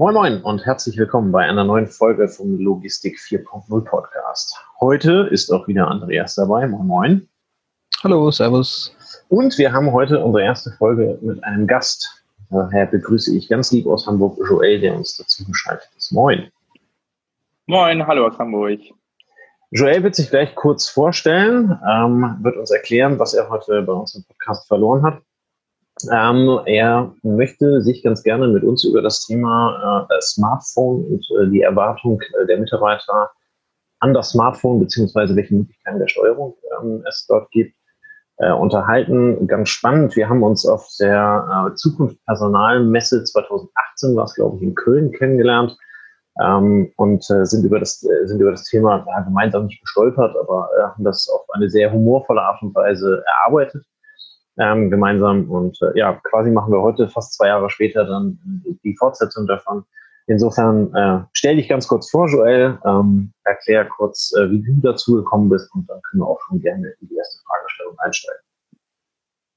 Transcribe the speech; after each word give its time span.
Moin 0.00 0.14
Moin 0.14 0.42
und 0.44 0.64
herzlich 0.64 0.96
willkommen 0.96 1.30
bei 1.30 1.44
einer 1.44 1.62
neuen 1.62 1.86
Folge 1.86 2.26
vom 2.26 2.58
Logistik 2.58 3.18
4.0 3.18 3.84
Podcast. 3.84 4.58
Heute 4.80 5.28
ist 5.30 5.50
auch 5.52 5.68
wieder 5.68 5.88
Andreas 5.88 6.36
dabei. 6.36 6.66
Moin 6.66 6.86
Moin. 6.86 7.28
Hallo, 8.02 8.30
Servus. 8.30 8.96
Und 9.28 9.58
wir 9.58 9.70
haben 9.74 9.92
heute 9.92 10.24
unsere 10.24 10.42
erste 10.42 10.70
Folge 10.70 11.18
mit 11.20 11.44
einem 11.44 11.66
Gast. 11.66 12.24
Daher 12.48 12.86
begrüße 12.86 13.36
ich 13.36 13.50
ganz 13.50 13.72
lieb 13.72 13.86
aus 13.86 14.06
Hamburg 14.06 14.38
Joel, 14.48 14.80
der 14.80 14.96
uns 14.96 15.18
dazu 15.18 15.44
geschaltet 15.44 15.90
ist. 15.98 16.12
Moin. 16.12 16.50
Moin, 17.66 18.06
hallo 18.06 18.28
aus 18.28 18.38
Hamburg. 18.38 18.80
Joel 19.70 20.02
wird 20.02 20.14
sich 20.14 20.30
gleich 20.30 20.54
kurz 20.54 20.88
vorstellen, 20.88 21.78
ähm, 21.86 22.38
wird 22.40 22.56
uns 22.56 22.70
erklären, 22.70 23.18
was 23.18 23.34
er 23.34 23.50
heute 23.50 23.82
bei 23.82 23.92
uns 23.92 24.14
im 24.14 24.24
Podcast 24.24 24.66
verloren 24.66 25.02
hat. 25.02 25.20
Ähm, 26.12 26.60
er 26.66 27.14
möchte 27.22 27.82
sich 27.82 28.02
ganz 28.02 28.22
gerne 28.22 28.48
mit 28.48 28.62
uns 28.64 28.84
über 28.84 29.02
das 29.02 29.26
Thema 29.26 30.06
äh, 30.10 30.20
Smartphone 30.20 31.04
und 31.04 31.26
äh, 31.38 31.50
die 31.50 31.62
Erwartung 31.62 32.20
äh, 32.20 32.46
der 32.46 32.58
Mitarbeiter 32.58 33.30
an 34.00 34.14
das 34.14 34.30
Smartphone 34.30 34.80
beziehungsweise 34.80 35.36
welche 35.36 35.54
Möglichkeiten 35.54 35.98
der 35.98 36.08
Steuerung 36.08 36.56
ähm, 36.80 37.04
es 37.08 37.26
dort 37.28 37.50
gibt, 37.50 37.74
äh, 38.38 38.52
unterhalten. 38.52 39.46
Ganz 39.46 39.68
spannend. 39.68 40.16
Wir 40.16 40.28
haben 40.28 40.42
uns 40.42 40.64
auf 40.66 40.88
der 40.98 41.70
äh, 41.70 41.74
Zukunft 41.74 42.16
Personalmesse 42.24 43.24
2018, 43.24 44.16
was 44.16 44.34
glaube 44.34 44.56
ich 44.56 44.62
in 44.62 44.74
Köln 44.74 45.12
kennengelernt 45.12 45.76
ähm, 46.42 46.92
und 46.96 47.28
äh, 47.30 47.44
sind 47.44 47.64
über 47.64 47.78
das 47.78 48.00
sind 48.00 48.40
über 48.40 48.52
das 48.52 48.64
Thema 48.64 49.04
ja, 49.06 49.20
gemeinsam 49.20 49.66
nicht 49.66 49.80
gestolpert, 49.80 50.34
aber 50.36 50.68
haben 50.82 51.04
das 51.04 51.28
auf 51.28 51.44
eine 51.52 51.68
sehr 51.68 51.92
humorvolle 51.92 52.40
Art 52.40 52.62
und 52.62 52.74
Weise 52.74 53.22
erarbeitet 53.26 53.84
ähm, 54.60 54.90
gemeinsam. 54.90 55.50
Und 55.50 55.78
äh, 55.82 55.98
ja, 55.98 56.20
quasi 56.22 56.50
machen 56.50 56.72
wir 56.72 56.80
heute, 56.80 57.08
fast 57.08 57.34
zwei 57.34 57.48
Jahre 57.48 57.70
später, 57.70 58.04
dann 58.04 58.38
die 58.84 58.96
Fortsetzung 58.96 59.46
davon. 59.46 59.84
Insofern 60.26 60.94
äh, 60.94 61.24
stell 61.32 61.56
dich 61.56 61.68
ganz 61.68 61.88
kurz 61.88 62.10
vor, 62.10 62.28
Joel, 62.28 62.78
ähm, 62.84 63.32
erklär 63.44 63.86
kurz, 63.86 64.32
äh, 64.38 64.48
wie 64.50 64.62
du 64.62 64.80
dazu 64.80 65.16
gekommen 65.16 65.48
bist 65.48 65.68
und 65.74 65.88
dann 65.90 66.00
können 66.02 66.22
wir 66.22 66.28
auch 66.28 66.40
schon 66.46 66.60
gerne 66.60 66.94
in 67.00 67.08
die 67.08 67.16
erste 67.16 67.42
Fragestellung 67.44 67.98
einsteigen. 67.98 68.49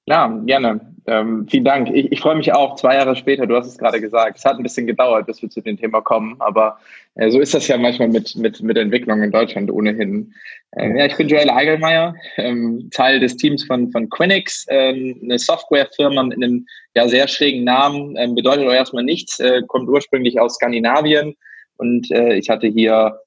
Ja, 0.06 0.28
gerne. 0.46 0.82
Ähm, 1.06 1.48
vielen 1.50 1.64
Dank. 1.64 1.90
Ich, 1.94 2.12
ich 2.12 2.20
freue 2.20 2.36
mich 2.36 2.54
auch, 2.54 2.76
zwei 2.76 2.96
Jahre 2.96 3.16
später, 3.16 3.46
du 3.46 3.56
hast 3.56 3.68
es 3.68 3.78
gerade 3.78 4.00
gesagt, 4.00 4.38
es 4.38 4.46
hat 4.46 4.58
ein 4.58 4.64
bisschen 4.64 4.88
gedauert, 4.88 5.28
bis 5.28 5.42
wir 5.42 5.50
zu 5.50 5.62
dem 5.62 5.78
Thema 5.78 6.02
kommen, 6.02 6.36
aber 6.40 6.78
äh, 7.16 7.30
so 7.30 7.40
ist 7.40 7.54
das 7.54 7.68
ja 7.68 7.78
manchmal 7.78 8.08
mit, 8.10 8.36
mit, 8.36 8.62
mit 8.62 8.78
Entwicklung 8.78 9.22
in 9.22 9.32
Deutschland 9.32 9.70
ohnehin. 9.72 10.34
Ähm, 10.78 10.98
ja, 10.98 11.06
ich 11.06 11.16
bin 11.16 11.28
Joel 11.28 11.50
Eigelmeier, 11.50 12.16
ähm, 12.38 12.90
Teil 12.92 13.20
des 13.20 13.36
Teams 13.36 13.66
von, 13.66 13.92
von 13.92 14.10
Quinix, 14.10 14.66
ähm, 14.70 15.20
eine 15.24 15.40
Softwarefirma 15.40 16.24
mit 16.24 16.38
einem 16.38 16.66
ja, 16.96 17.08
sehr 17.08 17.28
schrägen 17.28 17.66
Namen, 17.66 18.16
ähm, 18.18 18.36
bedeutet 18.36 18.66
auch 18.66 18.74
erstmal 18.74 19.04
nichts, 19.04 19.40
äh, 19.40 19.62
kommt 19.68 19.90
ursprünglich 19.90 20.40
aus 20.40 20.56
Skandinavien 20.56 21.36
und 21.78 22.12
äh, 22.12 22.36
ich 22.36 22.50
hatte 22.50 22.68
hier 22.68 23.20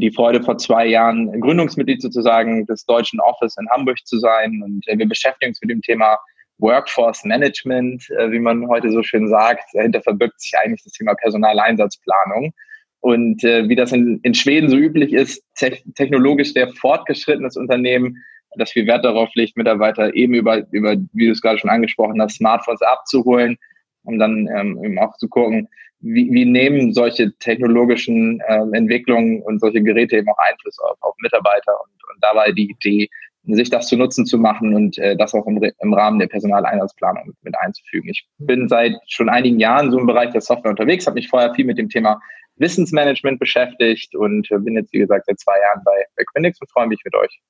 die 0.00 0.10
Freude, 0.10 0.42
vor 0.42 0.58
zwei 0.58 0.86
Jahren 0.86 1.40
Gründungsmitglied 1.40 2.02
sozusagen 2.02 2.66
des 2.66 2.84
deutschen 2.84 3.20
Office 3.20 3.56
in 3.58 3.68
Hamburg 3.70 3.98
zu 4.04 4.18
sein. 4.18 4.62
Und 4.64 4.86
äh, 4.88 4.98
wir 4.98 5.08
beschäftigen 5.08 5.50
uns 5.50 5.60
mit 5.60 5.70
dem 5.70 5.82
Thema 5.82 6.18
Workforce 6.58 7.24
Management, 7.24 8.08
äh, 8.10 8.30
wie 8.30 8.38
man 8.38 8.68
heute 8.68 8.90
so 8.90 9.02
schön 9.02 9.28
sagt. 9.28 9.64
Dahinter 9.72 10.02
verbirgt 10.02 10.40
sich 10.40 10.52
eigentlich 10.58 10.82
das 10.84 10.92
Thema 10.92 11.14
Personaleinsatzplanung. 11.14 12.52
Und 13.00 13.44
äh, 13.44 13.68
wie 13.68 13.76
das 13.76 13.92
in, 13.92 14.20
in 14.22 14.34
Schweden 14.34 14.68
so 14.68 14.76
üblich 14.76 15.12
ist, 15.12 15.42
te 15.54 15.78
technologisch 15.94 16.52
sehr 16.52 16.68
fortgeschrittenes 16.68 17.56
Unternehmen, 17.56 18.16
das 18.58 18.72
viel 18.72 18.86
Wert 18.86 19.04
darauf 19.04 19.28
legt, 19.34 19.56
Mitarbeiter 19.56 20.14
eben 20.14 20.34
über, 20.34 20.66
über 20.70 20.96
wie 21.12 21.26
du 21.26 21.32
es 21.32 21.42
gerade 21.42 21.58
schon 21.58 21.70
angesprochen 21.70 22.20
hast, 22.20 22.36
Smartphones 22.36 22.80
abzuholen, 22.82 23.58
um 24.04 24.18
dann 24.18 24.48
ähm, 24.56 24.82
eben 24.82 24.98
auch 24.98 25.14
zu 25.18 25.28
gucken, 25.28 25.68
wie, 26.00 26.30
wie 26.30 26.44
nehmen 26.44 26.92
solche 26.92 27.32
technologischen 27.38 28.40
äh, 28.40 28.62
Entwicklungen 28.72 29.42
und 29.42 29.60
solche 29.60 29.82
Geräte 29.82 30.16
eben 30.16 30.28
auch 30.28 30.38
Einfluss 30.38 30.78
auf, 30.78 30.96
auf 31.00 31.14
Mitarbeiter 31.20 31.72
und, 31.82 31.92
und 31.92 32.22
dabei 32.22 32.52
die 32.52 32.70
Idee, 32.70 33.08
sich 33.48 33.70
das 33.70 33.86
zu 33.86 33.96
Nutzen 33.96 34.26
zu 34.26 34.38
machen 34.38 34.74
und 34.74 34.98
äh, 34.98 35.16
das 35.16 35.34
auch 35.34 35.46
im, 35.46 35.62
im 35.62 35.94
Rahmen 35.94 36.18
der 36.18 36.26
Personaleinsatzplanung 36.26 37.28
mit, 37.28 37.36
mit 37.42 37.54
einzufügen. 37.58 38.08
Ich 38.10 38.26
bin 38.38 38.68
seit 38.68 38.94
schon 39.06 39.28
einigen 39.28 39.60
Jahren 39.60 39.90
so 39.90 39.98
im 39.98 40.06
Bereich 40.06 40.30
der 40.30 40.40
Software 40.40 40.70
unterwegs, 40.70 41.06
habe 41.06 41.14
mich 41.14 41.28
vorher 41.28 41.54
viel 41.54 41.64
mit 41.64 41.78
dem 41.78 41.88
Thema 41.88 42.20
Wissensmanagement 42.56 43.38
beschäftigt 43.38 44.14
und 44.16 44.50
äh, 44.50 44.58
bin 44.58 44.74
jetzt, 44.74 44.92
wie 44.92 44.98
gesagt, 44.98 45.26
seit 45.26 45.38
zwei 45.38 45.58
Jahren 45.60 45.82
bei, 45.84 46.04
bei 46.16 46.24
Quinix 46.32 46.60
und 46.60 46.70
freue 46.70 46.88
mich 46.88 47.00
mit 47.04 47.14
euch 47.14 47.40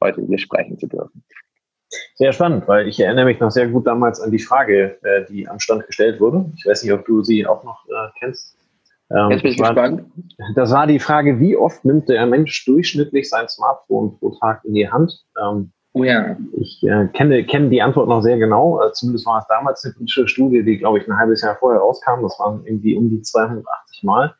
heute 0.00 0.22
hier 0.26 0.38
sprechen 0.38 0.78
zu 0.78 0.86
dürfen. 0.86 1.24
Sehr 2.14 2.32
spannend, 2.32 2.66
weil 2.68 2.88
ich 2.88 3.00
erinnere 3.00 3.26
mich 3.26 3.40
noch 3.40 3.50
sehr 3.50 3.68
gut 3.68 3.86
damals 3.86 4.20
an 4.20 4.30
die 4.30 4.38
Frage, 4.38 4.98
äh, 5.02 5.24
die 5.28 5.48
am 5.48 5.60
Stand 5.60 5.86
gestellt 5.86 6.20
wurde. 6.20 6.50
Ich 6.56 6.66
weiß 6.66 6.82
nicht, 6.82 6.92
ob 6.92 7.04
du 7.04 7.22
sie 7.22 7.46
auch 7.46 7.62
noch 7.64 7.84
äh, 7.88 8.08
kennst. 8.18 8.56
Ähm, 9.10 9.30
Jetzt 9.30 9.42
bin 9.42 9.52
ich 9.52 9.58
gespannt. 9.58 10.04
Das 10.54 10.70
war 10.72 10.86
die 10.86 10.98
Frage, 10.98 11.38
wie 11.38 11.56
oft 11.56 11.84
nimmt 11.84 12.08
der 12.08 12.24
Mensch 12.26 12.64
durchschnittlich 12.64 13.28
sein 13.28 13.48
Smartphone 13.48 14.18
pro 14.18 14.30
Tag 14.40 14.64
in 14.64 14.74
die 14.74 14.90
Hand? 14.90 15.24
Ähm, 15.40 15.72
oh 15.92 16.04
ja. 16.04 16.36
Ich 16.56 16.82
äh, 16.82 17.08
kenne, 17.12 17.44
kenne 17.44 17.68
die 17.68 17.82
Antwort 17.82 18.08
noch 18.08 18.22
sehr 18.22 18.38
genau. 18.38 18.82
Äh, 18.82 18.92
zumindest 18.92 19.26
war 19.26 19.40
es 19.40 19.46
damals 19.48 19.84
eine 19.84 19.94
politische 19.94 20.28
Studie, 20.28 20.62
die, 20.62 20.78
glaube 20.78 20.98
ich, 20.98 21.08
ein 21.08 21.16
halbes 21.16 21.42
Jahr 21.42 21.56
vorher 21.56 21.80
rauskam. 21.80 22.22
Das 22.22 22.38
waren 22.38 22.64
irgendwie 22.64 22.96
um 22.96 23.10
die 23.10 23.20
280 23.20 24.02
Mal. 24.04 24.34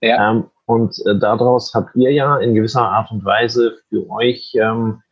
Ja. 0.00 0.30
Ähm, 0.30 0.44
und 0.66 0.94
äh, 1.06 1.18
daraus 1.18 1.74
habt 1.74 1.94
ihr 1.96 2.12
ja 2.12 2.38
in 2.38 2.54
gewisser 2.54 2.82
Art 2.82 3.10
und 3.10 3.24
Weise 3.24 3.78
für 3.88 4.08
euch 4.10 4.54
ähm, 4.54 5.02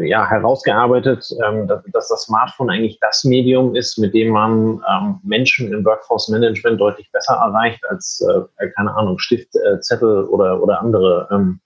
ja, 0.00 0.28
herausgearbeitet, 0.28 1.26
ähm, 1.44 1.66
dass, 1.66 1.82
dass, 1.92 2.08
das 2.08 2.22
Smartphone 2.22 2.70
eigentlich 2.70 2.98
das 3.00 3.24
Medium 3.24 3.74
ist, 3.74 3.98
mit 3.98 4.12
dem 4.14 4.30
man 4.30 4.82
ähm, 4.90 5.20
Menschen 5.22 5.72
im 5.72 5.84
Workforce 5.84 6.28
Management 6.28 6.80
deutlich 6.80 7.10
besser 7.12 7.34
erreicht 7.34 7.82
als, 7.88 8.24
äh, 8.28 8.68
keine 8.70 8.94
Ahnung, 8.94 9.18
Stift, 9.18 9.54
äh, 9.56 9.80
Zettel 9.80 10.24
oder, 10.24 10.62
oder 10.62 10.80
andere 10.80 11.28
ähm, 11.30 11.60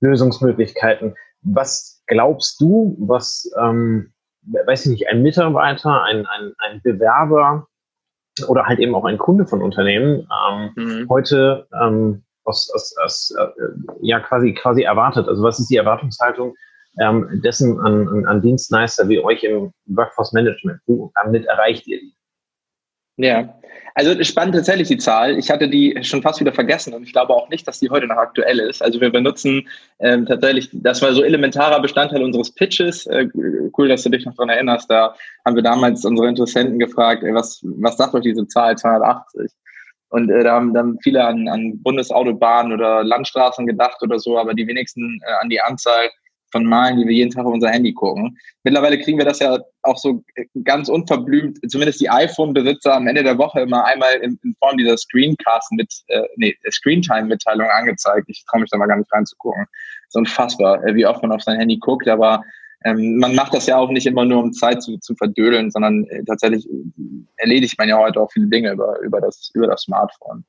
Lösungsmöglichkeiten. 0.00 1.14
Was 1.42 2.02
glaubst 2.06 2.60
du, 2.60 2.96
was, 3.00 3.50
ähm, 3.60 4.12
weiß 4.66 4.86
ich 4.86 4.92
nicht, 4.92 5.08
ein 5.08 5.22
Mitarbeiter, 5.22 6.02
ein, 6.02 6.26
ein, 6.26 6.52
ein 6.58 6.80
Bewerber 6.82 7.66
oder 8.48 8.64
halt 8.64 8.78
eben 8.78 8.94
auch 8.94 9.04
ein 9.04 9.18
Kunde 9.18 9.46
von 9.46 9.62
Unternehmen 9.62 10.26
ähm, 10.50 10.70
mhm. 10.76 11.08
heute 11.08 11.66
ähm, 11.80 12.24
aus, 12.44 12.70
aus, 12.74 12.94
aus, 13.02 13.34
äh, 13.38 13.46
ja 14.00 14.20
quasi 14.20 14.54
quasi 14.54 14.82
erwartet? 14.82 15.28
Also 15.28 15.42
was 15.42 15.58
ist 15.58 15.70
die 15.70 15.76
Erwartungshaltung 15.76 16.54
ähm, 17.00 17.40
dessen 17.44 17.78
an, 17.80 18.08
an, 18.08 18.26
an 18.26 18.42
Dienstleister 18.42 19.08
wie 19.08 19.20
euch 19.20 19.44
im 19.44 19.72
Workforce 19.86 20.32
Management? 20.32 20.80
Damit 21.14 21.46
erreicht 21.46 21.86
ihr 21.86 22.00
die? 22.00 22.14
Ja, 23.16 23.54
also 23.94 24.20
spannend 24.24 24.56
tatsächlich 24.56 24.88
die 24.88 24.98
Zahl. 24.98 25.38
Ich 25.38 25.48
hatte 25.48 25.68
die 25.68 25.96
schon 26.02 26.20
fast 26.20 26.40
wieder 26.40 26.52
vergessen 26.52 26.94
und 26.94 27.04
ich 27.04 27.12
glaube 27.12 27.32
auch 27.32 27.48
nicht, 27.48 27.66
dass 27.68 27.78
die 27.78 27.88
heute 27.88 28.08
noch 28.08 28.16
aktuell 28.16 28.58
ist. 28.58 28.82
Also 28.82 29.00
wir 29.00 29.10
benutzen 29.10 29.68
ähm, 30.00 30.26
tatsächlich, 30.26 30.68
das 30.72 31.00
war 31.00 31.12
so 31.12 31.22
elementarer 31.22 31.80
Bestandteil 31.80 32.24
unseres 32.24 32.52
Pitches. 32.52 33.06
Äh, 33.06 33.28
cool, 33.78 33.88
dass 33.88 34.02
du 34.02 34.10
dich 34.10 34.26
noch 34.26 34.34
dran 34.34 34.48
erinnerst. 34.48 34.90
Da 34.90 35.14
haben 35.44 35.54
wir 35.54 35.62
damals 35.62 36.04
unsere 36.04 36.28
Interessenten 36.28 36.80
gefragt, 36.80 37.22
ey, 37.22 37.32
was, 37.32 37.60
was 37.62 37.96
sagt 37.96 38.14
euch 38.14 38.22
diese 38.22 38.48
Zahl 38.48 38.76
280? 38.76 39.52
Und 40.08 40.28
äh, 40.28 40.42
da 40.42 40.54
haben 40.54 40.74
dann 40.74 40.98
viele 41.00 41.24
an, 41.24 41.46
an 41.46 41.80
Bundesautobahnen 41.82 42.72
oder 42.72 43.04
Landstraßen 43.04 43.64
gedacht 43.64 44.02
oder 44.02 44.18
so, 44.18 44.38
aber 44.38 44.54
die 44.54 44.66
wenigsten 44.66 45.20
äh, 45.24 45.32
an 45.40 45.50
die 45.50 45.60
Anzahl 45.60 46.10
von 46.54 46.64
Malen, 46.64 46.98
die 46.98 47.06
wir 47.06 47.14
jeden 47.14 47.32
Tag 47.32 47.44
auf 47.44 47.52
unser 47.52 47.68
Handy 47.68 47.92
gucken. 47.92 48.38
Mittlerweile 48.62 48.98
kriegen 49.00 49.18
wir 49.18 49.24
das 49.24 49.40
ja 49.40 49.58
auch 49.82 49.98
so 49.98 50.22
ganz 50.62 50.88
unverblümt, 50.88 51.58
zumindest 51.68 52.00
die 52.00 52.08
iPhone-Besitzer 52.08 52.94
am 52.94 53.08
Ende 53.08 53.24
der 53.24 53.38
Woche 53.38 53.60
immer 53.60 53.84
einmal 53.84 54.14
in, 54.22 54.38
in 54.44 54.54
Form 54.60 54.76
dieser 54.76 54.96
Screencast 54.96 55.72
mit, 55.72 55.92
äh, 56.06 56.22
nee, 56.36 56.56
Screentime-Mitteilung 56.70 57.68
angezeigt. 57.68 58.26
Ich 58.28 58.44
traue 58.48 58.60
mich 58.60 58.70
da 58.70 58.78
mal 58.78 58.86
gar 58.86 58.98
nicht 58.98 59.12
reinzugucken. 59.12 59.66
So 60.10 60.20
unfassbar, 60.20 60.84
äh, 60.86 60.94
wie 60.94 61.06
oft 61.06 61.22
man 61.22 61.32
auf 61.32 61.42
sein 61.42 61.58
Handy 61.58 61.78
guckt, 61.78 62.06
aber 62.06 62.44
ähm, 62.84 63.16
man 63.18 63.34
macht 63.34 63.52
das 63.52 63.66
ja 63.66 63.78
auch 63.78 63.90
nicht 63.90 64.06
immer 64.06 64.24
nur, 64.24 64.42
um 64.44 64.52
Zeit 64.52 64.80
zu, 64.80 64.98
zu 64.98 65.16
verdödeln, 65.16 65.72
sondern 65.72 66.04
äh, 66.04 66.22
tatsächlich 66.24 66.68
erledigt 67.36 67.76
man 67.78 67.88
ja 67.88 67.98
heute 67.98 68.20
auch 68.20 68.30
viele 68.30 68.46
Dinge 68.46 68.70
über, 68.70 69.00
über, 69.00 69.20
das, 69.20 69.50
über 69.54 69.66
das 69.66 69.82
Smartphone. 69.82 70.44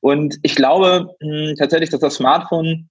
Und 0.00 0.38
ich 0.42 0.54
glaube 0.54 1.16
mh, 1.20 1.48
hm, 1.48 1.54
tatsächlich, 1.58 1.90
dass 1.90 2.00
das 2.00 2.14
Smartphone 2.14 2.88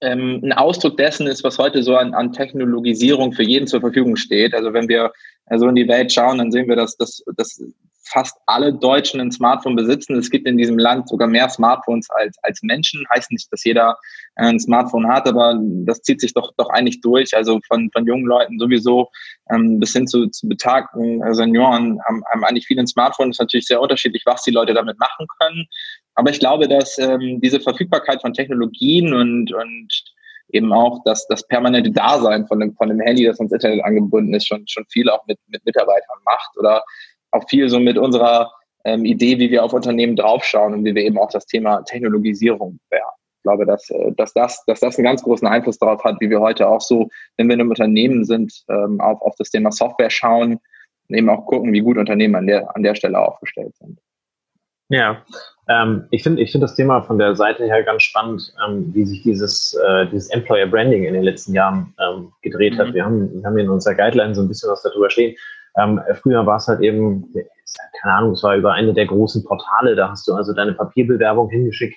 ähm, 0.00 0.40
ein 0.42 0.52
Ausdruck 0.52 0.96
dessen 0.96 1.26
ist, 1.26 1.44
was 1.44 1.58
heute 1.58 1.82
so 1.82 1.96
an, 1.96 2.14
an 2.14 2.32
Technologisierung 2.32 3.32
für 3.32 3.42
jeden 3.42 3.66
zur 3.66 3.80
Verfügung 3.80 4.16
steht. 4.16 4.54
Also 4.54 4.72
wenn 4.72 4.88
wir 4.88 5.12
so 5.56 5.68
in 5.68 5.74
die 5.74 5.88
Welt 5.88 6.12
schauen, 6.12 6.38
dann 6.38 6.52
sehen 6.52 6.68
wir, 6.68 6.76
dass, 6.76 6.96
dass, 6.96 7.22
dass 7.36 7.62
fast 8.10 8.36
alle 8.46 8.72
Deutschen 8.72 9.20
ein 9.20 9.32
Smartphone 9.32 9.76
besitzen. 9.76 10.16
Es 10.16 10.30
gibt 10.30 10.46
in 10.46 10.56
diesem 10.56 10.78
Land 10.78 11.08
sogar 11.08 11.28
mehr 11.28 11.48
Smartphones 11.48 12.08
als, 12.10 12.36
als 12.42 12.62
Menschen. 12.62 13.06
Heißt 13.14 13.30
nicht, 13.30 13.52
dass 13.52 13.64
jeder 13.64 13.96
äh, 14.36 14.46
ein 14.46 14.60
Smartphone 14.60 15.08
hat, 15.08 15.28
aber 15.28 15.58
das 15.84 16.02
zieht 16.02 16.20
sich 16.20 16.34
doch, 16.34 16.52
doch 16.56 16.70
eigentlich 16.70 17.00
durch. 17.00 17.36
Also 17.36 17.60
von, 17.66 17.90
von 17.92 18.06
jungen 18.06 18.26
Leuten 18.26 18.58
sowieso 18.58 19.08
ähm, 19.50 19.78
bis 19.80 19.92
hin 19.92 20.06
zu, 20.06 20.26
zu 20.28 20.48
betagten 20.48 21.22
äh, 21.22 21.34
Senioren 21.34 21.98
haben, 22.06 22.22
haben 22.32 22.44
eigentlich 22.44 22.66
viele 22.66 22.82
ein 22.82 22.86
Smartphone. 22.86 23.30
Ist 23.30 23.40
natürlich 23.40 23.66
sehr 23.66 23.80
unterschiedlich, 23.80 24.22
was 24.26 24.42
die 24.42 24.52
Leute 24.52 24.74
damit 24.74 24.98
machen 24.98 25.26
können. 25.40 25.66
Aber 26.14 26.30
ich 26.30 26.40
glaube, 26.40 26.68
dass 26.68 26.98
ähm, 26.98 27.40
diese 27.40 27.60
Verfügbarkeit 27.60 28.20
von 28.20 28.32
Technologien 28.32 29.14
und, 29.14 29.52
und 29.52 29.88
eben 30.50 30.72
auch 30.72 31.02
das, 31.04 31.26
das 31.28 31.46
permanente 31.46 31.90
Dasein 31.90 32.46
von 32.46 32.60
dem, 32.60 32.74
von 32.74 32.88
dem 32.88 33.00
Handy, 33.00 33.24
das 33.24 33.38
ans 33.38 33.52
Internet 33.52 33.84
angebunden 33.84 34.34
ist, 34.34 34.46
schon, 34.48 34.66
schon 34.66 34.84
viel 34.86 35.08
auch 35.10 35.26
mit, 35.26 35.38
mit 35.48 35.64
Mitarbeitern 35.64 36.18
macht 36.24 36.56
oder 36.56 36.82
auch 37.30 37.44
viel 37.48 37.68
so 37.68 37.78
mit 37.78 37.98
unserer 37.98 38.52
ähm, 38.84 39.04
Idee, 39.04 39.38
wie 39.38 39.50
wir 39.50 39.64
auf 39.64 39.72
Unternehmen 39.72 40.16
draufschauen 40.16 40.74
und 40.74 40.84
wie 40.84 40.94
wir 40.94 41.02
eben 41.02 41.18
auch 41.18 41.30
das 41.30 41.46
Thema 41.46 41.82
Technologisierung 41.82 42.78
bewerten. 42.88 43.18
Ich 43.38 43.42
glaube, 43.42 43.66
dass, 43.66 43.90
äh, 43.90 44.12
dass, 44.16 44.32
das, 44.34 44.64
dass 44.66 44.80
das 44.80 44.96
einen 44.96 45.04
ganz 45.04 45.22
großen 45.22 45.46
Einfluss 45.46 45.78
darauf 45.78 46.02
hat, 46.04 46.16
wie 46.20 46.30
wir 46.30 46.40
heute 46.40 46.68
auch 46.68 46.80
so, 46.80 47.08
wenn 47.36 47.48
wir 47.48 47.54
in 47.54 47.60
einem 47.60 47.70
Unternehmen 47.70 48.24
sind, 48.24 48.52
ähm, 48.68 49.00
auf, 49.00 49.20
auf 49.22 49.34
das 49.36 49.50
Thema 49.50 49.70
Software 49.72 50.10
schauen 50.10 50.58
und 51.08 51.16
eben 51.16 51.28
auch 51.28 51.46
gucken, 51.46 51.72
wie 51.72 51.80
gut 51.80 51.98
Unternehmen 51.98 52.34
an 52.34 52.46
der, 52.46 52.74
an 52.74 52.82
der 52.82 52.94
Stelle 52.94 53.18
aufgestellt 53.18 53.76
sind. 53.76 53.98
Ja, 54.90 55.22
ähm, 55.68 56.06
ich 56.10 56.22
finde 56.22 56.40
ich 56.42 56.50
finde 56.50 56.66
das 56.66 56.74
Thema 56.74 57.02
von 57.02 57.18
der 57.18 57.36
Seite 57.36 57.64
her 57.64 57.82
ganz 57.82 58.02
spannend, 58.02 58.54
ähm, 58.66 58.90
wie 58.94 59.04
sich 59.04 59.22
dieses, 59.22 59.74
äh, 59.86 60.06
dieses 60.06 60.30
Employer 60.30 60.66
Branding 60.66 61.04
in 61.04 61.12
den 61.12 61.24
letzten 61.24 61.52
Jahren 61.52 61.94
ähm, 62.00 62.32
gedreht 62.40 62.74
mhm. 62.74 62.78
hat. 62.78 62.94
Wir 62.94 63.04
haben, 63.04 63.30
wir 63.34 63.44
haben 63.44 63.58
in 63.58 63.68
unserer 63.68 63.94
Guideline 63.94 64.34
so 64.34 64.40
ein 64.40 64.48
bisschen 64.48 64.70
was 64.70 64.82
darüber 64.82 65.10
stehen. 65.10 65.36
Ähm, 65.78 66.00
früher 66.20 66.44
war 66.46 66.56
es 66.56 66.68
halt 66.68 66.80
eben, 66.80 67.32
keine 68.00 68.14
Ahnung, 68.14 68.32
es 68.32 68.42
war 68.42 68.56
über 68.56 68.72
eine 68.72 68.92
der 68.92 69.06
großen 69.06 69.44
Portale, 69.44 69.94
da 69.94 70.10
hast 70.10 70.26
du 70.26 70.34
also 70.34 70.52
deine 70.52 70.72
Papierbewerbung 70.72 71.48
hingeschickt. 71.50 71.96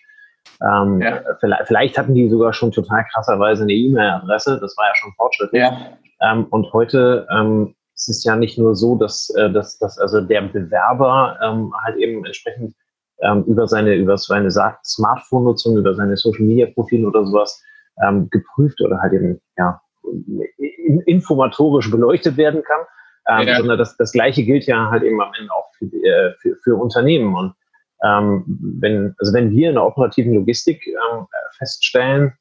Ähm, 0.61 1.01
ja. 1.01 1.21
vielleicht, 1.39 1.67
vielleicht, 1.67 1.97
hatten 1.97 2.13
die 2.13 2.29
sogar 2.29 2.53
schon 2.53 2.71
total 2.71 3.05
krasserweise 3.11 3.63
eine 3.63 3.73
E-Mail-Adresse, 3.73 4.59
das 4.59 4.75
war 4.77 4.87
ja 4.87 4.95
schon 4.95 5.11
fortschrittlich. 5.13 5.61
Ja. 5.61 5.97
Ähm, 6.21 6.45
und 6.49 6.71
heute 6.73 7.27
ähm, 7.31 7.75
ist 7.95 8.09
es 8.09 8.23
ja 8.23 8.35
nicht 8.35 8.57
nur 8.57 8.75
so, 8.75 8.95
dass, 8.95 9.29
äh, 9.35 9.51
dass, 9.51 9.77
dass 9.79 9.97
also 9.97 10.21
der 10.21 10.41
Bewerber 10.41 11.37
ähm, 11.43 11.73
halt 11.83 11.97
eben 11.97 12.25
entsprechend 12.25 12.75
ähm, 13.21 13.43
über 13.43 13.67
seine, 13.67 13.95
über 13.95 14.17
seine 14.17 14.49
Smartphone-Nutzung, 14.51 15.77
über 15.77 15.93
seine 15.95 16.17
Social-Media-Profile 16.17 17.07
oder 17.07 17.25
sowas 17.25 17.61
ähm, 18.03 18.29
geprüft 18.29 18.81
oder 18.81 18.99
halt 18.99 19.13
eben 19.13 19.41
ja, 19.57 19.81
informatorisch 21.05 21.89
beleuchtet 21.91 22.37
werden 22.37 22.63
kann. 22.63 22.81
Ähm, 23.27 23.47
ja. 23.47 23.57
Sondern 23.57 23.77
das, 23.77 23.95
das 23.97 24.11
Gleiche 24.11 24.43
gilt 24.43 24.65
ja 24.65 24.89
halt 24.89 25.03
eben 25.03 25.21
am 25.21 25.31
Ende 25.37 25.51
auch 25.53 25.69
für, 25.77 25.85
äh, 25.85 26.33
für, 26.39 26.55
für 26.63 26.75
Unternehmen. 26.75 27.35
Und 27.35 27.53
ähm, 28.03 28.43
wenn, 28.79 29.15
also 29.19 29.33
wenn 29.33 29.51
wir 29.51 29.69
in 29.69 29.75
der 29.75 29.85
operativen 29.85 30.33
Logistik 30.33 30.85
ähm, 30.87 31.27
feststellen, 31.57 32.33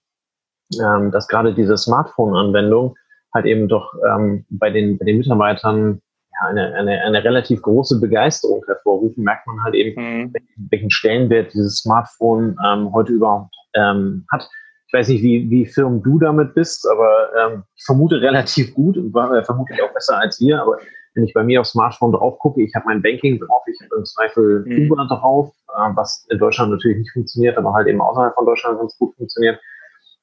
ähm, 0.81 1.11
dass 1.11 1.29
gerade 1.29 1.55
diese 1.55 1.77
Smartphone-Anwendung 1.77 2.95
halt 3.35 3.47
eben 3.47 3.69
doch 3.69 3.93
ähm, 4.09 4.45
bei, 4.51 4.71
den, 4.71 4.99
bei 4.99 5.05
den 5.05 5.19
Mitarbeitern 5.19 6.01
eine, 6.49 6.75
eine, 6.75 7.03
eine 7.03 7.23
relativ 7.23 7.61
große 7.63 8.01
Begeisterung 8.01 8.65
hervorrufen, 8.67 9.25
merkt 9.25 9.47
man 9.47 9.63
halt 9.63 9.75
eben, 9.75 10.01
mhm. 10.01 10.33
welchen 10.71 10.91
Stellenwert 10.91 11.53
dieses 11.53 11.79
Smartphone 11.79 12.57
ähm, 12.67 12.93
heute 12.93 13.13
überhaupt 13.13 13.55
ähm, 13.75 14.25
hat. 14.33 14.49
Ich 14.91 14.99
weiß 14.99 15.09
nicht, 15.09 15.23
wie, 15.23 15.49
wie 15.49 15.67
firm 15.67 16.03
du 16.03 16.19
damit 16.19 16.53
bist, 16.55 16.85
aber 16.91 17.31
ähm, 17.39 17.63
ich 17.77 17.85
vermute 17.85 18.21
relativ 18.21 18.75
gut 18.75 18.97
und 18.97 19.15
äh, 19.15 19.45
vermutlich 19.45 19.81
auch 19.81 19.95
besser 19.95 20.19
als 20.19 20.41
wir. 20.41 20.61
Aber 20.61 20.79
wenn 21.15 21.23
ich 21.23 21.33
bei 21.33 21.45
mir 21.45 21.61
aufs 21.61 21.71
Smartphone 21.71 22.11
drauf 22.11 22.41
gucke, 22.41 22.61
ich 22.61 22.75
habe 22.75 22.87
mein 22.87 23.01
Banking 23.01 23.39
drauf, 23.39 23.63
ich 23.69 23.81
habe 23.85 24.01
im 24.01 24.05
Zweifel 24.05 24.65
mhm. 24.67 24.91
Uber 24.91 25.07
drauf, 25.07 25.53
äh, 25.69 25.91
was 25.95 26.27
in 26.29 26.39
Deutschland 26.39 26.73
natürlich 26.73 26.99
nicht 26.99 27.13
funktioniert, 27.13 27.57
aber 27.57 27.73
halt 27.73 27.87
eben 27.87 28.01
außerhalb 28.01 28.35
von 28.35 28.47
Deutschland 28.47 28.81
ganz 28.81 28.99
gut 28.99 29.15
funktioniert. 29.15 29.61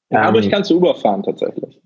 Ja, 0.10 0.24
aber 0.24 0.40
ich 0.40 0.52
kann 0.52 0.66
zu 0.66 0.76
Uber 0.76 0.96
fahren 0.96 1.24
tatsächlich. 1.24 1.82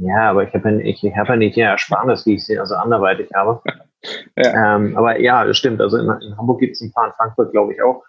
Ja, 0.00 0.30
aber 0.30 0.44
ich 0.44 0.54
habe 0.54 0.70
ja, 0.70 0.78
ich, 0.78 1.02
ich 1.02 1.16
hab 1.16 1.28
ja 1.28 1.34
nicht 1.34 1.56
die 1.56 1.62
Ersparnis, 1.62 2.24
wie 2.26 2.34
ich 2.34 2.46
sie 2.46 2.60
also 2.60 2.76
anderweitig 2.76 3.28
habe. 3.34 3.60
ja. 4.36 4.76
Ähm, 4.76 4.96
aber 4.96 5.18
ja, 5.18 5.44
das 5.44 5.56
stimmt. 5.56 5.80
Also 5.80 5.96
in, 5.96 6.08
in 6.22 6.36
Hamburg 6.36 6.60
gibt 6.60 6.76
es 6.76 6.80
ein 6.80 6.92
paar, 6.92 7.08
in 7.08 7.12
Frankfurt 7.14 7.50
glaube 7.50 7.74
ich 7.74 7.82
auch. 7.82 8.04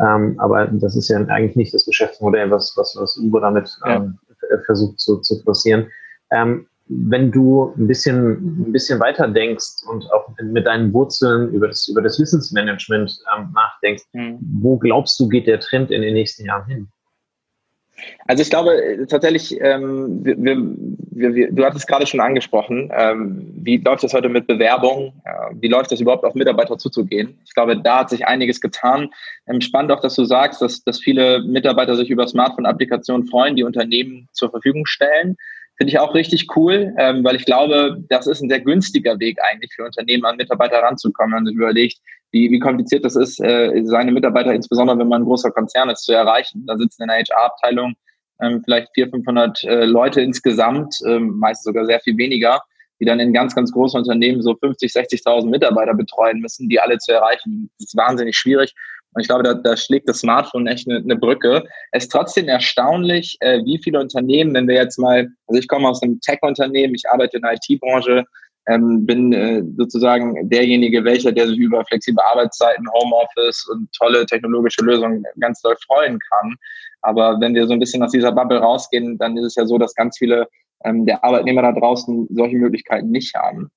Ähm, 0.00 0.34
aber 0.38 0.66
das 0.66 0.96
ist 0.96 1.08
ja 1.08 1.18
eigentlich 1.26 1.56
nicht 1.56 1.74
das 1.74 1.84
Geschäftsmodell, 1.84 2.50
was, 2.50 2.74
was, 2.76 2.96
was 2.98 3.16
Uber 3.18 3.40
damit 3.40 3.70
ähm, 3.86 4.18
ja. 4.50 4.58
versucht 4.64 4.98
zu, 4.98 5.18
zu 5.18 5.42
forcieren. 5.42 5.88
Ähm, 6.30 6.66
wenn 6.90 7.30
du 7.30 7.72
ein 7.76 7.86
bisschen, 7.86 8.66
ein 8.66 8.72
bisschen 8.72 8.98
weiter 8.98 9.28
denkst 9.28 9.84
und 9.88 10.10
auch 10.12 10.28
mit 10.42 10.66
deinen 10.66 10.92
Wurzeln 10.92 11.52
über 11.52 11.68
das, 11.68 11.86
über 11.86 12.02
das 12.02 12.18
Wissensmanagement 12.18 13.16
ähm, 13.36 13.52
nachdenkst, 13.54 14.04
mhm. 14.12 14.38
wo 14.60 14.76
glaubst 14.76 15.20
du, 15.20 15.28
geht 15.28 15.46
der 15.46 15.60
Trend 15.60 15.90
in 15.90 16.02
den 16.02 16.14
nächsten 16.14 16.44
Jahren 16.44 16.66
hin? 16.66 16.88
Also 18.26 18.42
ich 18.42 18.50
glaube 18.50 18.72
äh, 18.74 19.06
tatsächlich, 19.06 19.60
ähm, 19.60 20.24
wir, 20.24 20.36
wir, 20.38 21.34
wir, 21.34 21.52
du 21.52 21.64
hattest 21.64 21.88
gerade 21.88 22.06
schon 22.06 22.20
angesprochen, 22.20 22.90
ähm, 22.94 23.52
wie 23.56 23.78
läuft 23.78 24.04
das 24.04 24.14
heute 24.14 24.28
mit 24.28 24.46
Bewerbung? 24.46 25.20
Äh, 25.24 25.54
wie 25.60 25.68
läuft 25.68 25.92
das 25.92 26.00
überhaupt 26.00 26.24
auf 26.24 26.34
Mitarbeiter 26.34 26.78
zuzugehen? 26.78 27.38
Ich 27.44 27.54
glaube, 27.54 27.76
da 27.80 28.00
hat 28.00 28.10
sich 28.10 28.26
einiges 28.26 28.60
getan. 28.60 29.10
Ähm, 29.46 29.60
spannend 29.60 29.92
auch, 29.92 30.00
dass 30.00 30.14
du 30.14 30.24
sagst, 30.24 30.62
dass, 30.62 30.82
dass 30.84 31.00
viele 31.00 31.42
Mitarbeiter 31.42 31.96
sich 31.96 32.10
über 32.10 32.26
Smartphone-Applikationen 32.26 33.26
freuen, 33.26 33.56
die 33.56 33.64
Unternehmen 33.64 34.28
zur 34.32 34.50
Verfügung 34.50 34.86
stellen. 34.86 35.36
Finde 35.76 35.92
ich 35.92 35.98
auch 35.98 36.14
richtig 36.14 36.54
cool, 36.56 36.94
ähm, 36.98 37.24
weil 37.24 37.36
ich 37.36 37.46
glaube, 37.46 38.04
das 38.08 38.26
ist 38.26 38.42
ein 38.42 38.50
sehr 38.50 38.60
günstiger 38.60 39.18
Weg 39.18 39.38
eigentlich 39.50 39.72
für 39.74 39.84
Unternehmen, 39.84 40.26
an 40.26 40.36
Mitarbeiter 40.36 40.82
ranzukommen. 40.82 41.32
Wenn 41.32 41.44
man 41.44 41.46
sich 41.46 41.56
überlegt, 41.56 41.98
wie, 42.32 42.50
wie 42.50 42.58
kompliziert 42.58 43.04
das 43.04 43.16
ist, 43.16 43.40
äh, 43.40 43.82
seine 43.84 44.12
Mitarbeiter, 44.12 44.52
insbesondere 44.52 44.98
wenn 44.98 45.08
man 45.08 45.22
ein 45.22 45.26
großer 45.26 45.50
Konzern 45.50 45.90
ist, 45.90 46.04
zu 46.04 46.12
erreichen. 46.12 46.64
Da 46.66 46.76
sitzen 46.76 47.02
in 47.02 47.08
der 47.08 47.18
HR-Abteilung 47.18 47.94
ähm, 48.40 48.62
vielleicht 48.64 48.88
400, 48.94 49.14
500 49.14 49.64
äh, 49.64 49.84
Leute 49.84 50.20
insgesamt, 50.20 50.96
ähm, 51.06 51.38
meist 51.38 51.64
sogar 51.64 51.84
sehr 51.86 52.00
viel 52.00 52.16
weniger, 52.16 52.60
die 53.00 53.04
dann 53.04 53.20
in 53.20 53.32
ganz, 53.32 53.54
ganz 53.54 53.72
großen 53.72 53.98
Unternehmen 53.98 54.42
so 54.42 54.54
50, 54.54 54.92
60.000 54.92 55.46
Mitarbeiter 55.46 55.94
betreuen 55.94 56.40
müssen, 56.40 56.68
die 56.68 56.80
alle 56.80 56.98
zu 56.98 57.12
erreichen. 57.12 57.70
Das 57.78 57.88
ist 57.88 57.96
wahnsinnig 57.96 58.36
schwierig. 58.36 58.74
Und 59.12 59.22
ich 59.22 59.28
glaube, 59.28 59.42
da, 59.42 59.54
da 59.54 59.76
schlägt 59.76 60.08
das 60.08 60.20
Smartphone 60.20 60.68
echt 60.68 60.88
eine, 60.88 60.98
eine 60.98 61.16
Brücke. 61.16 61.64
Es 61.90 62.04
ist 62.04 62.12
trotzdem 62.12 62.48
erstaunlich, 62.48 63.36
äh, 63.40 63.64
wie 63.64 63.80
viele 63.82 63.98
Unternehmen, 63.98 64.54
wenn 64.54 64.68
wir 64.68 64.76
jetzt 64.76 64.98
mal, 64.98 65.28
also 65.48 65.58
ich 65.58 65.66
komme 65.66 65.88
aus 65.88 66.02
einem 66.02 66.20
Tech-Unternehmen, 66.20 66.94
ich 66.94 67.08
arbeite 67.10 67.38
in 67.38 67.42
der 67.42 67.54
IT-Branche, 67.54 68.24
ähm, 68.70 69.04
bin 69.04 69.32
äh, 69.32 69.62
sozusagen 69.76 70.48
derjenige, 70.48 71.04
welcher, 71.04 71.32
der 71.32 71.48
sich 71.48 71.58
über 71.58 71.84
flexible 71.84 72.22
Arbeitszeiten, 72.30 72.86
Homeoffice 72.92 73.66
und 73.68 73.92
tolle 73.92 74.24
technologische 74.26 74.84
Lösungen 74.84 75.24
ganz 75.40 75.60
doll 75.60 75.76
freuen 75.86 76.18
kann. 76.30 76.54
Aber 77.02 77.40
wenn 77.40 77.54
wir 77.54 77.66
so 77.66 77.72
ein 77.72 77.80
bisschen 77.80 78.02
aus 78.02 78.12
dieser 78.12 78.32
Bubble 78.32 78.58
rausgehen, 78.58 79.18
dann 79.18 79.36
ist 79.36 79.44
es 79.44 79.54
ja 79.56 79.66
so, 79.66 79.78
dass 79.78 79.94
ganz 79.94 80.18
viele 80.18 80.46
ähm, 80.84 81.04
der 81.04 81.24
Arbeitnehmer 81.24 81.62
da 81.62 81.72
draußen 81.72 82.28
solche 82.30 82.56
Möglichkeiten 82.56 83.10
nicht 83.10 83.34
haben. 83.34 83.70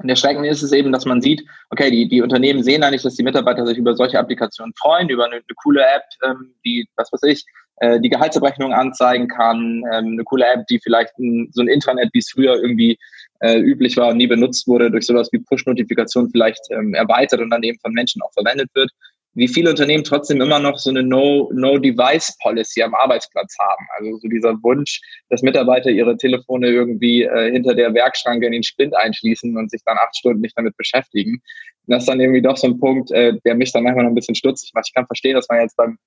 Und 0.00 0.08
erschreckend 0.08 0.46
ist 0.46 0.62
es 0.62 0.72
eben, 0.72 0.92
dass 0.92 1.06
man 1.06 1.20
sieht, 1.20 1.42
okay, 1.70 1.90
die, 1.90 2.08
die 2.08 2.22
Unternehmen 2.22 2.62
sehen 2.62 2.82
eigentlich, 2.82 3.02
dass 3.02 3.16
die 3.16 3.24
Mitarbeiter 3.24 3.66
sich 3.66 3.78
über 3.78 3.96
solche 3.96 4.18
Applikationen 4.18 4.74
freuen, 4.78 5.08
über 5.08 5.24
eine, 5.24 5.36
eine 5.36 5.54
coole 5.56 5.80
App, 5.80 6.04
ähm, 6.24 6.54
die, 6.64 6.86
was 6.96 7.12
weiß 7.12 7.22
ich, 7.24 7.44
äh, 7.80 8.00
die 8.00 8.08
Gehaltsabrechnung 8.08 8.72
anzeigen 8.72 9.28
kann, 9.28 9.82
ähm, 9.92 10.12
eine 10.12 10.24
coole 10.24 10.44
App, 10.46 10.66
die 10.66 10.78
vielleicht 10.80 11.16
ein, 11.18 11.48
so 11.52 11.62
ein 11.62 11.68
Intranet, 11.68 12.10
wie 12.12 12.18
es 12.18 12.30
früher 12.30 12.56
irgendwie 12.60 12.98
äh, 13.40 13.58
üblich 13.58 13.96
war 13.96 14.08
und 14.08 14.16
nie 14.16 14.26
benutzt 14.26 14.66
wurde, 14.66 14.90
durch 14.90 15.06
sowas 15.06 15.28
wie 15.32 15.38
Push-Notifikation 15.38 16.30
vielleicht 16.30 16.60
ähm, 16.70 16.94
erweitert 16.94 17.40
und 17.40 17.50
dann 17.50 17.62
eben 17.62 17.78
von 17.80 17.92
Menschen 17.92 18.22
auch 18.22 18.32
verwendet 18.32 18.68
wird 18.74 18.90
wie 19.38 19.46
viele 19.46 19.70
Unternehmen 19.70 20.02
trotzdem 20.02 20.40
immer 20.40 20.58
noch 20.58 20.78
so 20.78 20.90
eine 20.90 21.04
No-Device-Policy 21.04 22.82
am 22.82 22.94
Arbeitsplatz 22.94 23.56
haben. 23.60 23.86
Also 23.96 24.18
so 24.18 24.28
dieser 24.28 24.54
Wunsch, 24.64 25.00
dass 25.28 25.42
Mitarbeiter 25.42 25.90
ihre 25.90 26.16
Telefone 26.16 26.68
irgendwie 26.68 27.22
äh, 27.22 27.52
hinter 27.52 27.76
der 27.76 27.94
Werkschranke 27.94 28.46
in 28.46 28.52
den 28.52 28.64
Spind 28.64 28.96
einschließen 28.96 29.56
und 29.56 29.70
sich 29.70 29.80
dann 29.84 29.96
acht 29.96 30.16
Stunden 30.16 30.40
nicht 30.40 30.58
damit 30.58 30.76
beschäftigen. 30.76 31.34
Und 31.34 31.42
das 31.86 32.02
ist 32.02 32.08
dann 32.08 32.20
irgendwie 32.20 32.42
doch 32.42 32.56
so 32.56 32.66
ein 32.66 32.80
Punkt, 32.80 33.12
äh, 33.12 33.34
der 33.44 33.54
mich 33.54 33.70
dann 33.70 33.84
manchmal 33.84 34.04
noch 34.04 34.10
ein 34.10 34.16
bisschen 34.16 34.34
stutzig 34.34 34.72
macht. 34.74 34.86
Ich 34.88 34.94
kann 34.94 35.06
verstehen, 35.06 35.34
dass 35.34 35.48
man 35.48 35.60
jetzt 35.60 35.76
beim 35.76 35.98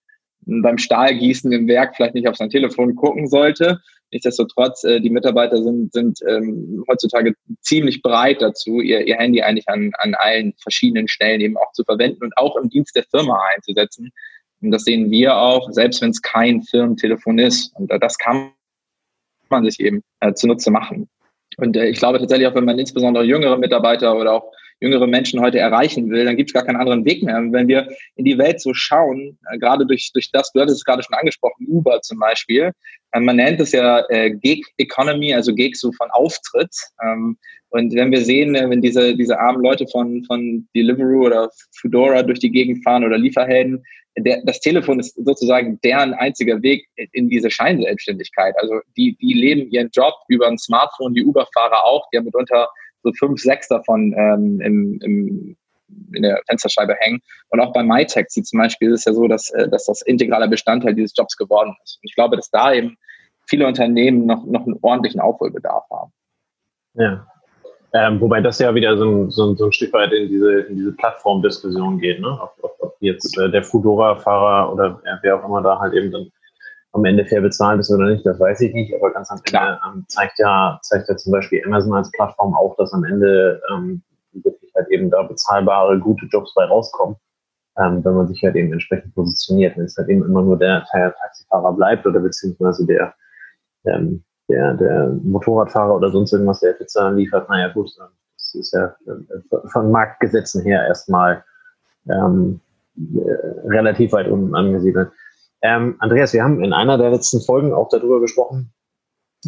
beim 0.46 0.78
Stahlgießen 0.78 1.52
im 1.52 1.68
Werk 1.68 1.96
vielleicht 1.96 2.16
nicht 2.16 2.28
auf 2.28 2.36
sein 2.36 2.50
Telefon 2.50 2.96
gucken 2.96 3.28
sollte. 3.28 3.80
Nichtsdestotrotz, 4.12 4.84
äh, 4.84 5.00
die 5.00 5.10
Mitarbeiter 5.10 5.64
sind, 5.64 5.94
sind 5.94 6.20
ähm, 6.28 6.84
heutzutage 6.90 7.34
ziemlich 7.62 8.02
breit 8.02 8.42
dazu, 8.42 8.82
ihr, 8.82 9.08
ihr 9.08 9.16
Handy 9.16 9.42
eigentlich 9.42 9.70
an, 9.70 9.92
an 10.00 10.16
allen 10.16 10.54
verschiedenen 10.62 11.08
Stellen 11.08 11.40
eben 11.40 11.58
auch 11.58 11.72
zu 11.72 11.84
verwenden 11.84 12.24
und 12.24 12.38
auch 12.38 12.58
im 12.58 12.70
Dienst 12.70 12.96
der 12.96 13.06
Firma 13.10 13.40
einzusetzen. 13.56 14.12
Und 14.62 14.72
das 14.72 14.84
sehen 14.84 15.10
wir 15.10 15.38
auch, 15.38 15.72
selbst 15.72 16.02
wenn 16.02 16.12
es 16.12 16.22
kein 16.22 16.62
Firmentelefon 16.62 17.40
ist. 17.40 17.74
Und 17.76 17.90
äh, 17.90 18.00
das 18.00 18.18
kann 18.18 18.52
man 19.50 19.64
sich 19.66 19.80
eben 19.80 20.04
äh, 20.20 20.34
zunutze 20.34 20.72
machen. 20.72 21.10
Und 21.58 21.78
äh, 21.78 21.88
ich 21.88 22.00
glaube 22.00 22.20
tatsächlich 22.20 22.48
auch, 22.48 22.56
wenn 22.56 22.66
man 22.66 22.80
insbesondere 22.80 23.24
jüngere 23.24 23.58
Mitarbeiter 23.58 24.18
oder 24.18 24.34
auch 24.34 24.52
jüngere 24.82 25.08
Menschen 25.08 25.40
heute 25.40 25.60
erreichen 25.60 26.10
will, 26.10 26.26
dann 26.26 26.36
gibt 26.36 26.50
es 26.50 26.54
gar 26.54 26.66
keinen 26.66 26.78
anderen 26.78 27.06
Weg 27.06 27.24
mehr. 27.24 27.38
Und 27.38 27.54
wenn 27.54 27.68
wir 27.68 27.88
in 28.16 28.26
die 28.26 28.38
Welt 28.38 28.60
so 28.60 28.74
schauen, 28.74 29.38
äh, 29.52 29.58
gerade 29.58 29.86
durch, 29.86 30.12
durch 30.14 30.30
das, 30.32 30.52
du 30.52 30.60
hattest 30.60 30.80
es 30.80 30.84
gerade 30.84 31.04
schon 31.04 31.16
angesprochen, 31.16 31.68
Uber 31.70 32.02
zum 32.02 32.20
Beispiel, 32.20 32.72
äh, 33.12 33.20
man 33.20 33.36
nennt 33.36 33.60
es 33.60 33.72
ja 33.72 34.04
äh, 34.10 34.32
Gig 34.32 34.66
Economy, 34.78 35.34
also 35.34 35.54
Gig 35.54 35.76
so 35.76 35.92
von 35.94 36.10
Auftritt. 36.12 36.76
Ähm, 37.04 37.38
und 37.70 37.96
wenn 37.96 38.12
wir 38.12 38.22
sehen, 38.22 38.56
äh, 38.56 38.70
wenn 38.70 38.82
diese, 38.82 39.16
diese 39.16 39.40
armen 39.40 39.62
Leute 39.62 39.86
von, 39.88 40.24
von 40.26 40.68
Deliveroo 40.76 41.28
oder 41.28 41.50
Foodora 41.80 42.24
durch 42.24 42.40
die 42.40 42.52
Gegend 42.52 42.84
fahren 42.84 43.06
oder 43.06 43.18
Lieferhelden, 43.18 43.84
der, 44.18 44.42
das 44.44 44.60
Telefon 44.60 45.00
ist 45.00 45.16
sozusagen 45.24 45.80
deren 45.86 46.14
einziger 46.14 46.62
Weg 46.62 46.86
in 47.14 47.30
diese 47.30 47.50
Scheinselbstständigkeit. 47.50 48.54
Also 48.58 48.82
die, 48.98 49.16
die 49.22 49.34
leben 49.34 49.72
ihren 49.72 49.90
Job 49.94 50.16
über 50.28 50.48
ein 50.48 50.58
Smartphone, 50.58 51.14
die 51.14 51.24
Uber-Fahrer 51.24 51.86
auch, 51.86 52.10
die 52.12 52.18
haben 52.18 52.26
mitunter 52.26 52.68
so 53.04 53.12
fünf, 53.18 53.42
sechs 53.42 53.68
davon 53.68 54.14
ähm, 54.18 54.62
im, 54.62 55.00
im, 55.02 55.58
in 56.14 56.24
der 56.24 56.42
Fensterscheibe 56.48 56.96
hängen. 57.00 57.20
Und 57.50 57.60
auch 57.60 57.74
bei 57.74 57.84
MyTaxi 57.84 58.44
zum 58.44 58.60
Beispiel 58.60 58.92
ist 58.92 59.02
es 59.02 59.06
ja 59.06 59.14
so, 59.14 59.28
dass, 59.28 59.50
äh, 59.52 59.70
dass 59.70 59.86
das 59.86 60.02
integraler 60.02 60.48
Bestandteil 60.48 60.94
dieses 60.94 61.14
Jobs 61.16 61.36
geworden 61.38 61.76
ist. 61.84 62.00
Und 62.02 62.10
ich 62.10 62.16
glaube, 62.16 62.36
dass 62.36 62.50
da 62.50 62.74
eben 62.74 62.98
viele 63.48 63.68
Unternehmen 63.68 64.26
noch, 64.26 64.46
noch 64.46 64.66
einen 64.66 64.78
ordentlichen 64.82 65.20
Aufholbedarf 65.20 65.84
haben. 65.92 66.12
Ja. 66.94 67.28
Ähm, 67.94 68.22
wobei 68.22 68.40
das 68.40 68.60
ja 68.60 68.74
wieder 68.74 68.98
so 68.98 69.04
ein, 69.04 69.32
so 69.32 69.52
ein, 69.52 69.58
so 69.58 69.66
ein 69.66 69.72
Stück 69.74 69.92
weit 69.92 70.14
in 70.14 70.30
diese, 70.30 70.62
in 70.62 70.78
diese 70.78 70.94
Plattformdiskussion 70.94 72.00
geht, 72.00 72.22
ne? 72.22 72.40
Ob, 72.42 72.54
ob, 72.62 72.76
ob 72.80 72.96
jetzt 73.02 73.38
äh, 73.38 73.52
der 73.52 73.64
Fudora-Fahrer 73.64 74.72
oder 74.72 75.02
wer 75.22 75.36
auch 75.38 75.46
immer 75.46 75.62
da 75.62 75.78
halt 75.78 75.94
eben 75.94 76.10
dann 76.10 76.32
am 76.94 77.06
Ende 77.06 77.26
fair 77.26 77.42
bezahlt 77.42 77.80
ist 77.80 77.92
oder 77.92 78.08
nicht, 78.08 78.26
das 78.26 78.40
weiß 78.40 78.62
ich 78.62 78.74
nicht, 78.74 78.94
aber 78.94 79.12
ganz 79.12 79.32
am 79.32 79.40
Ende 79.46 79.80
ähm, 79.88 80.06
zeigt 80.08 80.40
ja, 80.40 80.80
zeigt 80.82 81.08
ja 81.08 81.16
zum 81.16 81.32
Beispiel 81.32 81.64
Amazon 81.66 81.94
als 81.94 82.12
Plattform 82.12 82.54
auch, 82.54 82.76
dass 82.78 82.94
am 82.94 83.04
Ende 83.04 83.62
ähm, 83.72 84.02
wirklich 84.34 84.72
halt 84.76 84.90
eben 84.90 85.10
da 85.10 85.24
bezahlbare, 85.24 86.00
gute 86.00 86.26
Jobs 86.26 86.54
bei 86.54 86.66
rauskommen, 86.66 87.16
ähm, 87.78 88.04
wenn 88.04 88.16
man 88.16 88.28
sich 88.28 88.44
halt 88.44 88.56
eben 88.56 88.74
entsprechend 88.74 89.16
positioniert. 89.16 89.78
Wenn 89.78 89.86
es 89.86 89.98
halt 89.98 90.10
eben 90.10 90.24
immer 90.24 90.42
nur 90.42 90.58
der 90.58 90.86
Taxifahrer 90.92 91.74
bleibt 91.74 92.06
oder 92.06 92.20
beziehungsweise 92.20 92.86
der, 92.86 93.14
ähm, 93.86 94.24
der, 94.50 94.74
der 94.74 95.08
Motorradfahrer 95.24 95.96
oder 95.96 96.12
sonst 96.12 96.34
irgendwas, 96.34 96.60
der 96.60 96.74
Pizza 96.74 97.10
liefert, 97.12 97.50
naja 97.50 97.70
gut, 97.70 97.90
das 97.98 98.56
ist 98.56 98.74
ja 98.74 98.96
äh, 99.08 99.70
von 99.72 99.92
Marktgesetzen 99.92 100.64
her 100.64 100.86
erstmal 100.88 101.44
ähm, 102.10 102.60
äh, 102.98 103.68
relativ 103.68 104.12
weit 104.12 104.28
unten 104.28 104.56
angesiedelt. 104.56 105.10
Ähm, 105.62 105.96
Andreas, 106.00 106.34
wir 106.34 106.44
haben 106.44 106.64
in 106.64 106.74
einer 106.74 106.98
der 106.98 107.12
letzten 107.12 107.42
Folgen 107.42 107.74
auch 107.74 107.90
darüber 107.90 108.20
gesprochen, 108.20 108.74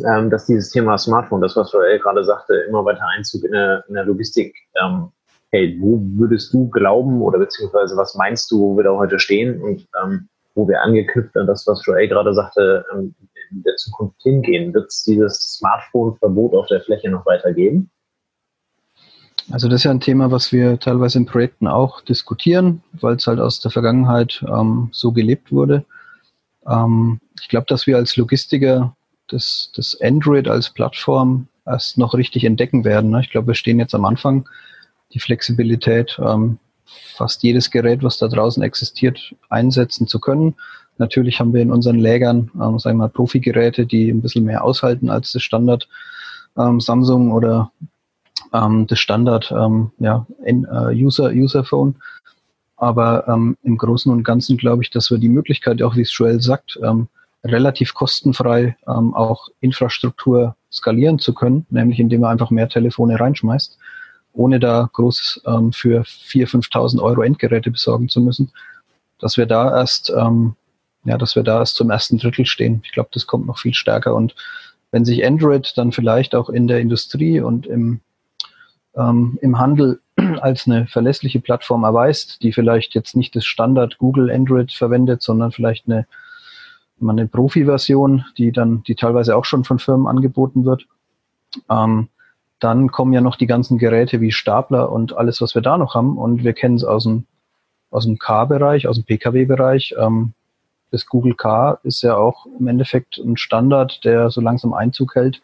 ähm, 0.05 0.29
dass 0.29 0.46
dieses 0.46 0.70
Thema 0.70 0.98
Smartphone, 0.98 1.41
das 1.41 1.55
was 1.55 1.72
Joel 1.72 2.00
gerade 2.00 2.24
sagte, 2.24 2.53
immer 2.67 2.86
weiter 2.86 3.05
Einzug 3.15 3.43
in 3.43 3.51
der, 3.51 3.84
in 3.88 3.96
der 3.96 4.05
Logistik 4.05 4.55
ähm, 4.82 5.12
hält. 5.50 5.79
Wo 5.82 6.00
würdest 6.17 6.53
du 6.53 6.70
glauben 6.70 7.22
oder 7.22 7.39
beziehungsweise 7.39 7.96
was 7.98 8.15
meinst 8.15 8.51
du, 8.51 8.60
wo 8.60 8.77
wir 8.77 8.84
da 8.84 8.91
heute 8.91 9.20
stehen 9.20 9.62
und 9.62 9.88
ähm, 10.03 10.27
wo 10.55 10.67
wir 10.67 10.82
angeknüpft 10.82 11.36
an 11.36 11.48
das, 11.48 11.65
was 11.65 11.84
Joel 11.86 12.08
gerade 12.08 12.34
sagte, 12.34 12.86
ähm, 12.93 13.15
in 13.51 13.63
der 13.63 13.75
Zukunft 13.75 14.22
hingehen? 14.22 14.74
Wird 14.74 14.88
es 14.88 15.03
dieses 15.03 15.58
Smartphone-Verbot 15.58 16.53
auf 16.55 16.67
der 16.67 16.82
Fläche 16.82 17.10
noch 17.10 17.25
weiter 17.25 17.53
geben? 17.53 17.89
Also 19.51 19.67
das 19.67 19.82
ist 19.82 19.84
ja 19.84 19.91
ein 19.91 20.00
Thema, 20.00 20.32
was 20.32 20.51
wir 20.51 20.79
teilweise 20.79 21.17
in 21.17 21.25
Projekten 21.25 21.67
auch 21.67 22.01
diskutieren, 22.01 22.82
weil 22.93 23.15
es 23.15 23.27
halt 23.27 23.39
aus 23.39 23.60
der 23.60 23.72
Vergangenheit 23.72 24.43
ähm, 24.48 24.89
so 24.91 25.12
gelebt 25.12 25.51
wurde. 25.51 25.86
Ähm, 26.67 27.20
ich 27.41 27.50
glaube, 27.50 27.65
dass 27.67 27.88
wir 27.88 27.98
als 27.98 28.15
Logistiker 28.17 28.96
das, 29.27 29.72
das 29.75 30.00
Android 30.01 30.48
als 30.48 30.70
Plattform 30.70 31.48
erst 31.65 31.98
noch 31.98 32.13
richtig 32.13 32.43
entdecken 32.43 32.84
werden. 32.84 33.12
Ne? 33.12 33.22
Ich 33.22 33.29
glaube, 33.29 33.48
wir 33.48 33.55
stehen 33.55 33.79
jetzt 33.79 33.96
am 33.96 34.05
Anfang. 34.05 34.48
Die 35.13 35.20
Flexibilität, 35.20 36.20
ähm, 36.20 36.58
fast 37.15 37.43
jedes 37.43 37.72
Gerät, 37.72 38.03
was 38.03 38.17
da 38.17 38.27
draußen 38.27 38.63
existiert, 38.63 39.36
einsetzen 39.50 40.08
zu 40.08 40.20
können. 40.20 40.55
Natürlich 40.98 41.39
haben 41.39 41.53
wir 41.53 41.62
in 41.62 41.72
unseren 41.72 41.98
Lägern, 41.98 42.51
ähm, 42.55 42.79
sagen 42.79 42.98
wir 42.98 43.05
mal, 43.05 43.10
Profi-Geräte, 43.10 43.86
die 43.86 44.10
ein 44.10 44.22
bisschen 44.22 44.46
mehr 44.46 44.63
aushalten 44.63 45.10
als 45.10 45.32
das 45.32 45.43
Standard 45.43 45.88
ähm, 46.58 46.79
Samsung 46.79 47.32
oder 47.32 47.72
ähm, 48.53 48.86
das 48.88 49.00
Standard 49.00 49.51
ähm, 49.51 49.91
ja, 50.00 50.25
in, 50.43 50.65
äh, 50.65 50.93
User, 50.93 51.29
User 51.32 51.63
Phone. 51.63 51.96
Aber 52.77 53.27
ähm, 53.27 53.57
im 53.63 53.77
Großen 53.77 54.11
und 54.11 54.23
Ganzen 54.23 54.57
glaube 54.57 54.83
ich, 54.83 54.89
dass 54.89 55.11
wir 55.11 55.17
die 55.17 55.29
Möglichkeit, 55.29 55.81
auch 55.81 55.95
wie 55.95 56.01
es 56.01 56.17
Joel 56.17 56.41
sagt, 56.41 56.79
ähm, 56.83 57.07
relativ 57.43 57.93
kostenfrei 57.93 58.77
ähm, 58.87 59.13
auch 59.13 59.49
Infrastruktur 59.59 60.55
skalieren 60.71 61.19
zu 61.19 61.33
können, 61.33 61.65
nämlich 61.69 61.99
indem 61.99 62.21
man 62.21 62.31
einfach 62.31 62.49
mehr 62.49 62.69
Telefone 62.69 63.19
reinschmeißt, 63.19 63.77
ohne 64.33 64.59
da 64.59 64.89
groß 64.91 65.41
ähm, 65.45 65.71
für 65.71 66.01
4.000, 66.01 66.71
5.000 66.71 67.01
Euro 67.01 67.21
Endgeräte 67.21 67.69
besorgen 67.69 68.09
zu 68.09 68.21
müssen, 68.21 68.51
dass 69.19 69.37
wir 69.37 69.45
da 69.45 69.77
erst, 69.77 70.09
ähm, 70.09 70.55
ja, 71.03 71.17
dass 71.17 71.35
wir 71.35 71.43
da 71.43 71.59
erst 71.59 71.75
zum 71.75 71.91
ersten 71.91 72.17
Drittel 72.17 72.45
stehen. 72.45 72.81
Ich 72.85 72.91
glaube, 72.93 73.09
das 73.13 73.27
kommt 73.27 73.45
noch 73.45 73.59
viel 73.59 73.73
stärker 73.73 74.15
und 74.15 74.35
wenn 74.91 75.05
sich 75.05 75.25
Android 75.25 75.73
dann 75.75 75.91
vielleicht 75.91 76.35
auch 76.35 76.49
in 76.49 76.67
der 76.67 76.79
Industrie 76.79 77.41
und 77.41 77.65
im, 77.65 77.99
ähm, 78.95 79.39
im 79.41 79.59
Handel 79.59 79.99
als 80.41 80.67
eine 80.67 80.88
verlässliche 80.88 81.39
Plattform 81.39 81.84
erweist, 81.84 82.41
die 82.43 82.53
vielleicht 82.53 82.96
jetzt 82.96 83.15
nicht 83.15 83.36
das 83.36 83.46
Standard 83.46 83.98
Google 83.98 84.32
Android 84.32 84.72
verwendet, 84.72 85.22
sondern 85.22 85.51
vielleicht 85.51 85.88
eine, 85.88 86.05
eine 87.01 87.27
Profi-Version, 87.27 88.25
die 88.38 88.51
dann, 88.51 88.84
die 88.84 88.96
teilweise 88.96 89.36
auch 89.36 89.46
schon 89.46 89.63
von 89.63 89.79
Firmen 89.79 90.08
angeboten 90.08 90.65
wird. 90.65 90.86
Ähm, 91.70 92.10
dann 92.60 92.91
kommen 92.91 93.13
ja 93.13 93.22
noch 93.22 93.36
die 93.36 93.48
ganzen 93.48 93.77
Geräte 93.77 94.22
wie 94.22 94.32
Stapler 94.32 94.91
und 94.91 95.13
alles, 95.17 95.41
was 95.41 95.53
wir 95.55 95.62
da 95.62 95.77
noch 95.77 95.96
haben. 95.96 96.17
Und 96.17 96.43
wir 96.43 96.53
kennen 96.53 96.75
es 96.75 96.84
aus 96.84 97.03
dem, 97.03 97.25
aus 97.91 98.05
dem 98.05 98.17
Car-Bereich, 98.20 98.88
aus 98.88 98.96
dem 98.96 99.05
Pkw-Bereich. 99.05 99.96
Ähm, 99.98 100.34
das 100.91 101.08
Google 101.08 101.34
Car 101.34 101.79
ist 101.84 102.03
ja 102.03 102.15
auch 102.15 102.46
im 102.60 102.67
Endeffekt 102.67 103.17
ein 103.17 103.36
Standard, 103.36 104.05
der 104.05 104.29
so 104.29 104.39
langsam 104.41 104.74
Einzug 104.74 105.15
hält 105.15 105.41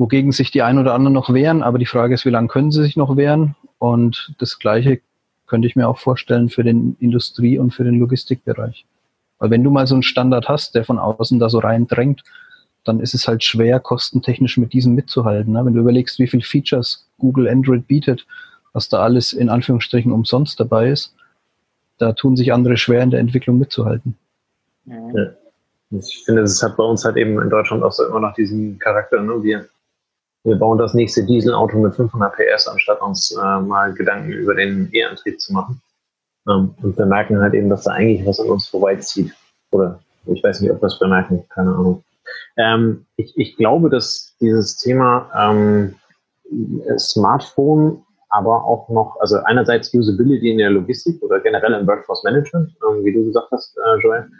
wogegen 0.00 0.32
sich 0.32 0.50
die 0.50 0.62
ein 0.62 0.78
oder 0.78 0.94
anderen 0.94 1.12
noch 1.12 1.32
wehren. 1.32 1.62
Aber 1.62 1.78
die 1.78 1.86
Frage 1.86 2.14
ist, 2.14 2.24
wie 2.24 2.30
lange 2.30 2.48
können 2.48 2.72
sie 2.72 2.82
sich 2.82 2.96
noch 2.96 3.16
wehren? 3.16 3.54
Und 3.80 4.34
das 4.38 4.58
Gleiche 4.58 5.00
könnte 5.46 5.66
ich 5.66 5.74
mir 5.74 5.88
auch 5.88 5.98
vorstellen 5.98 6.50
für 6.50 6.62
den 6.62 6.96
Industrie- 7.00 7.58
und 7.58 7.72
für 7.72 7.82
den 7.82 7.98
Logistikbereich. 7.98 8.86
Weil 9.38 9.50
wenn 9.50 9.64
du 9.64 9.70
mal 9.70 9.86
so 9.86 9.94
einen 9.94 10.02
Standard 10.02 10.48
hast, 10.48 10.74
der 10.74 10.84
von 10.84 10.98
außen 10.98 11.40
da 11.40 11.48
so 11.48 11.58
reindrängt, 11.58 12.22
dann 12.84 13.00
ist 13.00 13.14
es 13.14 13.26
halt 13.26 13.42
schwer, 13.42 13.80
kostentechnisch 13.80 14.58
mit 14.58 14.74
diesem 14.74 14.94
mitzuhalten. 14.94 15.54
Ne? 15.54 15.64
Wenn 15.64 15.72
du 15.72 15.80
überlegst, 15.80 16.18
wie 16.18 16.26
viele 16.26 16.42
Features 16.42 17.08
Google 17.18 17.48
Android 17.48 17.86
bietet, 17.86 18.26
was 18.74 18.90
da 18.90 19.00
alles 19.00 19.32
in 19.32 19.48
Anführungsstrichen 19.48 20.12
umsonst 20.12 20.60
dabei 20.60 20.90
ist, 20.90 21.14
da 21.98 22.12
tun 22.12 22.36
sich 22.36 22.52
andere 22.52 22.76
schwer 22.76 23.02
in 23.02 23.10
der 23.10 23.20
Entwicklung 23.20 23.58
mitzuhalten. 23.58 24.16
Ja. 24.84 25.32
Ich 25.90 26.22
finde, 26.24 26.42
es 26.42 26.62
hat 26.62 26.76
bei 26.76 26.84
uns 26.84 27.04
halt 27.04 27.16
eben 27.16 27.40
in 27.40 27.50
Deutschland 27.50 27.82
auch 27.82 27.92
so 27.92 28.06
immer 28.06 28.20
noch 28.20 28.34
diesen 28.34 28.78
Charakter. 28.78 29.20
Ne? 29.22 29.42
Wir 29.42 29.68
wir 30.44 30.56
bauen 30.56 30.78
das 30.78 30.94
nächste 30.94 31.24
Dieselauto 31.24 31.78
mit 31.78 31.94
500 31.94 32.34
PS, 32.34 32.66
anstatt 32.66 33.00
uns 33.02 33.32
äh, 33.32 33.60
mal 33.60 33.92
Gedanken 33.92 34.32
über 34.32 34.54
den 34.54 34.88
E-Antrieb 34.92 35.40
zu 35.40 35.52
machen. 35.52 35.82
Ähm, 36.48 36.74
und 36.82 36.96
wir 36.96 37.06
merken 37.06 37.40
halt 37.40 37.54
eben, 37.54 37.68
dass 37.68 37.84
da 37.84 37.92
eigentlich 37.92 38.26
was 38.26 38.40
an 38.40 38.48
uns 38.48 38.66
vorbeizieht. 38.66 39.32
Oder 39.72 40.00
ich 40.26 40.42
weiß 40.42 40.60
nicht, 40.60 40.70
ob 40.70 40.80
wir 40.80 40.86
es 40.86 40.98
bemerken, 40.98 41.44
keine 41.50 41.70
Ahnung. 41.70 42.04
Ähm, 42.56 43.06
ich, 43.16 43.36
ich 43.36 43.56
glaube, 43.56 43.90
dass 43.90 44.34
dieses 44.40 44.78
Thema 44.78 45.30
ähm, 45.36 45.94
Smartphone, 46.98 48.02
aber 48.28 48.64
auch 48.64 48.88
noch, 48.88 49.16
also 49.20 49.38
einerseits 49.44 49.92
Usability 49.92 50.50
in 50.52 50.58
der 50.58 50.70
Logistik 50.70 51.20
oder 51.22 51.40
generell 51.40 51.74
im 51.74 51.86
Workforce 51.86 52.24
Management, 52.24 52.72
ähm, 52.88 53.04
wie 53.04 53.12
du 53.12 53.26
gesagt 53.26 53.48
hast, 53.50 53.76
äh, 53.76 54.00
Joel, 54.00 54.30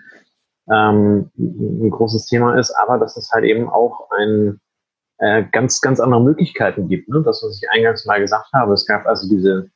ähm, 0.70 1.30
ein 1.36 1.90
großes 1.90 2.26
Thema 2.26 2.58
ist, 2.58 2.72
aber 2.72 2.98
dass 2.98 3.16
es 3.16 3.30
halt 3.32 3.44
eben 3.44 3.68
auch 3.68 4.08
ein 4.10 4.60
äh, 5.20 5.44
ganz, 5.52 5.80
ganz 5.80 6.00
andere 6.00 6.22
Möglichkeiten 6.22 6.88
gibt. 6.88 7.08
Ne? 7.08 7.22
Das, 7.24 7.42
was 7.42 7.60
ich 7.62 7.70
eingangs 7.70 8.06
mal 8.06 8.20
gesagt 8.20 8.50
habe. 8.52 8.72
Es 8.72 8.86
gab 8.86 9.06
also 9.06 9.28
diese, 9.28 9.70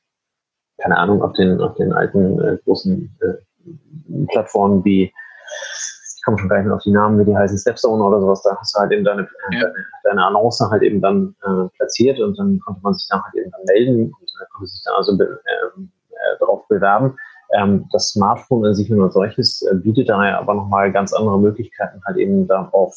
keine 0.79 0.97
Ahnung, 0.97 1.23
auf 1.23 1.33
den, 1.35 1.61
auf 1.61 1.75
den 1.77 1.93
alten 1.93 2.41
äh, 2.41 2.59
großen 2.65 3.17
äh, 3.21 4.27
Plattformen 4.29 4.85
wie, 4.85 5.05
ich 5.05 6.23
komme 6.25 6.39
schon 6.39 6.49
gleich 6.49 6.65
mehr 6.65 6.75
auf 6.75 6.83
die 6.83 6.91
Namen, 6.91 7.21
wie 7.21 7.31
die 7.31 7.37
heißen, 7.37 7.59
Stepstone 7.59 8.03
oder 8.03 8.21
sowas, 8.21 8.43
da 8.43 8.57
hast 8.59 8.75
du 8.75 8.81
halt 8.81 8.93
eben 8.93 9.05
deine, 9.05 9.29
ja. 9.51 9.61
deine, 9.61 9.75
deine 10.05 10.25
Annonce 10.25 10.67
halt 10.71 10.83
eben 10.83 11.01
dann 11.01 11.35
äh, 11.43 11.69
platziert 11.77 12.19
und 12.21 12.39
dann 12.39 12.59
konnte 12.61 12.81
man 12.83 12.95
sich 12.95 13.07
da 13.11 13.23
halt 13.23 13.35
eben 13.35 13.51
dann 13.51 13.65
melden 13.67 14.13
und 14.19 14.31
äh, 14.41 14.47
konnte 14.55 14.69
sich 14.69 14.83
dann 14.85 14.95
also 14.95 15.17
be, 15.17 15.25
äh, 15.25 15.81
äh, 15.81 16.39
darauf 16.41 16.67
bewerben. 16.69 17.17
Ähm, 17.53 17.87
das 17.93 18.11
Smartphone 18.11 18.65
an 18.65 18.75
sich 18.75 18.91
und 18.91 19.03
als 19.03 19.13
solches 19.13 19.61
äh, 19.63 19.75
bietet 19.75 20.09
daher 20.09 20.39
aber 20.39 20.55
nochmal 20.55 20.91
ganz 20.91 21.13
andere 21.13 21.39
Möglichkeiten, 21.39 22.01
halt 22.07 22.17
eben 22.17 22.47
darauf 22.49 22.97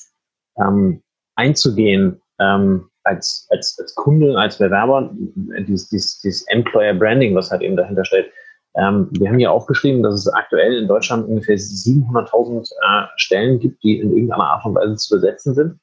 ähm, 0.58 1.04
einzugehen, 1.36 2.22
ähm, 2.40 2.90
als, 3.04 3.48
als, 3.50 3.78
als 3.80 3.96
Kunde, 3.96 4.38
als 4.38 4.58
Bewerber, 4.58 5.10
dieses, 5.16 5.90
dieses, 5.90 6.20
dieses 6.20 6.48
Employer 6.48 6.94
Branding, 6.94 7.36
was 7.36 7.52
halt 7.52 7.62
eben 7.62 7.78
dahinter 7.78 8.06
steht. 8.06 8.32
Ähm, 8.76 9.08
wir 9.12 9.30
haben 9.30 9.40
hier 9.40 9.52
aufgeschrieben, 9.52 10.04
dass 10.04 10.14
es 10.14 10.28
aktuell 10.28 10.78
in 10.78 10.88
Deutschland 10.88 11.28
ungefähr 11.28 11.58
700.000 11.58 12.70
äh, 12.70 13.08
Stellen 13.16 13.60
gibt, 13.60 13.84
die 13.84 14.00
in 14.00 14.12
irgendeiner 14.12 14.44
Art 14.44 14.66
und 14.66 14.76
Weise 14.76 14.96
zu 14.96 15.16
besetzen 15.16 15.56
sind. 15.56 15.80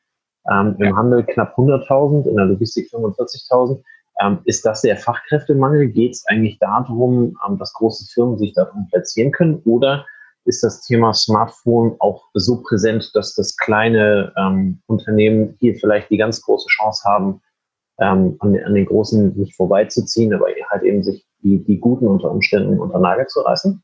Ähm, 0.51 0.77
Im 0.79 0.97
Handel 0.97 1.25
knapp 1.25 1.57
100.000, 1.57 2.29
in 2.29 2.37
der 2.37 2.47
Logistik 2.47 2.89
45.000. 2.93 3.83
Ähm, 4.21 4.39
ist 4.45 4.65
das 4.65 4.83
der 4.83 4.97
Fachkräftemangel? 4.97 5.89
Geht 5.89 6.13
es 6.13 6.25
eigentlich 6.29 6.59
darum, 6.61 7.37
ähm, 7.49 7.59
dass 7.59 7.73
große 7.73 8.07
Firmen 8.13 8.39
sich 8.39 8.53
darum 8.53 8.87
platzieren 8.91 9.33
können? 9.33 9.61
Oder 9.65 10.07
ist 10.45 10.63
das 10.63 10.83
Thema 10.83 11.13
Smartphone 11.13 11.97
auch 12.01 12.25
so 12.35 12.63
präsent, 12.63 13.11
dass 13.15 13.35
das 13.35 13.57
kleine 13.57 14.33
ähm, 14.37 14.81
Unternehmen 14.87 15.57
hier 15.61 15.75
vielleicht 15.77 16.11
die 16.11 16.19
ganz 16.19 16.43
große 16.43 16.69
Chance 16.69 17.03
haben, 17.05 17.41
ähm, 18.01 18.37
an, 18.41 18.53
den, 18.53 18.65
an, 18.65 18.75
den 18.75 18.87
großen 18.87 19.37
nicht 19.37 19.55
vorbeizuziehen, 19.55 20.35
aber 20.35 20.47
halt 20.71 20.83
eben 20.83 21.03
sich 21.03 21.25
die, 21.43 21.63
die 21.65 21.79
guten 21.79 22.07
unter 22.07 22.31
Umständen 22.31 22.81
unter 22.81 22.99
Nagel 22.99 23.27
zu 23.27 23.41
reißen? 23.41 23.83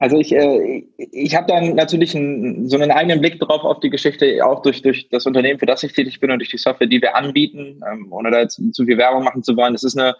Also 0.00 0.16
ich, 0.16 0.32
äh, 0.32 0.84
ich 0.96 1.34
habe 1.34 1.48
dann 1.48 1.74
natürlich 1.74 2.14
einen, 2.14 2.68
so 2.68 2.76
einen 2.76 2.92
eigenen 2.92 3.20
Blick 3.20 3.40
drauf 3.40 3.64
auf 3.64 3.80
die 3.80 3.90
Geschichte, 3.90 4.44
auch 4.44 4.62
durch, 4.62 4.82
durch 4.82 5.08
das 5.08 5.26
Unternehmen, 5.26 5.58
für 5.58 5.66
das 5.66 5.82
ich 5.82 5.92
tätig 5.92 6.20
bin 6.20 6.30
und 6.30 6.38
durch 6.38 6.50
die 6.50 6.58
Software, 6.58 6.86
die 6.86 7.02
wir 7.02 7.16
anbieten, 7.16 7.80
ähm, 7.90 8.12
ohne 8.12 8.30
da 8.30 8.40
jetzt 8.40 8.60
zu 8.72 8.84
viel 8.84 8.96
Werbung 8.96 9.24
machen 9.24 9.42
zu 9.42 9.56
wollen. 9.56 9.72
Das 9.72 9.82
ist 9.82 9.98
eine, 9.98 10.14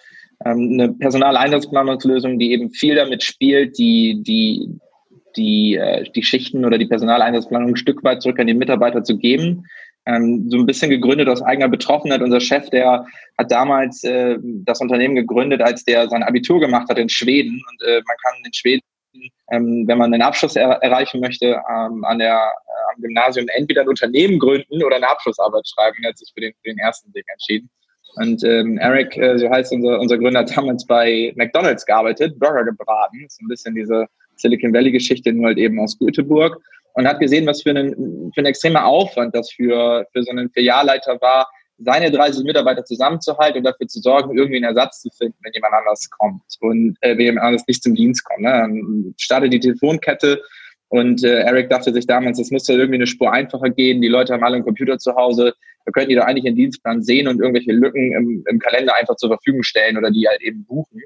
ähm, 0.44 0.70
eine 0.72 0.92
Personaleinsatzplanungslösung, 0.94 2.40
die 2.40 2.52
eben 2.52 2.70
viel 2.70 2.96
damit 2.96 3.22
spielt, 3.22 3.78
die, 3.78 4.20
die, 4.26 4.80
die, 5.38 5.76
äh, 5.76 6.04
die 6.14 6.22
Schichten 6.22 6.64
oder 6.64 6.76
die 6.78 6.86
Personaleinsatzplanung 6.86 7.70
ein 7.70 7.76
Stück 7.76 8.04
weit 8.04 8.20
zurück 8.22 8.38
an 8.40 8.48
die 8.48 8.54
Mitarbeiter 8.54 9.02
zu 9.02 9.16
geben. 9.16 9.64
ähm, 10.08 10.48
so 10.50 10.56
ein 10.56 10.66
bisschen 10.66 10.90
gegründet 10.90 11.28
aus 11.28 11.42
eigener 11.42 11.68
Betroffenheit. 11.68 12.22
Unser 12.22 12.40
Chef, 12.40 12.70
der 12.70 13.06
hat 13.36 13.50
damals 13.50 14.02
äh, 14.04 14.38
das 14.64 14.80
Unternehmen 14.80 15.14
gegründet, 15.14 15.60
als 15.60 15.84
der 15.84 16.08
sein 16.08 16.22
Abitur 16.22 16.60
gemacht 16.60 16.88
hat 16.88 16.98
in 16.98 17.10
Schweden. 17.10 17.62
Und 17.70 17.82
äh, 17.86 18.00
man 18.06 18.16
kann 18.24 18.42
in 18.44 18.52
Schweden, 18.52 18.82
ähm, 19.52 19.84
wenn 19.86 19.98
man 19.98 20.12
einen 20.12 20.22
Abschluss 20.22 20.56
er 20.56 20.82
erreichen 20.82 21.20
möchte, 21.20 21.46
ähm, 21.46 22.04
an 22.04 22.18
der, 22.18 22.36
äh, 22.36 22.94
am 22.94 23.02
Gymnasium 23.02 23.46
entweder 23.54 23.82
ein 23.82 23.88
Unternehmen 23.88 24.38
gründen 24.38 24.82
oder 24.82 24.96
eine 24.96 25.08
Abschlussarbeit 25.08 25.68
schreiben. 25.68 25.98
Er 26.02 26.10
hat 26.10 26.18
sich 26.18 26.30
für 26.34 26.40
den, 26.40 26.52
für 26.62 26.70
den 26.70 26.78
ersten 26.78 27.12
Weg 27.14 27.26
entschieden. 27.30 27.68
Und 28.14 28.42
ähm, 28.44 28.78
Eric, 28.78 29.16
äh, 29.18 29.38
so 29.38 29.50
heißt 29.50 29.72
unser, 29.72 30.00
unser 30.00 30.16
Gründer, 30.16 30.40
hat 30.40 30.56
damals 30.56 30.86
bei 30.86 31.32
McDonalds 31.36 31.84
gearbeitet, 31.84 32.38
Burger 32.38 32.64
gebraten. 32.64 33.24
Ist 33.26 33.40
ein 33.42 33.48
bisschen 33.48 33.74
diese 33.74 34.06
Silicon 34.38 34.72
Valley-Geschichte, 34.72 35.32
nur 35.32 35.46
halt 35.46 35.58
eben 35.58 35.80
aus 35.80 35.98
Göteborg. 35.98 36.60
Und 36.94 37.06
hat 37.06 37.20
gesehen, 37.20 37.46
was 37.46 37.62
für, 37.62 37.70
einen, 37.70 38.32
für 38.32 38.40
ein 38.40 38.46
extremer 38.46 38.84
Aufwand 38.84 39.34
das 39.34 39.52
für, 39.52 40.06
für 40.12 40.22
so 40.22 40.30
einen 40.30 40.50
Filialleiter 40.50 41.20
war, 41.20 41.48
seine 41.78 42.10
30 42.10 42.44
Mitarbeiter 42.44 42.84
zusammenzuhalten 42.84 43.58
und 43.58 43.64
dafür 43.64 43.86
zu 43.86 44.00
sorgen, 44.00 44.36
irgendwie 44.36 44.56
einen 44.56 44.76
Ersatz 44.76 45.02
zu 45.02 45.10
finden, 45.10 45.36
wenn 45.42 45.52
jemand 45.52 45.74
anders 45.74 46.10
kommt 46.10 46.42
und 46.60 46.96
äh, 47.02 47.16
wenn 47.16 47.26
jemand 47.26 47.46
anders 47.46 47.64
nicht 47.68 47.82
zum 47.82 47.94
Dienst 47.94 48.24
kommt. 48.24 48.40
Ne? 48.40 48.50
Dann 48.50 49.14
startet 49.16 49.52
die 49.52 49.60
Telefonkette 49.60 50.42
und 50.88 51.22
äh, 51.22 51.40
Eric 51.42 51.70
dachte 51.70 51.92
sich 51.92 52.06
damals, 52.06 52.40
es 52.40 52.50
muss 52.50 52.66
ja 52.66 52.74
irgendwie 52.74 52.96
eine 52.96 53.06
Spur 53.06 53.32
einfacher 53.32 53.70
gehen. 53.70 54.00
Die 54.00 54.08
Leute 54.08 54.32
haben 54.32 54.42
alle 54.42 54.56
einen 54.56 54.64
Computer 54.64 54.98
zu 54.98 55.14
Hause. 55.14 55.54
Wir 55.84 55.92
könnten 55.92 56.10
die 56.10 56.16
doch 56.16 56.24
eigentlich 56.24 56.44
den 56.44 56.56
Dienstplan 56.56 57.02
sehen 57.02 57.28
und 57.28 57.40
irgendwelche 57.40 57.72
Lücken 57.72 58.12
im, 58.12 58.44
im 58.48 58.58
Kalender 58.58 58.94
einfach 58.96 59.16
zur 59.16 59.28
Verfügung 59.28 59.62
stellen 59.62 59.96
oder 59.96 60.10
die 60.10 60.26
halt 60.26 60.42
eben 60.42 60.64
buchen. 60.64 61.02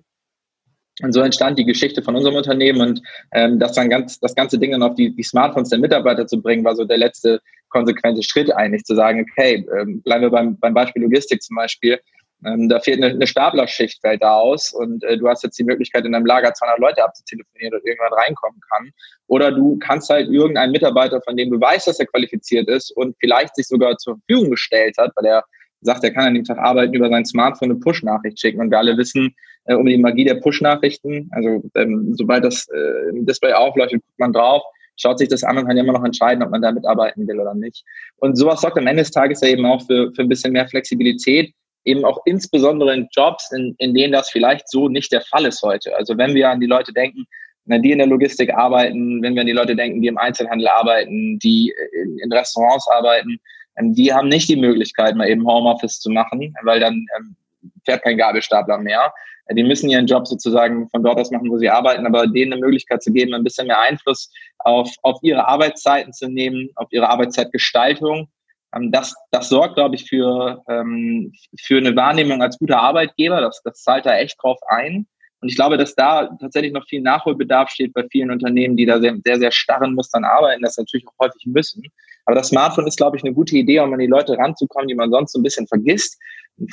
Und 1.03 1.13
so 1.13 1.21
entstand 1.21 1.59
die 1.59 1.65
Geschichte 1.65 2.03
von 2.03 2.17
unserem 2.17 2.37
Unternehmen 2.37 2.81
und 2.81 3.03
ähm, 3.33 3.59
das 3.59 3.73
dann 3.73 3.91
ganz, 3.91 4.21
das 4.21 4.35
ganze 4.35 4.59
Ding 4.59 4.71
dann 4.71 4.83
auf 4.83 4.95
die, 4.95 5.15
die 5.15 5.23
Smartphones 5.23 5.69
der 5.69 5.81
Mitarbeiter 5.81 6.27
zu 6.27 6.41
bringen, 6.41 6.65
war 6.65 6.77
so 6.77 6.85
der 6.85 6.99
letzte 6.99 7.41
konsequente 7.69 8.23
Schritt 8.23 8.53
eigentlich, 8.55 8.85
zu 8.85 8.95
sagen, 8.95 9.27
okay, 9.31 9.67
ähm, 9.79 10.03
bleiben 10.03 10.23
wir 10.23 10.31
beim, 10.31 10.59
beim 10.59 10.75
Beispiel 10.75 11.03
Logistik 11.03 11.43
zum 11.43 11.57
Beispiel. 11.57 11.99
Ähm, 12.45 12.69
da 12.69 12.81
fehlt 12.81 13.03
eine, 13.03 13.15
eine 13.15 13.27
Staplerschicht 13.27 14.01
da 14.03 14.35
aus 14.35 14.73
und 14.73 15.05
äh, 15.05 15.17
du 15.17 15.29
hast 15.29 15.43
jetzt 15.43 15.59
die 15.59 15.65
Möglichkeit, 15.65 16.05
in 16.05 16.13
deinem 16.13 16.27
Lager 16.27 16.53
200 16.53 16.79
Leute 16.81 17.05
abzutelefonieren 17.05 17.75
und 17.75 17.87
irgendwann 17.87 18.13
reinkommen 18.13 18.61
kann. 18.71 18.91
Oder 19.29 19.53
du 19.53 19.79
kannst 19.79 20.11
halt 20.11 20.29
irgendeinen 20.29 20.73
Mitarbeiter, 20.73 21.21
von 21.23 21.37
dem 21.37 21.51
du 21.51 21.61
weißt, 21.61 21.87
dass 21.87 22.01
er 22.01 22.07
qualifiziert 22.07 22.69
ist 22.69 22.91
und 22.97 23.17
vielleicht 23.21 23.55
sich 23.57 23.67
sogar 23.69 23.97
zur 23.97 24.19
Verfügung 24.19 24.51
gestellt 24.51 24.97
hat, 24.99 25.13
weil 25.17 25.27
er 25.27 25.45
sagt, 25.83 26.05
er 26.05 26.13
kann 26.13 26.27
an 26.27 26.35
dem 26.35 26.45
Tag 26.45 26.59
arbeiten, 26.59 26.95
über 26.95 27.09
sein 27.09 27.25
Smartphone 27.25 27.71
eine 27.71 27.81
Push-Nachricht 27.81 28.41
schicken. 28.41 28.61
Und 28.61 28.71
wir 28.71 28.79
alle 28.79 28.97
wissen 28.97 29.35
äh, 29.65 29.75
um 29.75 29.87
die 29.87 29.99
Magie 29.99 30.25
der 30.25 30.37
Push-Nachrichten. 30.37 31.29
Also 31.33 31.63
ähm, 31.75 32.15
sobald 32.15 32.45
das 32.45 32.69
äh, 32.69 33.13
Display 33.13 33.53
aufleuchtet, 33.53 34.03
guckt 34.03 34.19
man 34.19 34.33
drauf, 34.33 34.63
schaut 34.97 35.19
sich 35.19 35.29
das 35.29 35.45
an 35.45 35.59
und 35.59 35.67
kann 35.67 35.77
immer 35.77 35.93
noch 35.93 36.05
entscheiden, 36.05 36.43
ob 36.43 36.51
man 36.51 36.63
damit 36.63 36.87
arbeiten 36.87 37.27
will 37.27 37.41
oder 37.41 37.55
nicht. 37.55 37.85
Und 38.17 38.37
sowas 38.37 38.61
sorgt 38.61 38.79
am 38.79 38.87
Ende 38.87 39.03
des 39.03 39.11
Tages 39.11 39.41
ja 39.41 39.49
eben 39.49 39.67
auch 39.67 39.85
für, 39.87 40.13
für 40.15 40.23
ein 40.23 40.29
bisschen 40.29 40.53
mehr 40.53 40.69
Flexibilität, 40.69 41.53
eben 41.85 42.05
auch 42.05 42.21
insbesondere 42.27 42.95
in 42.95 43.09
Jobs, 43.13 43.51
in, 43.53 43.75
in 43.79 43.95
denen 43.95 44.13
das 44.13 44.31
vielleicht 44.31 44.69
so 44.69 44.89
nicht 44.89 45.13
der 45.13 45.23
Fall 45.23 45.47
ist 45.47 45.63
heute. 45.63 45.97
Also 45.97 46.17
wenn 46.17 46.35
wir 46.35 46.51
an 46.51 46.61
die 46.61 46.67
Leute 46.67 46.93
denken, 46.93 47.27
die 47.65 47.93
in 47.93 47.99
der 47.99 48.07
Logistik 48.07 48.53
arbeiten, 48.53 49.23
wenn 49.23 49.35
wir 49.35 49.43
an 49.43 49.47
die 49.47 49.53
Leute 49.53 49.77
denken, 49.77 50.03
die 50.03 50.09
im 50.09 50.19
Einzelhandel 50.19 50.69
arbeiten, 50.69 51.39
die 51.39 51.73
in, 51.93 52.19
in 52.19 52.33
Restaurants 52.33 52.89
arbeiten, 52.89 53.39
die 53.81 54.13
haben 54.13 54.29
nicht 54.29 54.49
die 54.49 54.57
Möglichkeit, 54.57 55.17
mal 55.17 55.29
eben 55.29 55.47
Homeoffice 55.47 56.01
zu 56.01 56.11
machen, 56.11 56.55
weil 56.63 56.81
dann 56.81 57.07
ähm, 57.19 57.37
fährt 57.85 58.03
kein 58.03 58.19
Gabelstapler 58.19 58.79
mehr. 58.79 59.13
Äh, 59.47 59.55
die 59.55 59.65
müssen 59.65 59.89
ihren 59.89 60.07
Job 60.07 60.27
sozusagen 60.27 60.89
von 60.91 61.03
dort 61.03 61.19
aus 61.19 61.31
machen, 61.31 61.51
wo 61.51 61.59
sie 61.59 61.71
arbeiten, 61.71 62.07
aber 62.07 62.27
denen 62.27 62.53
eine 62.53 62.61
Möglichkeit 62.61 63.03
zu 63.03 63.13
geben, 63.13 63.35
ein 63.35 63.45
bisschen 63.45 63.67
mehr 63.67 63.81
Einfluss 63.81 64.31
auf, 64.59 64.91
auf 65.03 65.19
ihre 65.23 65.47
Arbeitszeiten 65.47 66.13
zu 66.13 66.29
nehmen, 66.29 66.71
auf 66.77 66.89
ihre 66.91 67.09
Arbeitszeitgestaltung. 67.09 68.29
Ähm, 68.75 68.93
das, 68.93 69.15
das 69.31 69.49
sorgt, 69.49 69.77
glaube 69.77 69.95
ich, 69.95 70.09
für, 70.09 70.63
ähm, 70.69 71.33
für 71.61 71.79
eine 71.79 71.97
Wahrnehmung 71.97 72.43
als 72.43 72.59
guter 72.59 72.81
Arbeitgeber. 72.81 73.41
Das, 73.41 73.63
das 73.65 73.83
zahlt 73.83 74.07
da 74.07 74.17
echt 74.17 74.43
drauf 74.43 74.59
ein. 74.69 75.07
Und 75.43 75.49
ich 75.49 75.57
glaube, 75.57 75.77
dass 75.77 75.95
da 75.97 76.29
tatsächlich 76.41 76.73
noch 76.73 76.87
viel 76.87 77.03
Nachholbedarf 77.03 77.69
steht 77.69 77.93
bei 77.93 78.07
vielen 78.11 78.31
Unternehmen, 78.31 78.77
die 78.77 78.87
da 78.87 79.01
sehr, 79.01 79.17
sehr, 79.25 79.39
sehr 79.39 79.51
starren 79.51 79.95
Mustern 79.95 80.25
arbeiten, 80.25 80.63
das 80.63 80.79
natürlich 80.79 81.05
auch 81.09 81.27
häufig 81.27 81.45
müssen. 81.47 81.83
Aber 82.27 82.37
das 82.37 82.49
Smartphone 82.49 82.87
ist, 82.87 82.97
glaube 82.97 83.17
ich, 83.17 83.25
eine 83.25 83.35
gute 83.35 83.57
Idee, 83.57 83.81
um 83.81 83.93
an 83.93 83.99
die 83.99 84.07
Leute 84.07 84.39
ranzukommen, 84.39 84.87
die 84.87 84.95
man 84.95 85.11
sonst 85.11 85.33
so 85.33 85.41
ein 85.41 85.43
bisschen 85.43 85.67
vergisst, 85.67 86.17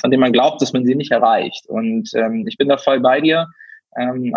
von 0.00 0.12
denen 0.12 0.20
man 0.20 0.32
glaubt, 0.32 0.62
dass 0.62 0.72
man 0.72 0.86
sie 0.86 0.94
nicht 0.94 1.10
erreicht. 1.10 1.66
Und 1.66 2.10
ähm, 2.14 2.46
ich 2.46 2.56
bin 2.56 2.68
da 2.68 2.78
voll 2.78 3.00
bei 3.00 3.20
dir. 3.20 3.48
Ähm, 3.96 4.32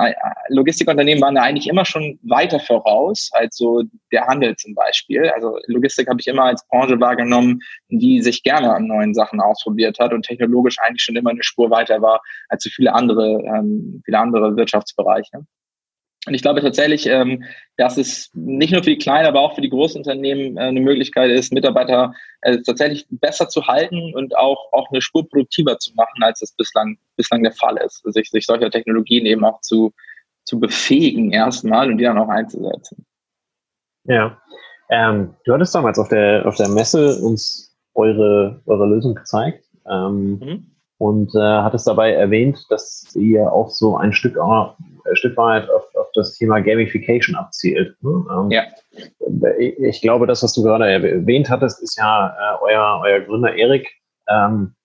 Logistikunternehmen 0.50 1.22
waren 1.22 1.36
da 1.36 1.44
eigentlich 1.44 1.68
immer 1.68 1.86
schon 1.86 2.20
weiter 2.24 2.60
voraus 2.60 3.30
als 3.34 3.58
so 3.58 3.84
der 4.12 4.26
Handel 4.26 4.56
zum 4.56 4.74
Beispiel. 4.74 5.30
Also 5.30 5.60
Logistik 5.68 6.10
habe 6.10 6.20
ich 6.20 6.28
immer 6.28 6.46
als 6.46 6.68
Branche 6.68 7.00
wahrgenommen, 7.00 7.60
die 7.90 8.22
sich 8.22 8.44
gerne 8.44 8.74
an 8.74 8.88
neuen 8.88 9.14
Sachen 9.14 9.40
ausprobiert 9.40 10.00
hat 10.00 10.14
und 10.14 10.26
technologisch 10.26 10.78
eigentlich 10.80 11.04
schon 11.04 11.16
immer 11.16 11.30
eine 11.30 11.44
Spur 11.44 11.70
weiter 11.70 12.02
war 12.02 12.22
als 12.50 12.64
so 12.64 12.70
viele 12.72 12.94
andere, 12.94 13.42
ähm, 13.46 14.02
viele 14.06 14.20
andere 14.20 14.56
Wirtschaftsbereiche. 14.58 15.46
Und 16.26 16.34
ich 16.34 16.42
glaube 16.42 16.62
tatsächlich, 16.62 17.06
ähm, 17.06 17.44
dass 17.76 17.98
es 17.98 18.30
nicht 18.34 18.72
nur 18.72 18.82
für 18.82 18.92
die 18.92 18.98
kleinen, 18.98 19.28
aber 19.28 19.42
auch 19.42 19.56
für 19.56 19.62
die 19.62 19.70
großen 19.70 19.98
Unternehmen 19.98 20.56
äh, 20.56 20.62
eine 20.62 20.80
Möglichkeit 20.80 21.30
ist, 21.32 21.52
Mitarbeiter 21.52 22.14
äh, 22.42 22.60
tatsächlich 22.66 23.06
besser 23.10 23.50
zu 23.50 23.68
halten 23.68 24.14
und 24.16 24.38
auch, 24.38 24.72
auch 24.72 24.90
eine 24.90 25.02
Spur 25.02 25.28
produktiver 25.28 25.78
zu 25.80 25.94
machen, 25.96 26.24
als 26.24 26.42
es 26.42 26.54
bislang, 26.54 26.98
bislang 27.18 27.44
der 27.44 27.52
Fall 27.52 27.78
ist. 27.78 28.02
Sich, 28.06 28.30
sich 28.30 28.46
solcher 28.46 28.72
Technologien 28.72 29.26
eben 29.26 29.44
auch 29.44 29.60
zu, 29.62 29.94
zu 30.46 30.60
befähigen 30.60 31.32
erstmal 31.32 31.92
und 31.92 31.98
die 31.98 32.06
dann 32.06 32.18
auch 32.18 32.30
einzusetzen. 32.30 33.06
Ja. 34.06 34.42
Ähm, 34.90 35.36
du 35.44 35.54
hattest 35.54 35.76
damals 35.76 36.00
auf 36.00 36.08
der, 36.08 36.46
auf 36.46 36.56
der 36.56 36.70
Messe 36.70 37.20
uns 37.22 37.76
eure, 37.96 38.62
eure 38.66 38.88
Lösung 38.88 39.16
gezeigt. 39.16 39.66
Ähm, 39.90 40.40
mhm 40.40 40.73
und 41.04 41.36
äh, 41.36 41.40
hat 41.40 41.74
es 41.74 41.84
dabei 41.84 42.14
erwähnt, 42.14 42.66
dass 42.70 43.14
ihr 43.16 43.52
auch 43.52 43.70
so 43.70 43.98
ein 43.98 44.14
Stück, 44.14 44.38
äh, 44.38 45.16
Stück 45.16 45.36
weit 45.36 45.70
auf, 45.70 45.84
auf, 45.96 46.08
das 46.14 46.38
Thema 46.38 46.62
Gamification 46.62 47.36
abzielt. 47.36 48.02
Ne? 48.02 48.26
Ähm, 48.32 48.50
ja. 48.50 48.64
Ich 49.58 50.02
glaube, 50.02 50.28
das, 50.28 50.44
was 50.44 50.54
du 50.54 50.64
gerade 50.64 50.88
erwähnt 50.88 51.50
hattest, 51.50 51.84
ist 51.84 51.98
ja 51.98 52.30
äh, 52.30 52.58
euer, 52.62 53.02
euer 53.04 53.20
Gründer 53.20 53.54
Erik, 53.54 53.90
ähm, 54.30 54.76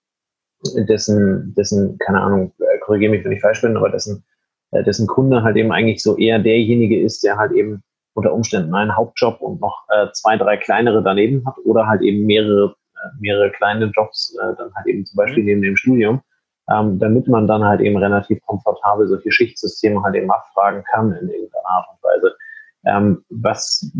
dessen, 0.89 1.55
dessen, 1.57 1.97
keine 1.99 2.21
Ahnung, 2.21 2.53
äh, 2.59 2.79
korrigiere 2.81 3.13
mich, 3.13 3.25
wenn 3.25 3.31
ich 3.31 3.41
falsch 3.41 3.63
bin, 3.63 3.77
aber 3.77 3.91
dessen, 3.91 4.25
äh, 4.73 4.83
dessen 4.83 5.07
Kunde 5.07 5.45
halt 5.45 5.57
eben 5.57 5.71
eigentlich 5.71 6.03
so 6.03 6.17
eher 6.17 6.41
derjenige 6.41 7.01
ist, 7.01 7.23
der 7.23 7.37
halt 7.37 7.53
eben 7.53 7.85
unter 8.15 8.33
Umständen 8.33 8.75
einen 8.75 8.97
Hauptjob 8.97 9.41
und 9.41 9.61
noch 9.61 9.85
äh, 9.91 10.09
zwei, 10.15 10.37
drei 10.37 10.57
kleinere 10.57 11.01
daneben 11.01 11.47
hat 11.47 11.55
oder 11.65 11.87
halt 11.87 12.03
eben 12.03 12.27
mehrere 12.27 12.75
mehrere 13.21 13.51
kleine 13.51 13.91
Jobs, 13.95 14.37
äh, 14.41 14.55
dann 14.57 14.75
halt 14.75 14.87
eben 14.87 15.05
zum 15.05 15.17
Beispiel 15.17 15.43
mhm. 15.43 15.49
neben 15.49 15.63
dem 15.63 15.77
Studium, 15.77 16.21
ähm, 16.71 16.99
damit 16.99 17.29
man 17.29 17.47
dann 17.47 17.65
halt 17.65 17.81
eben 17.81 17.97
relativ 17.97 18.41
komfortabel 18.47 19.07
solche 19.09 19.31
Schichtsysteme 19.31 20.03
halt 20.03 20.15
eben 20.15 20.31
abfragen 20.31 20.85
kann 20.93 21.13
in 21.13 21.29
irgendeiner 21.29 21.69
Art 21.69 21.87
und 21.93 22.03
Weise. 22.03 22.35
Ähm, 22.87 23.25
was 23.29 23.93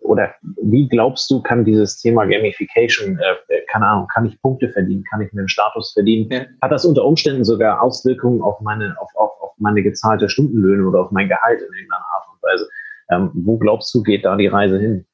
oder 0.00 0.34
wie 0.60 0.88
glaubst 0.88 1.30
du, 1.30 1.40
kann 1.40 1.64
dieses 1.64 1.98
Thema 1.98 2.24
Gamification, 2.24 3.18
äh, 3.18 3.60
keine 3.70 3.86
Ahnung, 3.86 4.08
kann 4.12 4.26
ich 4.26 4.40
Punkte 4.42 4.68
verdienen, 4.70 5.04
kann 5.04 5.20
ich 5.20 5.32
mir 5.32 5.40
einen 5.40 5.48
Status 5.48 5.92
verdienen? 5.92 6.30
Ja. 6.30 6.44
Hat 6.60 6.72
das 6.72 6.84
unter 6.84 7.04
Umständen 7.04 7.44
sogar 7.44 7.80
Auswirkungen 7.80 8.42
auf 8.42 8.60
meine, 8.60 8.96
auf, 8.98 9.10
auf, 9.14 9.30
auf 9.40 9.52
meine 9.58 9.82
gezahlte 9.82 10.28
Stundenlöhne 10.28 10.86
oder 10.86 11.00
auf 11.00 11.10
mein 11.12 11.28
Gehalt 11.28 11.60
in 11.60 11.72
irgendeiner 11.72 12.04
Art 12.12 12.26
und 12.32 12.42
Weise? 12.42 12.68
Ähm, 13.10 13.30
wo 13.34 13.56
glaubst 13.56 13.94
du, 13.94 14.02
geht 14.02 14.24
da 14.24 14.36
die 14.36 14.48
Reise 14.48 14.78
hin? 14.78 15.06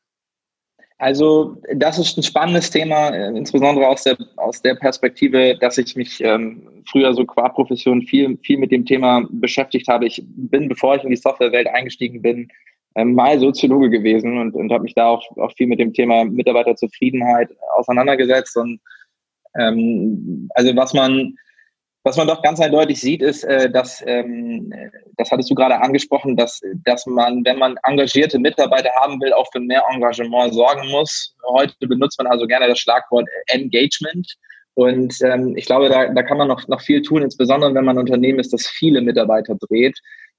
Also 1.01 1.57
das 1.75 1.99
ist 1.99 2.19
ein 2.19 2.23
spannendes 2.23 2.69
Thema, 2.69 3.09
äh, 3.09 3.29
insbesondere 3.29 3.89
aus 3.89 4.05
der, 4.05 4.19
aus 4.37 4.61
der 4.61 4.75
Perspektive, 4.75 5.57
dass 5.59 5.79
ich 5.79 5.97
mich 5.97 6.23
ähm, 6.23 6.83
früher 6.91 7.15
so 7.15 7.25
qua 7.25 7.49
Profession 7.49 8.03
viel, 8.03 8.37
viel 8.43 8.59
mit 8.59 8.71
dem 8.71 8.85
Thema 8.85 9.27
beschäftigt 9.31 9.89
habe. 9.89 10.07
Ich 10.07 10.23
bin, 10.27 10.69
bevor 10.69 10.97
ich 10.97 11.03
in 11.03 11.09
die 11.09 11.17
Softwarewelt 11.17 11.69
eingestiegen 11.69 12.21
bin, 12.21 12.49
ähm, 12.97 13.15
mal 13.15 13.41
Soziologe 13.41 13.89
gewesen 13.89 14.37
und, 14.37 14.55
und 14.55 14.71
habe 14.71 14.83
mich 14.83 14.93
da 14.93 15.07
auch, 15.07 15.25
auch 15.39 15.53
viel 15.57 15.69
mit 15.69 15.81
dem 15.81 15.95
Thema 15.95 16.27
Mitarbeiterzufriedenheit 16.27 17.49
auseinandergesetzt. 17.77 18.55
Und 18.59 18.79
ähm, 19.59 20.51
also 20.55 20.77
was 20.77 20.93
man 20.93 21.35
was 22.03 22.17
man 22.17 22.27
doch 22.27 22.43
ganz 22.43 22.61
eindeutig 22.61 23.01
sieht, 23.01 23.23
ist, 23.23 23.45
äh, 23.45 23.71
dass, 23.71 24.03
ähm, 24.07 24.73
das 25.17 25.31
hattest 25.31 25.51
du 25.51 25.55
gerade 25.55 25.81
angesprochen, 25.81 26.37
dass, 26.37 26.61
dass 26.85 27.07
man, 27.07 27.45
wenn 27.45 27.59
man 27.59 27.77
engagierte 27.83 28.39
Mitarbeiter 28.39 28.91
haben 29.01 29.21
will, 29.21 29.33
auch 29.33 29.51
für 29.53 29.61
mehr 29.61 29.83
Engagement 29.93 30.55
sorgen 30.55 30.89
muss. 30.91 31.35
Heute 31.47 31.75
benutzt 31.87 32.19
man 32.19 32.27
also 32.27 32.47
gerne 32.47 32.69
das 32.69 32.79
Schlagwort 32.79 33.29
Engagement. 33.49 34.27
Und 34.75 35.15
ähm, 35.23 35.57
ich 35.57 35.67
glaube, 35.67 35.89
da, 35.89 36.09
da 36.09 36.23
kann 36.23 36.39
man 36.39 36.49
noch, 36.49 36.67
noch 36.69 36.81
viel 36.81 37.03
tun, 37.03 37.23
insbesondere 37.23 37.75
wenn 37.75 37.85
man 37.85 37.97
ein 37.97 38.01
Unternehmen 38.01 38.39
ist, 38.39 38.53
das 38.53 38.67
viele 38.67 39.01
Mitarbeiter 39.03 39.57
dreht 39.69 39.99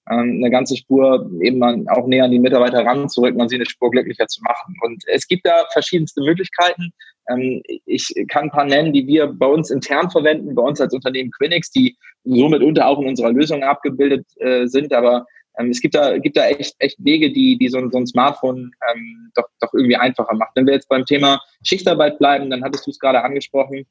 ähm, 0.09 0.41
eine 0.41 0.49
ganze 0.49 0.75
Spur 0.75 1.29
eben 1.41 1.87
auch 1.89 2.07
näher 2.07 2.25
an 2.25 2.31
die 2.31 2.39
Mitarbeiter 2.39 2.83
ranzurücken 2.85 3.39
und 3.39 3.49
sie 3.49 3.55
eine 3.55 3.65
Spur 3.65 3.91
glücklicher 3.91 4.27
zu 4.27 4.41
machen. 4.43 4.75
Und 4.81 5.03
es 5.07 5.27
gibt 5.27 5.45
da 5.45 5.65
verschiedenste 5.71 6.21
Möglichkeiten. 6.21 6.91
Ähm, 7.29 7.61
ich 7.85 8.13
kann 8.29 8.45
ein 8.45 8.51
paar 8.51 8.65
nennen, 8.65 8.93
die 8.93 9.05
wir 9.07 9.27
bei 9.27 9.47
uns 9.47 9.69
intern 9.69 10.09
verwenden, 10.09 10.55
bei 10.55 10.63
uns 10.63 10.81
als 10.81 10.93
Unternehmen 10.93 11.31
Quinix, 11.31 11.71
die 11.71 11.97
somit 12.23 12.61
unter 12.61 12.87
auch 12.87 12.99
in 12.99 13.07
unserer 13.07 13.31
Lösung 13.31 13.63
abgebildet 13.63 14.25
äh, 14.39 14.67
sind. 14.67 14.93
Aber 14.93 15.25
Ähm, 15.59 15.69
es 15.69 15.81
gibt 15.81 15.95
da, 15.95 16.17
gibt 16.17 16.37
da 16.37 16.47
echt, 16.47 16.75
echt 16.79 16.97
Wege, 17.03 17.29
die, 17.29 17.57
die 17.57 17.67
so, 17.67 17.77
ein, 17.77 17.91
so 17.91 17.97
ein 17.97 18.07
Smartphone 18.07 18.71
ähm, 18.89 19.31
doch, 19.35 19.47
doch 19.59 19.73
irgendwie 19.73 19.97
einfacher 19.97 20.33
macht. 20.33 20.51
Wenn 20.55 20.65
wir 20.65 20.73
jetzt 20.73 20.87
beim 20.87 21.05
Thema 21.05 21.41
Schichtarbeit 21.63 22.19
bleiben, 22.19 22.49
dann 22.49 22.63
hattest 22.63 22.87
du 22.87 22.91
es 22.91 22.99
gerade 22.99 23.21
angesprochen, 23.21 23.85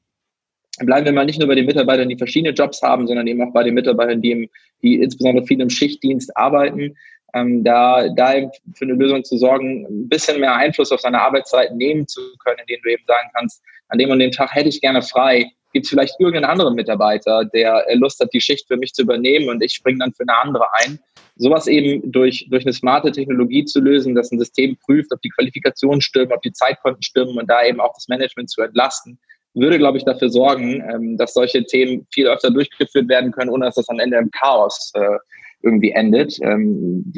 bleiben 0.79 1.05
wir 1.05 1.13
mal 1.13 1.25
nicht 1.25 1.37
nur 1.37 1.47
bei 1.47 1.55
den 1.55 1.67
Mitarbeitern, 1.67 2.09
die 2.09 2.17
verschiedene 2.17 2.53
Jobs 2.55 2.81
haben, 2.81 3.05
sondern 3.05 3.27
eben 3.27 3.43
auch 3.43 3.53
bei 3.53 3.63
den 3.63 3.75
Mitarbeitern, 3.75 4.21
die, 4.21 4.31
im, 4.31 4.49
die 4.81 4.95
insbesondere 4.95 5.45
viel 5.45 5.61
im 5.61 5.69
Schichtdienst 5.69 6.35
arbeiten. 6.35 6.95
Ähm, 7.33 7.63
da, 7.63 8.09
da 8.09 8.33
für 8.75 8.85
eine 8.85 8.93
Lösung 8.93 9.23
zu 9.23 9.37
sorgen, 9.37 9.85
ein 9.85 10.09
bisschen 10.09 10.39
mehr 10.39 10.55
Einfluss 10.55 10.91
auf 10.91 11.01
seine 11.01 11.21
Arbeitszeit 11.21 11.73
nehmen 11.75 12.07
zu 12.07 12.21
können, 12.43 12.59
indem 12.59 12.81
du 12.83 12.91
eben 12.91 13.03
sagen 13.07 13.29
kannst, 13.33 13.61
an 13.87 13.97
dem 13.97 14.09
und 14.09 14.19
dem 14.19 14.31
Tag 14.31 14.53
hätte 14.53 14.69
ich 14.69 14.81
gerne 14.81 15.01
frei. 15.01 15.51
Gibt 15.73 15.85
es 15.85 15.89
vielleicht 15.89 16.19
irgendeinen 16.19 16.51
anderen 16.51 16.75
Mitarbeiter, 16.75 17.45
der 17.45 17.85
Lust 17.93 18.19
hat, 18.19 18.33
die 18.33 18.41
Schicht 18.41 18.67
für 18.67 18.75
mich 18.75 18.93
zu 18.93 19.03
übernehmen 19.03 19.49
und 19.49 19.63
ich 19.63 19.73
springe 19.73 19.99
dann 19.99 20.13
für 20.13 20.23
eine 20.23 20.37
andere 20.37 20.65
ein? 20.73 20.99
Sowas 21.37 21.67
eben 21.67 22.11
durch, 22.11 22.47
durch 22.49 22.65
eine 22.65 22.73
smarte 22.73 23.11
Technologie 23.11 23.63
zu 23.63 23.79
lösen, 23.79 24.13
dass 24.13 24.31
ein 24.31 24.39
System 24.39 24.77
prüft, 24.77 25.13
ob 25.13 25.21
die 25.21 25.29
Qualifikationen 25.29 26.01
stimmen, 26.01 26.33
ob 26.33 26.41
die 26.41 26.51
Zeitkonten 26.51 27.01
stimmen 27.01 27.37
und 27.37 27.49
da 27.49 27.63
eben 27.63 27.79
auch 27.79 27.93
das 27.93 28.09
Management 28.09 28.49
zu 28.49 28.61
entlasten, 28.61 29.17
würde, 29.53 29.77
glaube 29.77 29.97
ich, 29.97 30.05
dafür 30.05 30.29
sorgen, 30.29 30.83
ähm, 30.89 31.17
dass 31.17 31.33
solche 31.33 31.63
Themen 31.65 32.07
viel 32.13 32.27
öfter 32.27 32.51
durchgeführt 32.51 33.09
werden 33.09 33.31
können, 33.31 33.49
ohne 33.49 33.65
dass 33.65 33.75
das 33.75 33.89
am 33.89 33.99
Ende 33.99 34.17
im 34.17 34.31
Chaos 34.31 34.91
äh, 34.95 35.17
irgendwie 35.63 35.91
endet. 35.91 36.37
Ähm, 36.41 37.13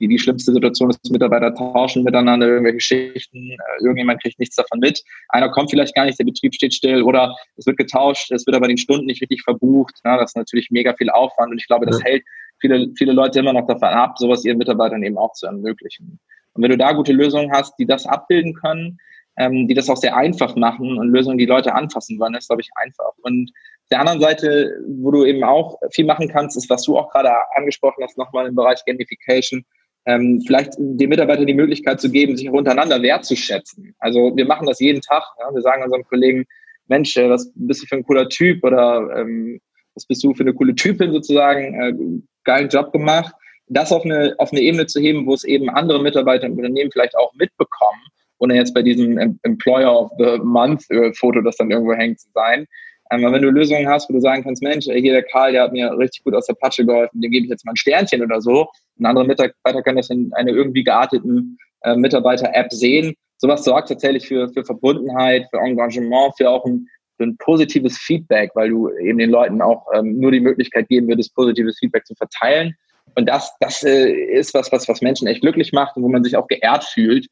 die, 0.00 0.08
die 0.08 0.18
schlimmste 0.18 0.52
Situation 0.52 0.90
ist, 0.90 1.10
Mitarbeiter 1.10 1.54
tauschen 1.54 2.04
miteinander 2.04 2.46
irgendwelche 2.46 2.80
Schichten, 2.80 3.50
äh, 3.50 3.82
irgendjemand 3.82 4.22
kriegt 4.22 4.38
nichts 4.38 4.56
davon 4.56 4.78
mit. 4.80 5.02
Einer 5.28 5.50
kommt 5.50 5.70
vielleicht 5.70 5.94
gar 5.94 6.04
nicht, 6.04 6.18
der 6.18 6.24
Betrieb 6.24 6.54
steht 6.54 6.74
still 6.74 7.02
oder 7.02 7.34
es 7.56 7.66
wird 7.66 7.78
getauscht, 7.78 8.30
es 8.30 8.46
wird 8.46 8.56
aber 8.56 8.68
den 8.68 8.78
Stunden 8.78 9.06
nicht 9.06 9.20
richtig 9.20 9.42
verbucht. 9.42 9.94
Ja, 10.04 10.16
das 10.16 10.30
ist 10.30 10.36
natürlich 10.36 10.70
mega 10.70 10.94
viel 10.94 11.10
Aufwand 11.10 11.50
und 11.50 11.58
ich 11.58 11.66
glaube, 11.66 11.86
das 11.86 11.98
ja. 12.00 12.06
hält 12.06 12.24
viele, 12.60 12.88
viele 12.96 13.12
Leute 13.12 13.40
immer 13.40 13.52
noch 13.52 13.66
davon 13.66 13.88
ab, 13.88 14.18
sowas 14.18 14.44
ihren 14.44 14.58
Mitarbeitern 14.58 15.02
eben 15.02 15.18
auch 15.18 15.32
zu 15.32 15.46
ermöglichen. 15.46 16.18
Und 16.54 16.62
wenn 16.62 16.70
du 16.70 16.78
da 16.78 16.92
gute 16.92 17.12
Lösungen 17.12 17.52
hast, 17.52 17.74
die 17.78 17.86
das 17.86 18.06
abbilden 18.06 18.54
können, 18.54 18.98
ähm, 19.38 19.68
die 19.68 19.74
das 19.74 19.88
auch 19.88 19.96
sehr 19.96 20.16
einfach 20.16 20.56
machen 20.56 20.98
und 20.98 21.08
Lösungen, 21.08 21.38
die 21.38 21.46
Leute 21.46 21.74
anfassen 21.74 22.18
wollen, 22.18 22.34
ist, 22.34 22.48
glaube 22.48 22.62
ich, 22.62 22.70
einfach. 22.74 23.12
Und 23.22 23.50
der 23.90 24.00
anderen 24.00 24.20
Seite, 24.20 24.76
wo 24.86 25.10
du 25.10 25.24
eben 25.24 25.44
auch 25.44 25.78
viel 25.92 26.04
machen 26.04 26.28
kannst, 26.28 26.56
ist, 26.56 26.68
was 26.68 26.82
du 26.82 26.98
auch 26.98 27.10
gerade 27.10 27.30
angesprochen 27.54 28.02
hast, 28.02 28.18
nochmal 28.18 28.46
im 28.46 28.54
Bereich 28.54 28.84
Gamification, 28.84 29.64
ähm, 30.06 30.42
vielleicht 30.46 30.72
den 30.78 31.08
Mitarbeitern 31.08 31.46
die 31.46 31.54
Möglichkeit 31.54 32.00
zu 32.00 32.10
geben, 32.10 32.36
sich 32.36 32.50
untereinander 32.50 33.00
wertzuschätzen. 33.00 33.94
Also 33.98 34.34
wir 34.36 34.46
machen 34.46 34.66
das 34.66 34.80
jeden 34.80 35.00
Tag. 35.00 35.22
Ja? 35.38 35.54
Wir 35.54 35.62
sagen 35.62 35.84
unseren 35.84 36.04
Kollegen, 36.04 36.44
Mensch, 36.88 37.16
äh, 37.16 37.30
was 37.30 37.50
bist 37.54 37.82
du 37.82 37.86
für 37.86 37.96
ein 37.96 38.04
cooler 38.04 38.28
Typ 38.28 38.64
oder 38.64 39.08
ähm, 39.16 39.60
was 39.94 40.06
bist 40.06 40.24
du 40.24 40.34
für 40.34 40.42
eine 40.42 40.54
coole 40.54 40.74
Typin 40.74 41.12
sozusagen, 41.12 41.74
äh, 41.74 42.22
geilen 42.44 42.68
Job 42.68 42.92
gemacht. 42.92 43.34
Das 43.68 43.92
auf 43.92 44.04
eine, 44.04 44.34
auf 44.38 44.50
eine 44.52 44.62
Ebene 44.62 44.86
zu 44.86 44.98
heben, 44.98 45.26
wo 45.26 45.34
es 45.34 45.44
eben 45.44 45.68
andere 45.68 46.02
Mitarbeiter 46.02 46.46
im 46.46 46.56
Unternehmen 46.56 46.90
vielleicht 46.90 47.16
auch 47.16 47.32
mitbekommen 47.34 48.00
ohne 48.38 48.54
jetzt 48.54 48.74
bei 48.74 48.82
diesem 48.82 49.18
Employer 49.42 50.00
of 50.00 50.10
the 50.18 50.38
Month 50.42 50.90
äh, 50.90 51.12
Foto, 51.14 51.40
das 51.40 51.56
dann 51.56 51.70
irgendwo 51.70 51.94
hängt, 51.94 52.20
zu 52.20 52.28
sein. 52.34 52.66
Ähm, 53.10 53.24
aber 53.24 53.34
wenn 53.34 53.42
du 53.42 53.50
Lösungen 53.50 53.88
hast, 53.88 54.08
wo 54.08 54.14
du 54.14 54.20
sagen 54.20 54.42
kannst, 54.42 54.62
Mensch, 54.62 54.84
hier 54.84 55.12
der 55.12 55.22
Karl, 55.22 55.52
der 55.52 55.62
hat 55.62 55.72
mir 55.72 55.90
richtig 55.98 56.24
gut 56.24 56.34
aus 56.34 56.46
der 56.46 56.54
Patsche 56.54 56.84
geholfen, 56.84 57.20
dem 57.20 57.30
gebe 57.30 57.44
ich 57.44 57.50
jetzt 57.50 57.64
mal 57.64 57.72
ein 57.72 57.76
Sternchen 57.76 58.22
oder 58.22 58.40
so. 58.40 58.68
Ein 58.98 59.06
anderer 59.06 59.26
Mitarbeiter 59.26 59.82
kann 59.82 59.96
das 59.96 60.10
in 60.10 60.32
einer 60.34 60.52
irgendwie 60.52 60.84
gearteten 60.84 61.58
äh, 61.82 61.96
Mitarbeiter-App 61.96 62.72
sehen. 62.72 63.14
Sowas 63.38 63.64
sorgt 63.64 63.88
tatsächlich 63.88 64.26
für, 64.26 64.48
für 64.48 64.64
Verbundenheit, 64.64 65.46
für 65.50 65.58
Engagement, 65.58 66.34
für 66.36 66.50
auch 66.50 66.64
ein, 66.64 66.88
für 67.16 67.24
ein 67.24 67.36
positives 67.38 67.96
Feedback, 67.96 68.50
weil 68.54 68.70
du 68.70 68.90
eben 68.98 69.18
den 69.18 69.30
Leuten 69.30 69.62
auch 69.62 69.86
ähm, 69.94 70.18
nur 70.18 70.32
die 70.32 70.40
Möglichkeit 70.40 70.88
geben 70.88 71.08
würdest, 71.08 71.34
positives 71.34 71.78
Feedback 71.78 72.04
zu 72.04 72.14
verteilen. 72.14 72.74
Und 73.14 73.26
das, 73.28 73.52
das 73.60 73.82
äh, 73.84 74.10
ist 74.10 74.54
was, 74.54 74.70
was, 74.70 74.88
was 74.88 75.00
Menschen 75.00 75.28
echt 75.28 75.40
glücklich 75.40 75.72
macht 75.72 75.96
und 75.96 76.02
wo 76.02 76.08
man 76.08 76.24
sich 76.24 76.36
auch 76.36 76.46
geehrt 76.48 76.84
fühlt. 76.84 77.26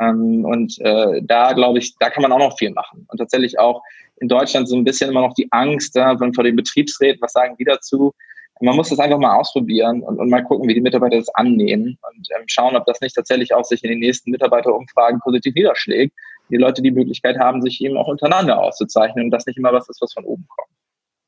Ähm, 0.00 0.44
und 0.44 0.80
äh, 0.80 1.20
da 1.22 1.52
glaube 1.52 1.78
ich, 1.78 1.94
da 1.98 2.10
kann 2.10 2.22
man 2.22 2.32
auch 2.32 2.38
noch 2.38 2.58
viel 2.58 2.70
machen. 2.70 3.06
Und 3.08 3.18
tatsächlich 3.18 3.58
auch 3.58 3.82
in 4.20 4.28
Deutschland 4.28 4.68
so 4.68 4.76
ein 4.76 4.84
bisschen 4.84 5.10
immer 5.10 5.22
noch 5.22 5.34
die 5.34 5.48
Angst 5.50 5.94
ja, 5.94 6.16
vor 6.16 6.44
den 6.44 6.56
Betriebsräten, 6.56 7.20
was 7.20 7.32
sagen 7.32 7.56
die 7.58 7.64
dazu? 7.64 8.14
Man 8.62 8.76
muss 8.76 8.90
das 8.90 8.98
einfach 8.98 9.18
mal 9.18 9.38
ausprobieren 9.38 10.02
und, 10.02 10.18
und 10.18 10.28
mal 10.28 10.44
gucken, 10.44 10.68
wie 10.68 10.74
die 10.74 10.82
Mitarbeiter 10.82 11.16
das 11.16 11.34
annehmen 11.34 11.98
und 12.10 12.28
ähm, 12.36 12.44
schauen, 12.46 12.76
ob 12.76 12.84
das 12.84 13.00
nicht 13.00 13.14
tatsächlich 13.14 13.54
auch 13.54 13.64
sich 13.64 13.82
in 13.82 13.90
den 13.90 14.00
nächsten 14.00 14.30
Mitarbeiterumfragen 14.30 15.20
positiv 15.20 15.54
niederschlägt. 15.54 16.14
Die 16.50 16.56
Leute 16.56 16.82
die 16.82 16.90
Möglichkeit 16.90 17.38
haben, 17.38 17.62
sich 17.62 17.82
eben 17.82 17.96
auch 17.96 18.08
untereinander 18.08 18.58
auszuzeichnen 18.58 19.26
und 19.26 19.30
das 19.30 19.46
nicht 19.46 19.56
immer 19.56 19.72
was 19.72 19.88
ist, 19.88 20.02
was 20.02 20.12
von 20.12 20.24
oben 20.24 20.46
kommt. 20.48 20.68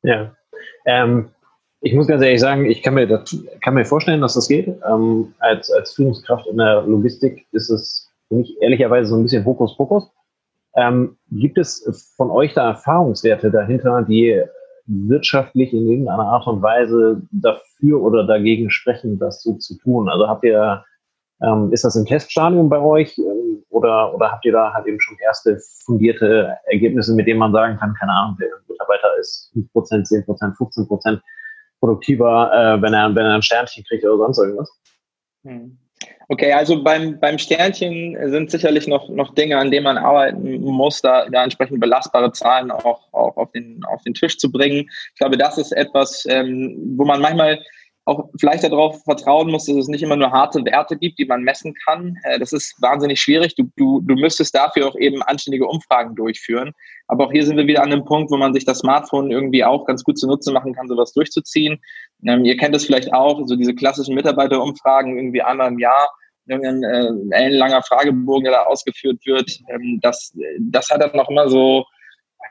Ja. 0.03 0.37
Ähm, 0.85 1.31
ich 1.81 1.95
muss 1.95 2.07
ganz 2.07 2.23
ehrlich 2.23 2.41
sagen, 2.41 2.67
ich 2.67 2.83
kann 2.83 2.95
mir, 2.95 3.07
das, 3.07 3.37
kann 3.63 3.75
mir 3.75 3.85
vorstellen, 3.85 4.21
dass 4.21 4.35
das 4.35 4.49
geht. 4.49 4.69
Ähm, 4.89 5.35
als, 5.39 5.71
als 5.71 5.95
Führungskraft 5.95 6.47
in 6.49 6.59
der 6.59 6.83
Logistik 6.83 7.47
ist 7.53 7.71
es 7.71 8.12
für 8.33 8.39
mich 8.39 8.57
ehrlicherweise 8.63 9.11
so 9.11 9.17
ein 9.17 9.23
bisschen 9.23 9.45
Hokuspokus. 9.45 10.11
Ähm, 10.75 11.19
gibt 11.31 11.59
es 11.59 12.15
von 12.17 12.31
euch 12.31 12.55
da 12.55 12.69
Erfahrungswerte 12.71 13.51
dahinter, 13.51 14.03
die 14.03 14.43
wirtschaftlich 14.87 15.73
in 15.73 15.89
irgendeiner 15.89 16.25
Art 16.25 16.47
und 16.47 16.63
Weise 16.63 17.23
dafür 17.31 18.01
oder 18.01 18.27
dagegen 18.27 18.71
sprechen, 18.71 19.19
das 19.19 19.43
so 19.43 19.55
zu 19.55 19.77
tun? 19.79 20.09
Also 20.09 20.27
habt 20.29 20.45
ihr, 20.45 20.83
ähm, 21.43 21.71
ist 21.73 21.85
das 21.85 21.95
im 21.95 22.07
Teststadium 22.07 22.71
bei 22.71 22.81
euch 22.81 23.19
ähm, 23.19 23.65
oder, 23.69 24.15
oder 24.15 24.33
habt 24.33 24.47
ihr 24.47 24.53
da 24.53 24.73
halt 24.73 24.87
eben 24.87 25.01
schon 25.01 25.19
erste 25.19 25.59
fundierte 25.85 26.57
Ergebnisse, 26.65 27.15
mit 27.15 27.27
denen 27.27 27.39
man 27.39 27.53
sagen 27.53 27.77
kann, 27.77 27.95
keine 28.01 28.13
Ahnung, 28.13 28.39
der 28.41 28.49
Mitarbeiter 28.67 29.09
ist 29.21 29.53
5%, 29.55 30.25
10%, 30.27 30.57
15% 30.57 31.21
produktiver, 31.81 32.51
äh, 32.55 32.83
wenn, 32.83 32.95
er, 32.95 33.15
wenn 33.15 33.27
er 33.27 33.35
ein 33.35 33.43
Sternchen 33.43 33.85
kriegt 33.85 34.05
oder 34.05 34.17
sonst 34.17 34.39
irgendwas? 34.39 34.71
Hm. 35.45 35.79
Okay, 36.33 36.51
also 36.51 36.83
beim, 36.83 37.21
beim 37.21 37.37
Sternchen 37.37 38.17
sind 38.31 38.51
sicherlich 38.51 38.87
noch, 38.87 39.11
noch 39.11 39.35
Dinge, 39.35 39.59
an 39.59 39.71
denen 39.71 39.85
man 39.85 39.99
arbeiten 39.99 40.63
muss, 40.63 41.03
da, 41.03 41.29
da 41.29 41.45
entsprechend 41.45 41.79
belastbare 41.79 42.33
Zahlen 42.33 42.71
auch, 42.71 43.13
auch 43.13 43.37
auf, 43.37 43.53
den, 43.53 43.85
auf 43.85 44.01
den 44.05 44.15
Tisch 44.15 44.39
zu 44.39 44.51
bringen. 44.51 44.89
Ich 45.13 45.19
glaube, 45.19 45.37
das 45.37 45.59
ist 45.59 45.73
etwas, 45.73 46.25
ähm, 46.31 46.95
wo 46.97 47.05
man 47.05 47.21
manchmal 47.21 47.63
auch 48.07 48.31
vielleicht 48.41 48.65
darauf 48.65 49.05
vertrauen 49.05 49.51
muss, 49.51 49.67
dass 49.67 49.77
es 49.77 49.89
nicht 49.89 50.03
immer 50.03 50.17
nur 50.17 50.31
harte 50.31 50.65
Werte 50.65 50.97
gibt, 50.97 51.19
die 51.19 51.27
man 51.27 51.43
messen 51.43 51.75
kann. 51.85 52.17
Äh, 52.25 52.39
das 52.39 52.55
ist 52.55 52.81
wahnsinnig 52.81 53.21
schwierig. 53.21 53.55
Du, 53.55 53.71
du, 53.77 54.01
du 54.01 54.15
müsstest 54.15 54.55
dafür 54.55 54.89
auch 54.89 54.97
eben 54.97 55.23
anständige 55.25 55.67
Umfragen 55.67 56.15
durchführen. 56.15 56.73
Aber 57.09 57.27
auch 57.27 57.33
hier 57.33 57.45
sind 57.45 57.59
wir 57.59 57.67
wieder 57.67 57.83
an 57.83 57.93
einem 57.93 58.07
Punkt, 58.07 58.31
wo 58.31 58.39
man 58.39 58.55
sich 58.55 58.65
das 58.65 58.79
Smartphone 58.79 59.31
irgendwie 59.31 59.65
auch 59.65 59.85
ganz 59.85 60.03
gut 60.03 60.19
zunutze 60.19 60.51
machen 60.51 60.75
kann, 60.75 60.89
sowas 60.89 61.13
durchzuziehen. 61.13 61.79
Ähm, 62.27 62.47
ihr 62.47 62.57
kennt 62.57 62.75
es 62.75 62.87
vielleicht 62.87 63.13
auch, 63.13 63.47
so 63.47 63.55
diese 63.55 63.75
klassischen 63.75 64.15
Mitarbeiterumfragen 64.15 65.15
irgendwie 65.19 65.43
einmal 65.43 65.69
im 65.69 65.79
Jahr 65.79 66.09
irgendein 66.47 66.83
äh, 66.83 67.37
ellenlanger 67.37 67.83
Fragebogen, 67.83 68.45
der 68.45 68.53
da 68.53 68.63
ausgeführt 68.65 69.25
wird, 69.25 69.51
ähm, 69.69 70.01
das, 70.03 70.37
das 70.61 70.91
hat 70.91 71.03
dann 71.03 71.17
noch 71.17 71.31
immer 71.31 71.49
so 71.49 71.85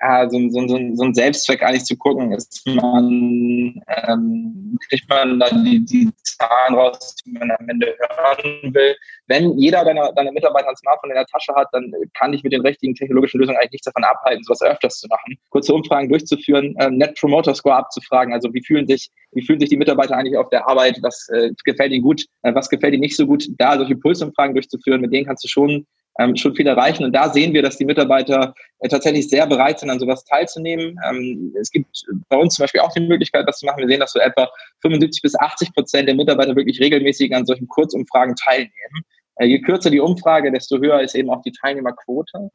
ja, 0.01 0.29
so, 0.29 0.39
so, 0.49 0.67
so, 0.67 0.79
so 0.95 1.03
ein 1.03 1.13
Selbstzweck 1.13 1.61
eigentlich 1.61 1.85
zu 1.85 1.95
gucken. 1.95 2.31
Ist 2.31 2.65
man, 2.65 3.81
ähm, 4.07 4.77
kriegt 4.89 5.07
man 5.07 5.39
da 5.39 5.49
die, 5.49 5.85
die 5.85 6.09
Zahlen 6.23 6.73
raus, 6.73 7.15
die 7.23 7.31
man 7.31 7.51
am 7.51 7.69
Ende 7.69 7.95
hören 7.99 8.73
will. 8.73 8.95
Wenn 9.27 9.57
jeder 9.59 9.85
deiner, 9.85 10.11
deiner 10.13 10.31
Mitarbeiter 10.31 10.69
ein 10.69 10.75
Smartphone 10.75 11.11
in 11.11 11.17
der 11.17 11.25
Tasche 11.27 11.53
hat, 11.53 11.67
dann 11.71 11.91
kann 12.17 12.33
ich 12.33 12.43
mit 12.43 12.51
den 12.51 12.61
richtigen 12.61 12.95
technologischen 12.95 13.39
Lösungen 13.39 13.57
eigentlich 13.57 13.73
nichts 13.73 13.85
davon 13.85 14.03
abhalten, 14.03 14.43
sowas 14.43 14.61
öfters 14.63 14.99
zu 14.99 15.07
machen. 15.07 15.37
Kurze 15.49 15.73
Umfragen 15.73 16.09
durchzuführen, 16.09 16.75
ähm, 16.79 16.97
Net 16.97 17.15
Promoter 17.19 17.53
Score 17.53 17.75
abzufragen, 17.75 18.33
also 18.33 18.51
wie 18.53 18.63
fühlen 18.65 18.87
sich, 18.87 19.09
wie 19.33 19.45
fühlen 19.45 19.59
sich 19.59 19.69
die 19.69 19.77
Mitarbeiter 19.77 20.17
eigentlich 20.17 20.37
auf 20.37 20.49
der 20.49 20.67
Arbeit, 20.67 20.97
was 21.03 21.29
äh, 21.29 21.51
gefällt 21.63 21.91
ihnen 21.91 22.03
gut, 22.03 22.25
äh, 22.41 22.55
was 22.55 22.69
gefällt 22.69 22.93
ihnen 22.93 23.01
nicht 23.01 23.15
so 23.15 23.27
gut, 23.27 23.47
da 23.57 23.77
solche 23.77 23.95
Pulsumfragen 23.95 24.55
durchzuführen, 24.55 25.01
mit 25.01 25.13
denen 25.13 25.27
kannst 25.27 25.43
du 25.43 25.47
schon 25.47 25.85
ähm, 26.19 26.35
schon 26.35 26.55
viel 26.55 26.67
erreichen. 26.67 27.03
Und 27.03 27.13
da 27.13 27.29
sehen 27.29 27.53
wir, 27.53 27.61
dass 27.61 27.77
die 27.77 27.85
Mitarbeiter 27.85 28.53
äh, 28.79 28.87
tatsächlich 28.87 29.29
sehr 29.29 29.47
bereit 29.47 29.79
sind, 29.79 29.89
an 29.89 29.99
sowas 29.99 30.23
teilzunehmen. 30.25 30.97
Ähm, 31.07 31.53
es 31.59 31.71
gibt 31.71 32.03
bei 32.29 32.37
uns 32.37 32.55
zum 32.55 32.63
Beispiel 32.63 32.81
auch 32.81 32.93
die 32.93 33.07
Möglichkeit, 33.07 33.47
das 33.47 33.59
zu 33.59 33.65
machen. 33.65 33.79
Wir 33.79 33.87
sehen, 33.87 33.99
dass 33.99 34.11
so 34.11 34.19
etwa 34.19 34.49
75 34.81 35.21
bis 35.21 35.39
80 35.39 35.73
Prozent 35.73 36.07
der 36.07 36.15
Mitarbeiter 36.15 36.55
wirklich 36.55 36.79
regelmäßig 36.79 37.33
an 37.35 37.45
solchen 37.45 37.67
Kurzumfragen 37.67 38.35
teilnehmen. 38.35 39.05
Äh, 39.37 39.45
je 39.45 39.61
kürzer 39.61 39.89
die 39.89 40.01
Umfrage, 40.01 40.51
desto 40.51 40.77
höher 40.79 41.01
ist 41.01 41.15
eben 41.15 41.29
auch 41.29 41.41
die 41.43 41.53
Teilnehmerquote. 41.53 42.49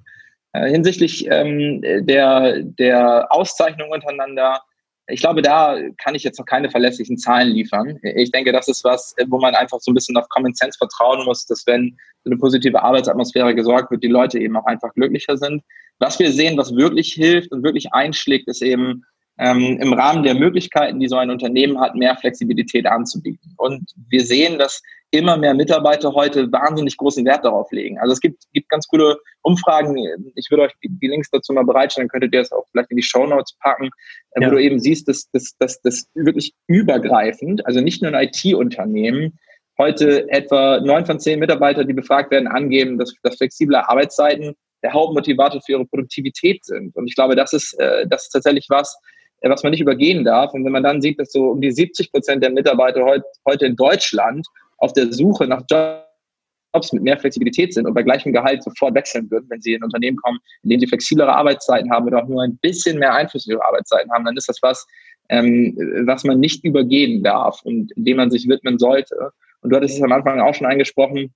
Äh, 0.52 0.70
hinsichtlich 0.70 1.26
ähm, 1.30 1.82
der, 1.82 2.62
der 2.62 3.32
Auszeichnung 3.32 3.90
untereinander 3.90 4.60
ich 5.08 5.20
glaube, 5.20 5.42
da 5.42 5.78
kann 5.98 6.14
ich 6.14 6.24
jetzt 6.24 6.38
noch 6.38 6.46
keine 6.46 6.70
verlässlichen 6.70 7.16
Zahlen 7.16 7.50
liefern. 7.50 7.98
Ich 8.02 8.32
denke, 8.32 8.52
das 8.52 8.66
ist 8.66 8.82
was, 8.82 9.14
wo 9.28 9.38
man 9.38 9.54
einfach 9.54 9.78
so 9.80 9.92
ein 9.92 9.94
bisschen 9.94 10.16
auf 10.16 10.28
Common 10.28 10.54
Sense 10.54 10.76
vertrauen 10.78 11.24
muss, 11.24 11.46
dass 11.46 11.66
wenn 11.66 11.96
eine 12.24 12.36
positive 12.36 12.82
Arbeitsatmosphäre 12.82 13.54
gesorgt 13.54 13.90
wird, 13.90 14.02
die 14.02 14.08
Leute 14.08 14.38
eben 14.40 14.56
auch 14.56 14.66
einfach 14.66 14.92
glücklicher 14.94 15.36
sind. 15.36 15.62
Was 15.98 16.18
wir 16.18 16.32
sehen, 16.32 16.58
was 16.58 16.74
wirklich 16.74 17.12
hilft 17.12 17.52
und 17.52 17.62
wirklich 17.62 17.92
einschlägt, 17.92 18.48
ist 18.48 18.62
eben 18.62 19.04
ähm, 19.38 19.78
im 19.80 19.92
Rahmen 19.92 20.22
der 20.22 20.34
Möglichkeiten, 20.34 21.00
die 21.00 21.08
so 21.08 21.16
ein 21.16 21.30
Unternehmen 21.30 21.80
hat, 21.80 21.94
mehr 21.94 22.16
Flexibilität 22.16 22.86
anzubieten. 22.86 23.52
Und 23.56 23.82
wir 24.08 24.24
sehen, 24.24 24.58
dass 24.58 24.82
immer 25.10 25.36
mehr 25.36 25.54
Mitarbeiter 25.54 26.12
heute 26.12 26.50
wahnsinnig 26.50 26.96
großen 26.96 27.24
Wert 27.24 27.44
darauf 27.44 27.70
legen. 27.70 27.98
Also 27.98 28.12
es 28.12 28.20
gibt, 28.20 28.44
gibt 28.52 28.68
ganz 28.68 28.86
coole 28.88 29.16
Umfragen. 29.42 29.96
Ich 30.34 30.50
würde 30.50 30.64
euch 30.64 30.72
die, 30.82 30.88
die 30.88 31.08
Links 31.08 31.30
dazu 31.30 31.52
mal 31.52 31.64
bereitstellen, 31.64 32.08
könntet 32.08 32.34
ihr 32.34 32.40
das 32.40 32.52
auch 32.52 32.66
vielleicht 32.70 32.90
in 32.90 32.96
die 32.96 33.02
Show 33.02 33.26
Notes 33.26 33.56
packen, 33.60 33.90
äh, 34.32 34.42
ja. 34.42 34.48
wo 34.48 34.52
du 34.52 34.62
eben 34.62 34.80
siehst, 34.80 35.08
dass 35.08 35.28
das 35.32 36.08
wirklich 36.14 36.54
übergreifend, 36.66 37.64
also 37.66 37.80
nicht 37.80 38.02
nur 38.02 38.12
ein 38.12 38.28
IT-Unternehmen, 38.28 39.38
heute 39.78 40.28
etwa 40.30 40.80
neun 40.80 41.06
von 41.06 41.20
zehn 41.20 41.38
Mitarbeiter, 41.38 41.84
die 41.84 41.92
befragt 41.92 42.30
werden, 42.30 42.48
angeben, 42.48 42.98
dass, 42.98 43.14
dass 43.22 43.36
flexible 43.36 43.76
Arbeitszeiten 43.76 44.54
der 44.82 44.92
Hauptmotivator 44.92 45.60
für 45.62 45.72
ihre 45.72 45.86
Produktivität 45.86 46.64
sind. 46.64 46.94
Und 46.96 47.06
ich 47.06 47.14
glaube, 47.14 47.36
das 47.36 47.52
ist, 47.52 47.78
äh, 47.78 48.06
das 48.06 48.24
ist 48.24 48.30
tatsächlich 48.30 48.66
was, 48.68 48.98
was 49.42 49.62
man 49.62 49.70
nicht 49.70 49.80
übergehen 49.80 50.24
darf. 50.24 50.52
Und 50.54 50.64
wenn 50.64 50.72
man 50.72 50.82
dann 50.82 51.00
sieht, 51.00 51.18
dass 51.20 51.32
so 51.32 51.50
um 51.50 51.60
die 51.60 51.70
70 51.70 52.10
Prozent 52.10 52.42
der 52.42 52.50
Mitarbeiter 52.50 53.04
heut, 53.04 53.22
heute 53.46 53.66
in 53.66 53.76
Deutschland 53.76 54.46
auf 54.78 54.92
der 54.92 55.12
Suche 55.12 55.46
nach 55.46 55.62
Jobs 55.70 56.92
mit 56.92 57.02
mehr 57.02 57.18
Flexibilität 57.18 57.72
sind 57.72 57.86
und 57.86 57.94
bei 57.94 58.02
gleichem 58.02 58.32
Gehalt 58.32 58.62
sofort 58.62 58.94
wechseln 58.94 59.30
würden, 59.30 59.46
wenn 59.48 59.60
sie 59.60 59.74
in 59.74 59.80
ein 59.80 59.84
Unternehmen 59.84 60.16
kommen, 60.18 60.38
in 60.62 60.70
dem 60.70 60.80
sie 60.80 60.86
flexiblere 60.86 61.34
Arbeitszeiten 61.34 61.90
haben 61.90 62.06
oder 62.06 62.22
auch 62.22 62.28
nur 62.28 62.42
ein 62.42 62.58
bisschen 62.58 62.98
mehr 62.98 63.14
Einfluss 63.14 63.46
auf 63.46 63.52
ihre 63.52 63.64
Arbeitszeiten 63.64 64.10
haben, 64.12 64.24
dann 64.24 64.36
ist 64.36 64.48
das 64.48 64.58
was, 64.62 64.86
ähm, 65.28 65.76
was 66.06 66.24
man 66.24 66.38
nicht 66.40 66.64
übergehen 66.64 67.22
darf 67.22 67.60
und 67.62 67.92
dem 67.96 68.16
man 68.18 68.30
sich 68.30 68.48
widmen 68.48 68.78
sollte. 68.78 69.30
Und 69.62 69.70
du 69.70 69.76
hattest 69.76 69.96
es 69.96 70.02
am 70.02 70.12
Anfang 70.12 70.40
auch 70.40 70.54
schon 70.54 70.66
angesprochen, 70.66 71.34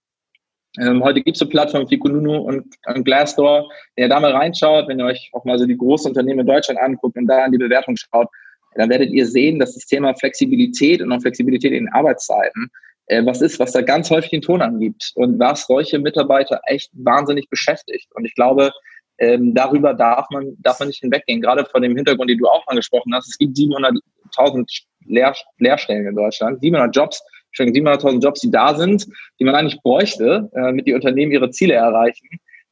ähm, 0.79 1.03
heute 1.03 1.21
gibt 1.23 1.37
es 1.37 1.41
so 1.41 1.49
Plattformen 1.49 1.91
wie 1.91 1.99
Kununu 1.99 2.37
und, 2.37 2.65
und 2.87 3.05
Glassdoor. 3.05 3.69
Wenn 3.97 4.05
ihr 4.05 4.09
da 4.09 4.21
mal 4.21 4.33
reinschaut, 4.33 4.89
wenn 4.89 5.01
ihr 5.01 5.07
euch 5.07 5.31
auch 5.33 5.45
mal 5.45 5.59
so 5.59 5.67
die 5.67 5.77
großen 5.77 6.11
Unternehmen 6.11 6.41
in 6.41 6.47
Deutschland 6.47 6.81
anguckt 6.81 7.17
und 7.17 7.27
da 7.27 7.45
an 7.45 7.53
die 7.53 7.59
Bewertung 7.59 7.97
schaut, 7.97 8.29
dann 8.77 8.89
werdet 8.89 9.11
ihr 9.11 9.27
sehen, 9.27 9.59
dass 9.59 9.75
das 9.75 9.87
Thema 9.87 10.15
Flexibilität 10.15 11.03
und 11.03 11.11
auch 11.11 11.21
Flexibilität 11.21 11.73
in 11.73 11.89
Arbeitszeiten 11.89 12.71
äh, 13.11 13.27
was 13.27 13.43
ist, 13.43 13.59
was 13.59 13.73
da 13.73 13.83
ganz 13.83 14.09
häufig 14.11 14.31
den 14.31 14.43
Ton 14.43 14.63
angibt 14.63 15.13
und 15.17 15.39
was 15.41 15.67
solche 15.67 15.99
Mitarbeiter 15.99 16.61
echt 16.67 16.91
wahnsinnig 16.93 17.49
beschäftigt. 17.51 18.09
Und 18.15 18.25
ich 18.25 18.35
glaube, 18.37 18.71
ähm, 19.19 19.53
darüber 19.53 19.95
darf 19.95 20.27
man, 20.31 20.57
darf 20.61 20.79
man 20.79 20.89
nicht 20.89 21.01
hinweggehen. 21.01 21.41
Gerade 21.41 21.65
vor 21.65 21.81
dem 21.81 21.97
Hintergrund, 21.97 22.31
den 22.31 22.39
du 22.39 22.47
auch 22.47 22.67
angesprochen 22.69 23.13
hast. 23.15 23.29
Es 23.29 23.37
gibt 23.37 23.57
700.000 23.57 24.85
Lehr 25.07 25.35
Lehrstellen 25.59 26.07
in 26.07 26.15
Deutschland, 26.15 26.61
700 26.61 26.95
Jobs, 26.95 27.23
700.000 27.57 28.23
Jobs, 28.23 28.41
die 28.41 28.51
da 28.51 28.75
sind, 28.75 29.07
die 29.39 29.45
man 29.45 29.55
eigentlich 29.55 29.81
bräuchte, 29.83 30.49
äh, 30.53 30.61
damit 30.61 30.87
die 30.87 30.95
Unternehmen 30.95 31.33
ihre 31.33 31.51
Ziele 31.51 31.75
erreichen, 31.75 32.29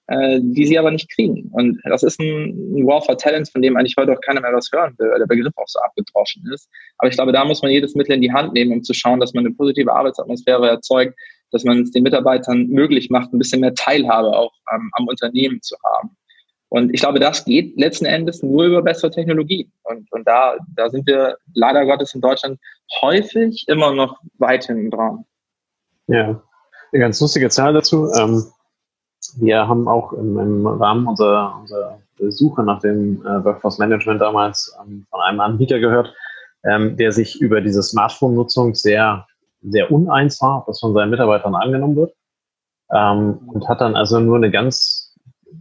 äh, 0.07 0.41
die 0.43 0.67
sie 0.67 0.79
aber 0.79 0.91
nicht 0.91 1.11
kriegen. 1.15 1.51
Und 1.53 1.81
das 1.85 2.03
ist 2.03 2.21
ein, 2.21 2.87
War 2.87 3.03
for 3.03 3.19
Talents, 3.19 3.51
von 3.51 3.63
dem 3.63 3.77
eigentlich 3.77 3.97
heute 3.99 4.13
auch 4.13 4.21
keiner 4.21 4.41
mehr 4.41 4.53
was 4.53 4.71
hören 4.73 4.95
will, 4.99 5.11
weil 5.11 5.19
der 5.19 5.27
Begriff 5.27 5.53
auch 5.57 5.69
so 5.69 5.79
abgedroschen 5.81 6.43
ist. 6.53 6.69
Aber 6.99 7.09
ich 7.09 7.15
glaube, 7.15 7.33
da 7.33 7.45
muss 7.45 7.63
man 7.63 7.71
jedes 7.71 7.95
Mittel 7.95 8.15
in 8.15 8.23
die 8.23 8.33
Hand 8.33 8.55
nehmen, 8.55 8.73
um 8.73 8.83
zu 8.83 8.95
schauen, 8.95 9.21
dass 9.21 9.35
man 9.35 9.45
eine 9.45 9.55
positive 9.55 9.93
Arbeitsatmosphäre 9.93 10.69
erzeugt, 10.69 11.15
dass 11.51 11.65
man 11.65 11.83
es 11.83 11.91
den 11.91 12.03
Mitarbeitern 12.03 12.69
möglich 12.69 13.11
macht, 13.11 13.33
ein 13.33 13.39
bisschen 13.39 13.61
mehr 13.61 13.75
Teilhabe 13.75 14.29
auch 14.29 14.53
ähm, 14.73 14.91
am 14.93 15.09
Unternehmen 15.09 15.61
zu 15.63 15.77
haben. 15.85 16.17
Und 16.71 16.93
ich 16.93 17.01
glaube, 17.01 17.19
das 17.19 17.45
geht 17.45 17.79
letzten 17.79 18.05
Endes 18.05 18.43
nur 18.43 18.65
über 18.65 18.83
bessere 18.83 19.11
Technologie. 19.11 19.71
Und, 19.85 20.11
und 20.13 20.27
da, 20.27 20.57
da 20.75 20.91
sind 20.91 21.07
wir 21.07 21.39
leider 21.55 21.87
Gottes 21.87 22.15
in 22.15 22.21
Deutschland 22.21 22.59
häufig 23.01 23.67
immer 23.69 23.93
noch 23.93 24.19
weit 24.39 24.67
hinten 24.67 24.91
dran. 24.91 25.25
Ja, 26.09 26.43
eine 26.93 27.01
ganz 27.01 27.21
lustige 27.21 27.49
Zahl 27.49 27.73
dazu. 27.73 28.11
Ähm, 28.13 28.45
wir 29.37 29.67
haben 29.67 29.89
auch 29.89 30.13
im, 30.13 30.67
Rahmen 30.67 31.07
unserer, 31.07 31.59
unserer 31.61 31.99
Suche 32.29 32.63
nach 32.63 32.81
dem 32.81 33.23
äh, 33.23 33.45
Workforce 33.45 33.79
Management 33.79 34.21
damals 34.21 34.75
ähm, 34.83 35.07
von 35.11 35.21
einem 35.21 35.41
Anbieter 35.41 35.79
gehört, 35.79 36.15
ähm, 36.65 36.97
der 36.97 37.13
sich 37.13 37.41
über 37.41 37.61
diese 37.61 37.83
Smartphone-Nutzung 37.83 38.75
sehr, 38.75 39.27
sehr 39.63 39.91
uneins 39.91 40.41
war, 40.43 40.65
was 40.67 40.81
von 40.81 40.93
seinen 40.93 41.11
Mitarbeitern 41.11 41.55
angenommen 41.55 41.97
wird. 41.97 42.15
Und 42.91 43.69
hat 43.69 43.83
dann 43.83 43.97
also 43.97 44.19
nur 44.19 44.37
eine 44.37 44.51
ganz 44.51 45.08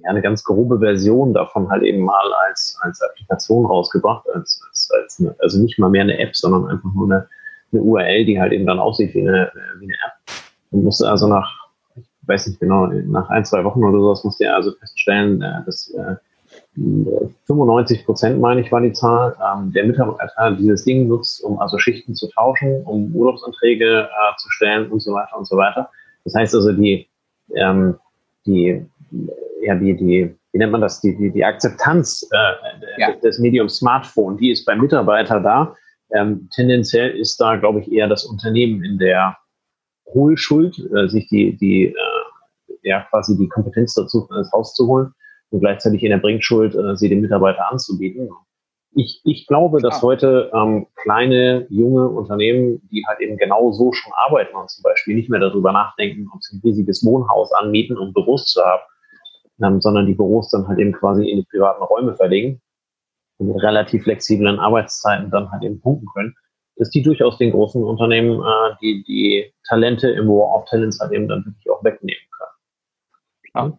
ja, 0.04 0.10
eine 0.10 0.22
ganz 0.22 0.44
grobe 0.44 0.80
Version 0.80 1.34
davon 1.34 1.70
halt 1.70 1.84
eben 1.84 2.04
mal 2.04 2.34
als, 2.48 2.78
als 2.82 3.02
Applikation 3.02 3.66
rausgebracht, 3.66 4.26
als, 4.34 4.62
als, 4.68 4.90
als 5.02 5.20
eine, 5.20 5.36
also 5.40 5.60
nicht 5.60 5.80
mal 5.80 5.90
mehr 5.90 6.04
eine 6.04 6.20
App, 6.20 6.36
sondern 6.36 6.68
einfach 6.68 6.94
nur 6.94 7.06
eine, 7.06 7.28
eine 7.72 7.82
URL, 7.82 8.26
die 8.26 8.40
halt 8.40 8.54
eben 8.54 8.66
dann 8.66 8.80
aussieht 8.80 9.14
wie 9.14 9.22
eine, 9.22 9.52
wie 9.80 9.86
eine 9.86 9.94
App. 9.94 10.34
Und 10.72 10.84
musste 10.84 11.10
also 11.10 11.28
nach, 11.28 11.50
ich 11.96 12.06
weiß 12.26 12.48
nicht 12.48 12.60
genau, 12.60 12.88
nach 12.88 13.30
ein, 13.30 13.46
zwei 13.46 13.64
Wochen 13.64 13.84
oder 13.84 14.00
sowas 14.00 14.24
musste 14.24 14.46
er 14.46 14.56
also 14.56 14.72
feststellen, 14.74 15.42
äh, 15.42 15.64
dass 15.66 15.94
95 16.76 18.00
äh, 18.00 18.04
Prozent, 18.04 18.40
meine 18.40 18.62
ich, 18.62 18.72
war 18.72 18.82
die 18.82 18.94
Zahl, 18.94 19.36
ähm, 19.42 19.72
der 19.74 19.86
Mitarbeiter 19.86 20.52
dieses 20.52 20.86
Ding 20.86 21.08
nutzt, 21.08 21.44
um 21.44 21.60
also 21.60 21.78
Schichten 21.78 22.16
zu 22.16 22.30
tauschen, 22.30 22.84
um 22.84 23.14
Urlaubsanträge 23.16 24.04
äh, 24.04 24.36
zu 24.38 24.50
stellen 24.52 24.90
und 24.92 25.02
so 25.02 25.14
weiter 25.14 25.38
und 25.38 25.48
so 25.48 25.58
weiter. 25.58 25.90
Das 26.24 26.36
heißt 26.36 26.56
also, 26.56 26.72
die, 26.72 27.08
ähm, 27.56 27.96
die 28.48 28.84
ja, 29.62 29.76
die, 29.76 29.96
die, 29.96 30.36
wie 30.52 30.58
nennt 30.58 30.72
man 30.72 30.82
das, 30.82 31.02
die, 31.02 31.16
die, 31.16 31.32
die 31.32 31.44
Akzeptanz 31.44 32.28
äh, 32.32 33.02
ja. 33.02 33.14
des 33.16 33.40
Mediums 33.40 33.78
Smartphone, 33.78 34.38
die 34.38 34.52
ist 34.52 34.66
beim 34.66 34.82
Mitarbeiter 34.82 35.40
da. 35.40 35.76
Ähm, 36.12 36.48
tendenziell 36.54 37.18
ist 37.18 37.40
da, 37.42 37.58
glaube 37.58 37.82
ich, 37.82 37.92
eher 37.92 38.08
das 38.08 38.26
Unternehmen 38.26 38.84
in 38.84 38.98
der 38.98 39.38
Hohlschuld, 40.14 40.80
äh, 40.96 41.08
sich 41.10 41.28
die, 41.28 41.58
die 41.58 41.88
äh, 41.88 41.94
ja, 42.84 43.02
quasi 43.10 43.38
die 43.38 43.50
Kompetenz 43.50 43.94
dazu 43.94 44.28
äh, 44.32 44.48
rauszuholen 44.54 45.14
und 45.50 45.60
gleichzeitig 45.60 46.04
in 46.04 46.12
der 46.12 46.18
Bringschuld, 46.18 46.76
äh, 46.76 46.96
sie 46.96 47.10
dem 47.10 47.22
Mitarbeiter 47.22 47.70
anzubieten. 47.70 48.30
Ich, 49.00 49.22
ich 49.26 49.46
glaube, 49.46 49.80
dass 49.80 50.02
heute 50.02 50.52
ähm, 50.56 50.88
kleine, 50.96 51.68
junge 51.70 52.10
Unternehmen, 52.10 52.82
die 52.90 53.04
halt 53.08 53.20
eben 53.20 53.38
genau 53.38 53.72
so 53.72 53.94
schon 53.94 54.12
arbeiten 54.14 54.56
und 54.56 54.72
zum 54.72 54.82
Beispiel 54.82 55.14
nicht 55.14 55.30
mehr 55.30 55.40
darüber 55.40 55.72
nachdenken, 55.72 56.28
ob 56.34 56.42
sie 56.44 56.58
ein 56.58 56.62
riesiges 56.64 57.06
Wohnhaus 57.06 57.54
anmieten, 57.54 57.96
um 57.96 58.12
Büros 58.12 58.48
zu 58.48 58.60
haben, 58.60 58.82
ähm, 59.64 59.82
sondern 59.82 60.08
die 60.08 60.16
Büros 60.16 60.50
dann 60.50 60.68
halt 60.68 60.80
eben 60.80 60.94
quasi 60.94 61.30
in 61.30 61.38
die 61.38 61.46
privaten 61.46 61.84
Räume 61.84 62.16
verlegen 62.16 62.60
und 63.38 63.50
mit 63.50 63.62
relativ 63.62 64.02
flexiblen 64.02 64.58
Arbeitszeiten 64.58 65.30
dann 65.30 65.52
halt 65.52 65.64
eben 65.64 65.80
punkten 65.80 66.08
können, 66.16 66.34
dass 66.78 66.90
die 66.90 67.04
durchaus 67.04 67.38
den 67.38 67.52
großen 67.52 67.84
Unternehmen 67.84 68.42
äh, 68.42 68.76
die, 68.82 69.04
die 69.04 69.54
Talente 69.68 70.10
im 70.10 70.28
War 70.28 70.56
of 70.56 70.66
Talents 70.66 71.00
halt 71.00 71.12
eben 71.12 71.28
dann 71.28 71.46
wirklich 71.46 71.70
auch 71.70 71.84
wegnehmen 71.84 72.24
können. 72.32 73.72
Ja. 73.72 73.78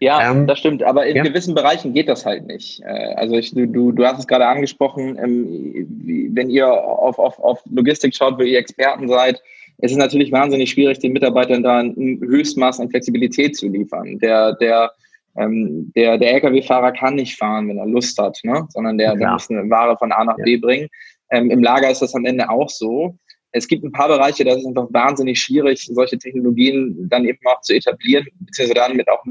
Ja, 0.00 0.30
ähm, 0.30 0.46
das 0.46 0.58
stimmt, 0.58 0.82
aber 0.82 1.06
in 1.06 1.16
ja. 1.16 1.22
gewissen 1.22 1.54
Bereichen 1.54 1.92
geht 1.92 2.08
das 2.08 2.24
halt 2.24 2.46
nicht. 2.46 2.80
Äh, 2.82 3.14
also 3.16 3.36
ich, 3.36 3.52
du, 3.52 3.92
du, 3.92 4.04
hast 4.04 4.18
es 4.18 4.26
gerade 4.26 4.46
angesprochen, 4.46 5.18
ähm, 5.22 6.34
wenn 6.34 6.48
ihr 6.48 6.72
auf, 6.72 7.18
auf, 7.18 7.38
auf 7.38 7.62
Logistik 7.70 8.14
schaut, 8.16 8.38
wo 8.38 8.42
ihr 8.42 8.58
Experten 8.58 9.08
seid, 9.08 9.42
es 9.78 9.92
ist 9.92 9.98
natürlich 9.98 10.32
wahnsinnig 10.32 10.70
schwierig, 10.70 10.98
den 11.00 11.12
Mitarbeitern 11.12 11.62
da 11.62 11.78
ein 11.80 12.18
Höchstmaß 12.20 12.80
an 12.80 12.90
Flexibilität 12.90 13.56
zu 13.56 13.68
liefern. 13.68 14.18
Der, 14.18 14.54
der 14.54 14.90
ähm, 15.36 15.92
der, 15.94 16.18
der 16.18 16.34
Lkw-Fahrer 16.34 16.92
kann 16.92 17.14
nicht 17.14 17.36
fahren, 17.36 17.68
wenn 17.68 17.78
er 17.78 17.86
Lust 17.86 18.18
hat, 18.18 18.38
ne? 18.42 18.66
sondern 18.70 18.98
der, 18.98 19.12
ja. 19.12 19.16
der 19.16 19.32
muss 19.32 19.50
eine 19.50 19.68
Ware 19.70 19.96
von 19.96 20.12
A 20.12 20.24
nach 20.24 20.36
B 20.36 20.56
bringen. 20.56 20.88
Ähm, 21.30 21.50
Im 21.50 21.62
Lager 21.62 21.90
ist 21.90 22.02
das 22.02 22.14
am 22.14 22.24
Ende 22.24 22.48
auch 22.50 22.68
so. 22.68 23.16
Es 23.52 23.66
gibt 23.66 23.84
ein 23.84 23.92
paar 23.92 24.08
Bereiche, 24.08 24.44
da 24.44 24.52
ist 24.52 24.60
es 24.60 24.66
einfach 24.66 24.88
wahnsinnig 24.90 25.40
schwierig, 25.40 25.84
solche 25.84 26.18
Technologien 26.18 27.08
dann 27.08 27.24
eben 27.24 27.38
auch 27.44 27.60
zu 27.60 27.74
etablieren, 27.74 28.26
beziehungsweise 28.40 28.74
dann 28.74 28.96
mit 28.96 29.08
auch 29.08 29.24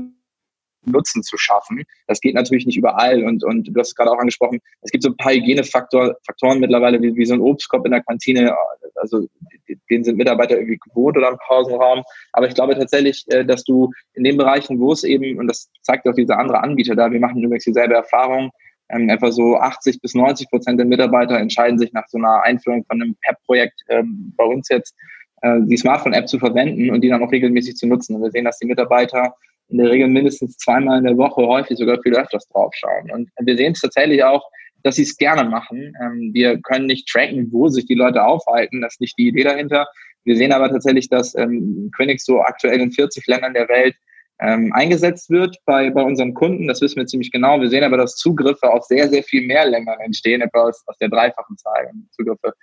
Nutzen 0.85 1.23
zu 1.23 1.37
schaffen. 1.37 1.83
Das 2.07 2.21
geht 2.21 2.35
natürlich 2.35 2.65
nicht 2.65 2.77
überall 2.77 3.23
und, 3.23 3.43
und 3.43 3.67
du 3.67 3.79
hast 3.79 3.89
es 3.89 3.95
gerade 3.95 4.11
auch 4.11 4.19
angesprochen, 4.19 4.59
es 4.81 4.91
gibt 4.91 5.03
so 5.03 5.09
ein 5.09 5.17
paar 5.17 5.33
Hygienefaktoren 5.33 6.13
Faktoren 6.25 6.59
mittlerweile, 6.59 7.01
wie, 7.01 7.15
wie 7.15 7.25
so 7.25 7.33
ein 7.33 7.41
Obstkorb 7.41 7.85
in 7.85 7.91
der 7.91 8.03
Kantine, 8.03 8.55
also 8.95 9.27
den 9.89 10.03
sind 10.03 10.17
Mitarbeiter 10.17 10.57
irgendwie 10.57 10.79
gewohnt 10.79 11.17
oder 11.17 11.29
im 11.29 11.37
Pausenraum. 11.45 12.03
Aber 12.33 12.47
ich 12.47 12.55
glaube 12.55 12.75
tatsächlich, 12.75 13.25
äh, 13.27 13.45
dass 13.45 13.63
du 13.63 13.91
in 14.13 14.23
den 14.23 14.37
Bereichen, 14.37 14.79
wo 14.79 14.91
es 14.91 15.03
eben, 15.03 15.37
und 15.39 15.47
das 15.47 15.69
zeigt 15.81 16.07
auch 16.07 16.15
dieser 16.15 16.37
andere 16.37 16.61
Anbieter 16.61 16.95
da, 16.95 17.11
wir 17.11 17.19
machen 17.19 17.41
übrigens 17.43 17.65
dieselbe 17.65 17.95
Erfahrung, 17.95 18.51
ähm, 18.89 19.09
etwa 19.09 19.31
so 19.31 19.57
80 19.57 20.01
bis 20.01 20.15
90 20.15 20.49
Prozent 20.49 20.79
der 20.79 20.85
Mitarbeiter 20.85 21.37
entscheiden 21.37 21.77
sich 21.77 21.93
nach 21.93 22.07
so 22.07 22.17
einer 22.17 22.41
Einführung 22.43 22.83
von 22.85 23.01
einem 23.01 23.15
PEP-Projekt 23.21 23.81
ähm, 23.89 24.33
bei 24.35 24.43
uns 24.45 24.69
jetzt, 24.69 24.95
äh, 25.41 25.59
die 25.61 25.77
Smartphone-App 25.77 26.27
zu 26.27 26.39
verwenden 26.39 26.89
und 26.89 27.01
die 27.01 27.09
dann 27.09 27.23
auch 27.23 27.31
regelmäßig 27.31 27.75
zu 27.75 27.87
nutzen. 27.87 28.15
Und 28.15 28.23
wir 28.23 28.31
sehen, 28.31 28.45
dass 28.45 28.57
die 28.57 28.67
Mitarbeiter 28.67 29.35
in 29.69 29.77
der 29.77 29.89
Regel 29.89 30.07
mindestens 30.07 30.57
zweimal 30.57 30.97
in 30.97 31.05
der 31.05 31.17
Woche, 31.17 31.45
häufig 31.45 31.77
sogar 31.77 32.01
viel 32.01 32.15
öfters 32.15 32.47
draufschauen. 32.49 33.11
Und 33.11 33.29
wir 33.39 33.55
sehen 33.55 33.73
es 33.73 33.81
tatsächlich 33.81 34.23
auch, 34.23 34.43
dass 34.83 34.95
sie 34.95 35.03
es 35.03 35.17
gerne 35.17 35.47
machen. 35.47 35.93
Ähm, 36.01 36.31
wir 36.33 36.59
können 36.61 36.85
nicht 36.85 37.07
tracken, 37.07 37.51
wo 37.51 37.67
sich 37.67 37.85
die 37.85 37.95
Leute 37.95 38.23
aufhalten. 38.23 38.81
Das 38.81 38.93
ist 38.93 39.01
nicht 39.01 39.17
die 39.17 39.27
Idee 39.27 39.43
dahinter. 39.43 39.87
Wir 40.23 40.35
sehen 40.35 40.53
aber 40.53 40.69
tatsächlich, 40.69 41.09
dass 41.09 41.35
ähm, 41.35 41.91
Quinix 41.95 42.25
so 42.25 42.41
aktuell 42.41 42.79
in 42.79 42.91
40 42.91 43.25
Ländern 43.27 43.53
der 43.53 43.67
Welt 43.69 43.95
ähm, 44.41 44.71
eingesetzt 44.73 45.29
wird 45.29 45.57
bei, 45.65 45.89
bei 45.89 46.01
unseren 46.01 46.33
Kunden. 46.33 46.67
Das 46.67 46.81
wissen 46.81 46.97
wir 46.97 47.05
ziemlich 47.05 47.31
genau. 47.31 47.59
Wir 47.59 47.69
sehen 47.69 47.83
aber, 47.83 47.97
dass 47.97 48.15
Zugriffe 48.15 48.71
auf 48.71 48.85
sehr, 48.85 49.09
sehr 49.09 49.23
viel 49.23 49.45
mehr 49.45 49.65
Ländern 49.65 49.99
entstehen, 49.99 50.41
etwa 50.41 50.69
aus, 50.69 50.83
aus 50.87 50.97
der 50.97 51.09
dreifachen 51.09 51.57
Zahl 51.57 51.91
Zugriffe 52.11 52.53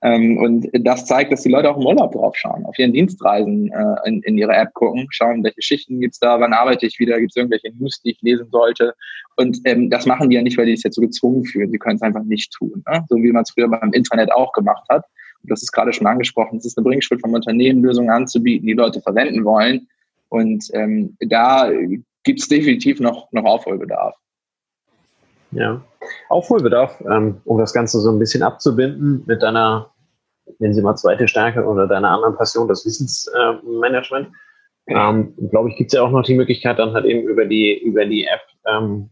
ähm, 0.00 0.38
und 0.38 0.68
das 0.72 1.06
zeigt, 1.06 1.32
dass 1.32 1.42
die 1.42 1.48
Leute 1.48 1.70
auch 1.70 1.76
im 1.76 1.86
Urlaub 1.86 2.12
drauf 2.12 2.36
schauen, 2.36 2.64
auf 2.66 2.78
ihren 2.78 2.92
Dienstreisen 2.92 3.72
äh, 3.72 4.08
in, 4.08 4.22
in 4.22 4.38
ihre 4.38 4.54
App 4.54 4.72
gucken, 4.74 5.08
schauen, 5.10 5.42
welche 5.42 5.60
Schichten 5.60 6.00
gibt's 6.00 6.20
da, 6.20 6.38
wann 6.38 6.52
arbeite 6.52 6.86
ich 6.86 7.00
wieder, 7.00 7.18
gibt's 7.18 7.34
irgendwelche 7.34 7.72
News, 7.76 8.00
die 8.02 8.12
ich 8.12 8.22
lesen 8.22 8.48
sollte. 8.50 8.94
Und 9.36 9.58
ähm, 9.64 9.90
das 9.90 10.06
machen 10.06 10.30
die 10.30 10.36
ja 10.36 10.42
nicht, 10.42 10.56
weil 10.56 10.66
die 10.66 10.76
sich 10.76 10.84
jetzt 10.84 10.94
so 10.94 11.02
gezwungen 11.02 11.44
fühlen. 11.44 11.70
Sie 11.70 11.78
können 11.78 11.96
es 11.96 12.02
einfach 12.02 12.22
nicht 12.22 12.52
tun. 12.52 12.84
Ne? 12.88 13.04
So 13.08 13.16
wie 13.16 13.32
man 13.32 13.42
es 13.42 13.50
früher 13.50 13.68
beim 13.68 13.92
Internet 13.92 14.30
auch 14.32 14.52
gemacht 14.52 14.84
hat. 14.88 15.04
Und 15.42 15.50
das 15.50 15.62
ist 15.62 15.72
gerade 15.72 15.92
schon 15.92 16.06
angesprochen. 16.06 16.58
Es 16.58 16.66
ist 16.66 16.78
eine 16.78 16.84
Bringschuld 16.84 17.20
vom 17.20 17.34
Unternehmen, 17.34 17.82
Lösungen 17.82 18.10
anzubieten, 18.10 18.66
die 18.66 18.74
Leute 18.74 19.00
verwenden 19.00 19.44
wollen. 19.44 19.88
Und 20.28 20.64
ähm, 20.74 21.16
da 21.20 21.70
gibt's 22.22 22.48
definitiv 22.48 23.00
noch, 23.00 23.32
noch 23.32 23.44
Aufholbedarf. 23.44 24.14
Ja, 25.50 25.80
Aufholbedarf, 26.28 27.02
ähm, 27.10 27.40
um 27.44 27.58
das 27.58 27.72
Ganze 27.72 28.00
so 28.00 28.10
ein 28.10 28.18
bisschen 28.18 28.42
abzubinden 28.42 29.22
mit 29.26 29.42
deiner 29.42 29.90
nennen 30.58 30.74
Sie 30.74 30.82
mal 30.82 30.96
zweite 30.96 31.28
Stärke 31.28 31.64
oder 31.64 31.86
deine 31.86 32.08
andere 32.08 32.32
Passion, 32.32 32.66
das 32.68 32.84
Wissensmanagement. 32.84 34.28
Ähm, 34.86 35.34
glaube 35.50 35.68
ich, 35.68 35.76
gibt 35.76 35.92
es 35.92 35.96
ja 35.96 36.02
auch 36.02 36.10
noch 36.10 36.22
die 36.22 36.34
Möglichkeit, 36.34 36.78
dann 36.78 36.94
halt 36.94 37.04
eben 37.04 37.28
über 37.28 37.44
die, 37.44 37.78
über 37.78 38.06
die 38.06 38.24
App 38.24 38.40
ähm, 38.66 39.10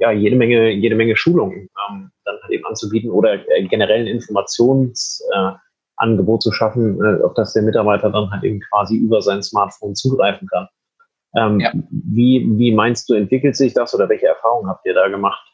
ja, 0.00 0.10
jede 0.10 0.34
Menge, 0.34 0.70
jede 0.70 0.96
Menge 0.96 1.16
Schulungen 1.16 1.68
ähm, 1.88 2.10
dann 2.24 2.36
halt 2.42 2.52
eben 2.52 2.66
anzubieten 2.66 3.10
oder 3.10 3.34
äh, 3.34 3.62
generell 3.68 4.00
ein 4.00 4.08
Informationsangebot 4.08 6.40
äh, 6.40 6.42
zu 6.42 6.50
schaffen, 6.50 7.00
äh, 7.00 7.22
auf 7.22 7.34
das 7.34 7.52
der 7.52 7.62
Mitarbeiter 7.62 8.10
dann 8.10 8.28
halt 8.32 8.42
eben 8.42 8.58
quasi 8.58 8.96
über 8.96 9.22
sein 9.22 9.40
Smartphone 9.40 9.94
zugreifen 9.94 10.48
kann. 10.48 10.66
Ähm, 11.36 11.60
ja. 11.60 11.72
wie, 11.90 12.46
wie 12.56 12.72
meinst 12.72 13.08
du, 13.08 13.14
entwickelt 13.14 13.56
sich 13.56 13.74
das 13.74 13.94
oder 13.94 14.08
welche 14.08 14.26
Erfahrungen 14.26 14.68
habt 14.68 14.86
ihr 14.86 14.94
da 14.94 15.08
gemacht? 15.08 15.44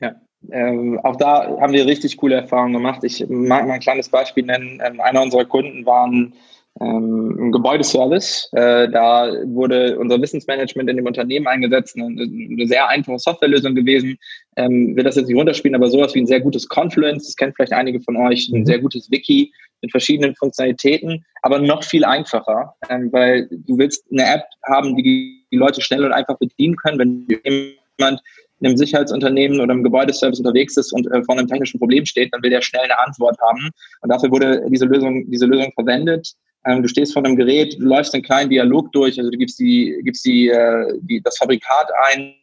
Ja, 0.00 0.14
ähm, 0.50 0.98
auch 1.02 1.16
da 1.16 1.58
haben 1.60 1.72
wir 1.72 1.86
richtig 1.86 2.16
coole 2.16 2.36
Erfahrungen 2.36 2.72
gemacht. 2.72 3.04
Ich 3.04 3.26
mag 3.28 3.66
mal 3.66 3.74
ein 3.74 3.80
kleines 3.80 4.08
Beispiel 4.08 4.44
nennen. 4.44 4.80
Ähm, 4.84 5.00
einer 5.00 5.22
unserer 5.22 5.44
Kunden 5.44 5.84
waren 5.84 6.34
ähm, 6.80 7.36
ein 7.38 7.52
Gebäudeservice. 7.52 8.48
Äh, 8.52 8.88
da 8.90 9.32
wurde 9.44 9.98
unser 9.98 10.20
Wissensmanagement 10.20 10.88
in 10.88 10.96
dem 10.96 11.06
Unternehmen 11.06 11.48
eingesetzt, 11.48 11.96
eine, 11.96 12.06
eine 12.06 12.66
sehr 12.66 12.88
einfache 12.88 13.18
Softwarelösung 13.18 13.74
gewesen. 13.74 14.16
Ähm, 14.56 14.96
will 14.96 15.04
das 15.04 15.16
jetzt 15.16 15.26
nicht 15.26 15.36
runterspielen, 15.36 15.74
aber 15.74 15.88
sowas 15.88 16.14
wie 16.14 16.20
ein 16.20 16.26
sehr 16.26 16.40
gutes 16.40 16.68
Confluence, 16.68 17.26
das 17.26 17.36
kennt 17.36 17.56
vielleicht 17.56 17.72
einige 17.72 18.00
von 18.00 18.16
euch, 18.16 18.48
ein 18.48 18.60
mhm. 18.60 18.66
sehr 18.66 18.78
gutes 18.78 19.10
Wiki 19.10 19.52
mit 19.82 19.90
verschiedenen 19.90 20.34
Funktionalitäten, 20.36 21.24
aber 21.42 21.58
noch 21.58 21.84
viel 21.84 22.04
einfacher, 22.04 22.74
ähm, 22.88 23.12
weil 23.12 23.48
du 23.50 23.78
willst 23.78 24.04
eine 24.10 24.24
App 24.24 24.44
haben, 24.66 24.96
die 24.96 25.46
die 25.50 25.56
Leute 25.56 25.80
schnell 25.80 26.04
und 26.04 26.12
einfach 26.12 26.38
bedienen 26.38 26.76
können, 26.76 26.98
wenn 26.98 27.26
jemand 27.28 28.20
in 28.60 28.66
einem 28.66 28.76
Sicherheitsunternehmen 28.76 29.60
oder 29.60 29.72
im 29.72 29.84
Gebäudeservice 29.84 30.40
unterwegs 30.40 30.76
ist 30.76 30.92
und 30.92 31.06
äh, 31.12 31.22
vor 31.22 31.38
einem 31.38 31.46
technischen 31.46 31.78
Problem 31.78 32.04
steht, 32.04 32.32
dann 32.32 32.42
will 32.42 32.50
der 32.50 32.60
schnell 32.60 32.82
eine 32.82 32.98
Antwort 32.98 33.38
haben. 33.40 33.70
Und 34.00 34.10
dafür 34.10 34.30
wurde 34.30 34.64
diese 34.68 34.86
Lösung, 34.86 35.30
diese 35.30 35.46
Lösung 35.46 35.72
verwendet. 35.74 36.34
Ähm, 36.66 36.82
du 36.82 36.88
stehst 36.88 37.12
vor 37.12 37.24
einem 37.24 37.36
Gerät, 37.36 37.76
du 37.78 37.84
läufst 37.84 38.14
einen 38.14 38.24
kleinen 38.24 38.50
Dialog 38.50 38.90
durch, 38.92 39.18
also 39.18 39.30
du 39.30 39.38
gibst 39.38 39.58
die, 39.60 40.00
gibst 40.02 40.24
die, 40.24 40.48
äh, 40.48 40.98
die 41.02 41.20
das 41.20 41.38
Fabrikat 41.38 41.88
ein, 42.10 42.34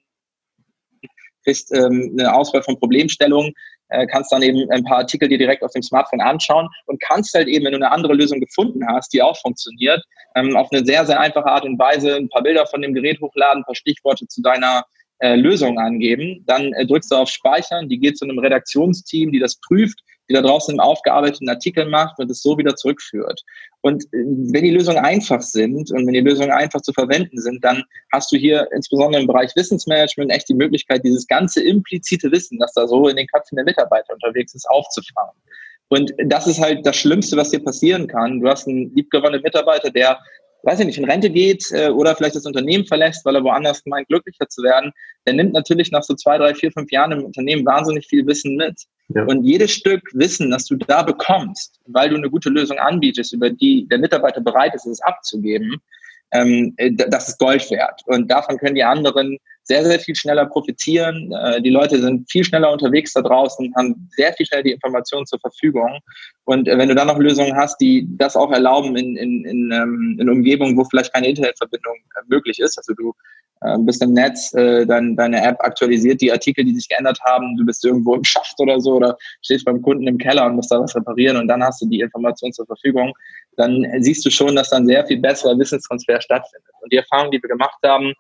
kriegst 1.44 1.74
ähm, 1.76 2.16
eine 2.18 2.34
Auswahl 2.34 2.64
von 2.64 2.80
Problemstellungen, 2.80 3.54
äh, 3.90 4.06
kannst 4.08 4.32
dann 4.32 4.42
eben 4.42 4.70
ein 4.72 4.84
paar 4.84 5.00
Artikel 5.00 5.30
dir 5.30 5.38
direkt 5.38 5.64
auf 5.64 5.72
dem 5.72 5.84
Smartphone 5.84 6.22
anschauen 6.22 6.68
und 6.86 7.02
kannst 7.02 7.34
halt 7.34 7.48
eben, 7.48 7.66
wenn 7.66 7.74
du 7.74 7.78
eine 7.78 7.92
andere 7.92 8.14
Lösung 8.14 8.40
gefunden 8.40 8.86
hast, 8.88 9.14
die 9.14 9.22
auch 9.22 9.38
funktioniert, 9.38 10.04
ähm, 10.36 10.56
auf 10.56 10.72
eine 10.72 10.86
sehr, 10.86 11.06
sehr 11.06 11.20
einfache 11.20 11.46
Art 11.46 11.66
und 11.66 11.80
Weise 11.80 12.16
ein 12.16 12.30
paar 12.30 12.44
Bilder 12.44 12.66
von 12.66 12.82
dem 12.82 12.94
Gerät 12.94 13.20
hochladen, 13.22 13.62
ein 13.62 13.66
paar 13.66 13.76
Stichworte 13.76 14.28
zu 14.28 14.42
deiner 14.42 14.86
äh, 15.20 15.36
Lösung 15.36 15.80
angeben. 15.80 16.44
Dann 16.46 16.74
äh, 16.74 16.86
drückst 16.86 17.12
du 17.12 17.16
auf 17.16 17.30
Speichern, 17.30 17.88
die 17.90 18.00
geht 18.00 18.18
zu 18.18 18.26
einem 18.26 18.40
Redaktionsteam, 18.40 19.32
die 19.32 19.40
das 19.40 19.60
prüft, 19.60 20.00
die 20.30 20.34
da 20.34 20.42
draußen 20.42 20.72
einen 20.72 20.80
aufgearbeiteten 20.80 21.50
Artikel 21.50 21.86
macht 21.86 22.20
und 22.20 22.30
es 22.32 22.42
so 22.42 22.58
wieder 22.58 22.76
zurückführt. 22.76 23.42
Und 23.82 24.04
äh, 24.06 24.24
wenn 24.52 24.64
die 24.64 24.72
Lösungen 24.72 25.00
einfach 25.00 25.42
sind 25.42 25.92
und 25.92 26.06
wenn 26.06 26.14
die 26.14 26.22
Lösungen 26.22 26.52
einfach 26.52 26.82
zu 26.82 26.94
verwenden 26.94 27.40
sind, 27.40 27.64
dann 27.64 27.84
hast 28.12 28.32
du 28.32 28.38
hier 28.38 28.68
insbesondere 28.74 29.22
im 29.22 29.28
Bereich 29.28 29.56
Wissensmanagement 29.56 30.32
echt 30.32 30.50
die 30.50 30.56
Möglichkeit, 30.56 31.04
dieses 31.04 31.28
ganze 31.28 31.64
implizite 31.64 32.32
Wissen, 32.32 32.60
das 32.60 32.74
da 32.74 32.88
so 32.88 33.08
in 33.08 33.18
den 33.18 33.28
Köpfen 33.28 33.56
der 33.56 33.66
Mitarbeiter 33.66 34.14
unterwegs 34.14 34.56
ist, 34.56 34.70
aufzufangen. 34.70 35.36
Und 35.90 36.14
das 36.26 36.48
ist 36.48 36.60
halt 36.60 36.86
das 36.86 36.96
Schlimmste, 36.96 37.38
was 37.38 37.52
dir 37.52 37.64
passieren 37.64 38.08
kann. 38.08 38.40
Du 38.40 38.50
hast 38.50 38.68
einen 38.68 38.94
liebgewonnenen 38.96 39.44
Mitarbeiter, 39.44 39.92
der 39.92 40.20
weiß 40.66 40.80
ich 40.80 40.88
nicht, 40.88 40.98
in 40.98 41.06
Rente 41.06 41.30
geht 41.30 41.64
äh, 41.72 41.90
oder 41.90 42.16
vielleicht 42.16 42.36
das 42.36 42.46
Unternehmen 42.46 42.86
verlässt, 42.86 43.24
weil 43.24 43.36
er 43.36 43.44
woanders 43.44 43.84
meint, 43.86 44.08
glücklicher 44.08 44.50
zu 44.50 44.64
werden, 44.64 44.92
der 45.26 45.36
nimmt 45.36 45.54
natürlich 45.54 45.92
nach 45.92 46.04
so 46.04 46.16
zwei, 46.16 46.38
drei, 46.38 46.56
vier, 46.56 46.72
fünf 46.72 46.92
Jahren 46.92 47.12
im 47.12 47.24
Unternehmen 47.24 47.66
wahnsinnig 47.66 48.08
viel 48.08 48.26
Wissen 48.26 48.56
mit. 48.56 48.76
Ja. 49.10 49.24
Und 49.26 49.44
jedes 49.44 49.72
Stück 49.72 50.02
Wissen, 50.14 50.50
das 50.50 50.66
du 50.66 50.76
da 50.76 51.04
bekommst, 51.04 51.80
weil 51.86 52.10
du 52.10 52.16
eine 52.16 52.30
gute 52.30 52.50
Lösung 52.50 52.80
anbietest, 52.80 53.34
über 53.34 53.50
die 53.50 53.88
der 53.88 54.00
Mitarbeiter 54.00 54.42
bereit 54.42 54.74
ist, 54.74 54.86
es 54.88 55.02
abzugeben, 55.02 55.80
ähm, 56.32 56.74
äh, 56.78 56.92
das 56.92 57.30
ist 57.30 57.40
Gold 57.40 57.70
wert. 57.70 58.02
Und 58.08 58.30
davon 58.30 58.58
können 58.58 58.76
die 58.76 58.84
anderen 58.84 59.38
sehr, 59.66 59.84
sehr 59.84 60.00
viel 60.00 60.16
schneller 60.16 60.46
profitieren. 60.46 61.32
Äh, 61.32 61.62
die 61.62 61.72
Leute 61.72 62.00
sind 62.00 62.30
viel 62.32 62.44
schneller 62.44 62.72
unterwegs 62.72 63.14
da 63.14 63.22
draußen, 63.22 63.74
haben 63.76 64.10
sehr 64.16 64.32
viel 64.34 64.46
schneller 64.46 64.64
die 64.64 64.72
Informationen 64.72 65.26
zur 65.26 65.40
Verfügung. 65.40 66.00
Und 66.46 66.68
äh, 66.68 66.78
wenn 66.78 66.90
du 66.90 66.96
dann 66.96 67.08
noch 67.08 67.18
Lösungen 67.18 67.56
hast, 67.56 67.78
die 67.82 68.08
das 68.18 68.36
auch 68.36 68.52
erlauben 68.52 68.96
in, 68.96 69.18
in, 69.18 69.44
in, 69.44 69.72
ähm, 69.72 70.18
in 70.20 70.30
Umgebungen, 70.30 70.78
wo 70.78 70.84
vielleicht 70.86 71.14
keine 71.14 71.28
Internetverbindung 71.28 71.96
äh, 71.96 72.22
möglich 72.28 72.60
ist, 72.60 72.78
also 72.78 72.94
du 72.94 73.14
bist 73.80 74.04
im 74.04 74.12
Netz, 74.12 74.52
dann 74.52 75.16
deine 75.16 75.42
App 75.42 75.56
aktualisiert 75.60 76.22
die 76.22 76.32
Artikel, 76.32 76.66
die 76.66 76.76
sich 76.76 76.88
geändert 76.90 77.18
haben, 77.26 77.56
du 77.56 77.66
bist 77.66 77.84
irgendwo 77.84 78.14
im 78.14 78.24
Schacht 78.24 78.54
oder 78.60 78.80
so 78.80 78.96
oder 78.96 79.18
stehst 79.42 79.66
beim 79.66 79.82
Kunden 79.82 80.06
im 80.08 80.18
Keller 80.20 80.46
und 80.46 80.58
musst 80.58 80.72
da 80.72 80.80
was 80.80 80.96
reparieren 80.96 81.38
und 81.38 81.48
dann 81.48 81.64
hast 81.64 81.82
du 81.82 81.88
die 81.88 82.02
Information 82.02 82.52
zur 82.52 82.68
Verfügung, 82.68 83.14
dann 83.56 83.84
siehst 84.00 84.24
du 84.26 84.30
schon, 84.30 84.56
dass 84.56 84.70
dann 84.70 84.86
sehr 84.86 85.08
viel 85.08 85.20
besserer 85.20 85.58
Wissenstransfer 85.58 86.22
stattfindet. 86.22 86.70
Und 86.82 86.92
die 86.92 86.98
Erfahrung, 86.98 87.32
die 87.32 87.42
wir 87.42 87.50
gemacht 87.50 87.80
haben, 87.84 88.14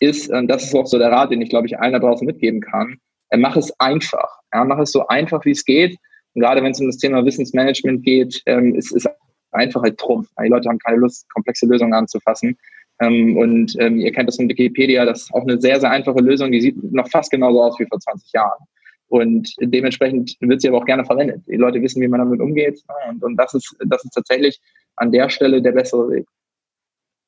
ist, 0.00 0.30
und 0.30 0.48
das 0.48 0.64
ist 0.64 0.74
auch 0.74 0.86
so 0.86 0.98
der 0.98 1.12
Rat, 1.12 1.30
den 1.30 1.42
ich 1.42 1.50
glaube 1.50 1.66
ich 1.66 1.78
allen 1.78 1.92
da 1.92 1.98
draußen 1.98 2.26
mitgeben 2.26 2.60
kann, 2.60 2.98
äh, 3.30 3.36
mach 3.36 3.56
es 3.56 3.72
einfach. 3.78 4.40
Ja, 4.52 4.64
mach 4.64 4.78
es 4.78 4.92
so 4.92 5.06
einfach, 5.06 5.44
wie 5.44 5.52
es 5.52 5.64
geht. 5.64 5.96
Und 6.34 6.42
gerade 6.42 6.62
wenn 6.62 6.72
es 6.72 6.80
um 6.80 6.86
das 6.86 6.98
Thema 6.98 7.24
Wissensmanagement 7.24 8.02
geht, 8.04 8.42
ähm, 8.46 8.74
ist, 8.74 8.92
ist 8.92 9.08
einfach 9.52 9.82
halt 9.82 9.98
Trumpf. 9.98 10.28
Die 10.42 10.48
Leute 10.48 10.68
haben 10.68 10.78
keine 10.78 10.98
Lust, 10.98 11.28
komplexe 11.32 11.66
Lösungen 11.66 11.94
anzufassen. 11.94 12.56
Ähm, 13.00 13.36
und 13.36 13.74
ähm, 13.78 13.98
ihr 13.98 14.12
kennt 14.12 14.28
das 14.28 14.36
von 14.36 14.48
Wikipedia, 14.48 15.04
das 15.04 15.22
ist 15.22 15.34
auch 15.34 15.42
eine 15.42 15.60
sehr, 15.60 15.80
sehr 15.80 15.90
einfache 15.90 16.20
Lösung, 16.20 16.52
die 16.52 16.60
sieht 16.60 16.92
noch 16.92 17.08
fast 17.08 17.30
genauso 17.30 17.62
aus 17.62 17.78
wie 17.78 17.86
vor 17.86 17.98
20 17.98 18.32
Jahren. 18.32 18.64
Und 19.08 19.52
dementsprechend 19.60 20.36
wird 20.40 20.60
sie 20.60 20.68
aber 20.68 20.78
auch 20.78 20.84
gerne 20.84 21.04
verwendet. 21.04 21.42
Die 21.48 21.56
Leute 21.56 21.82
wissen, 21.82 22.00
wie 22.00 22.06
man 22.06 22.20
damit 22.20 22.40
umgeht. 22.40 22.80
Und, 23.08 23.24
und 23.24 23.36
das, 23.36 23.54
ist, 23.54 23.74
das 23.86 24.04
ist 24.04 24.12
tatsächlich 24.12 24.60
an 24.96 25.10
der 25.10 25.28
Stelle 25.28 25.60
der 25.60 25.72
bessere 25.72 26.10
Weg. 26.10 26.26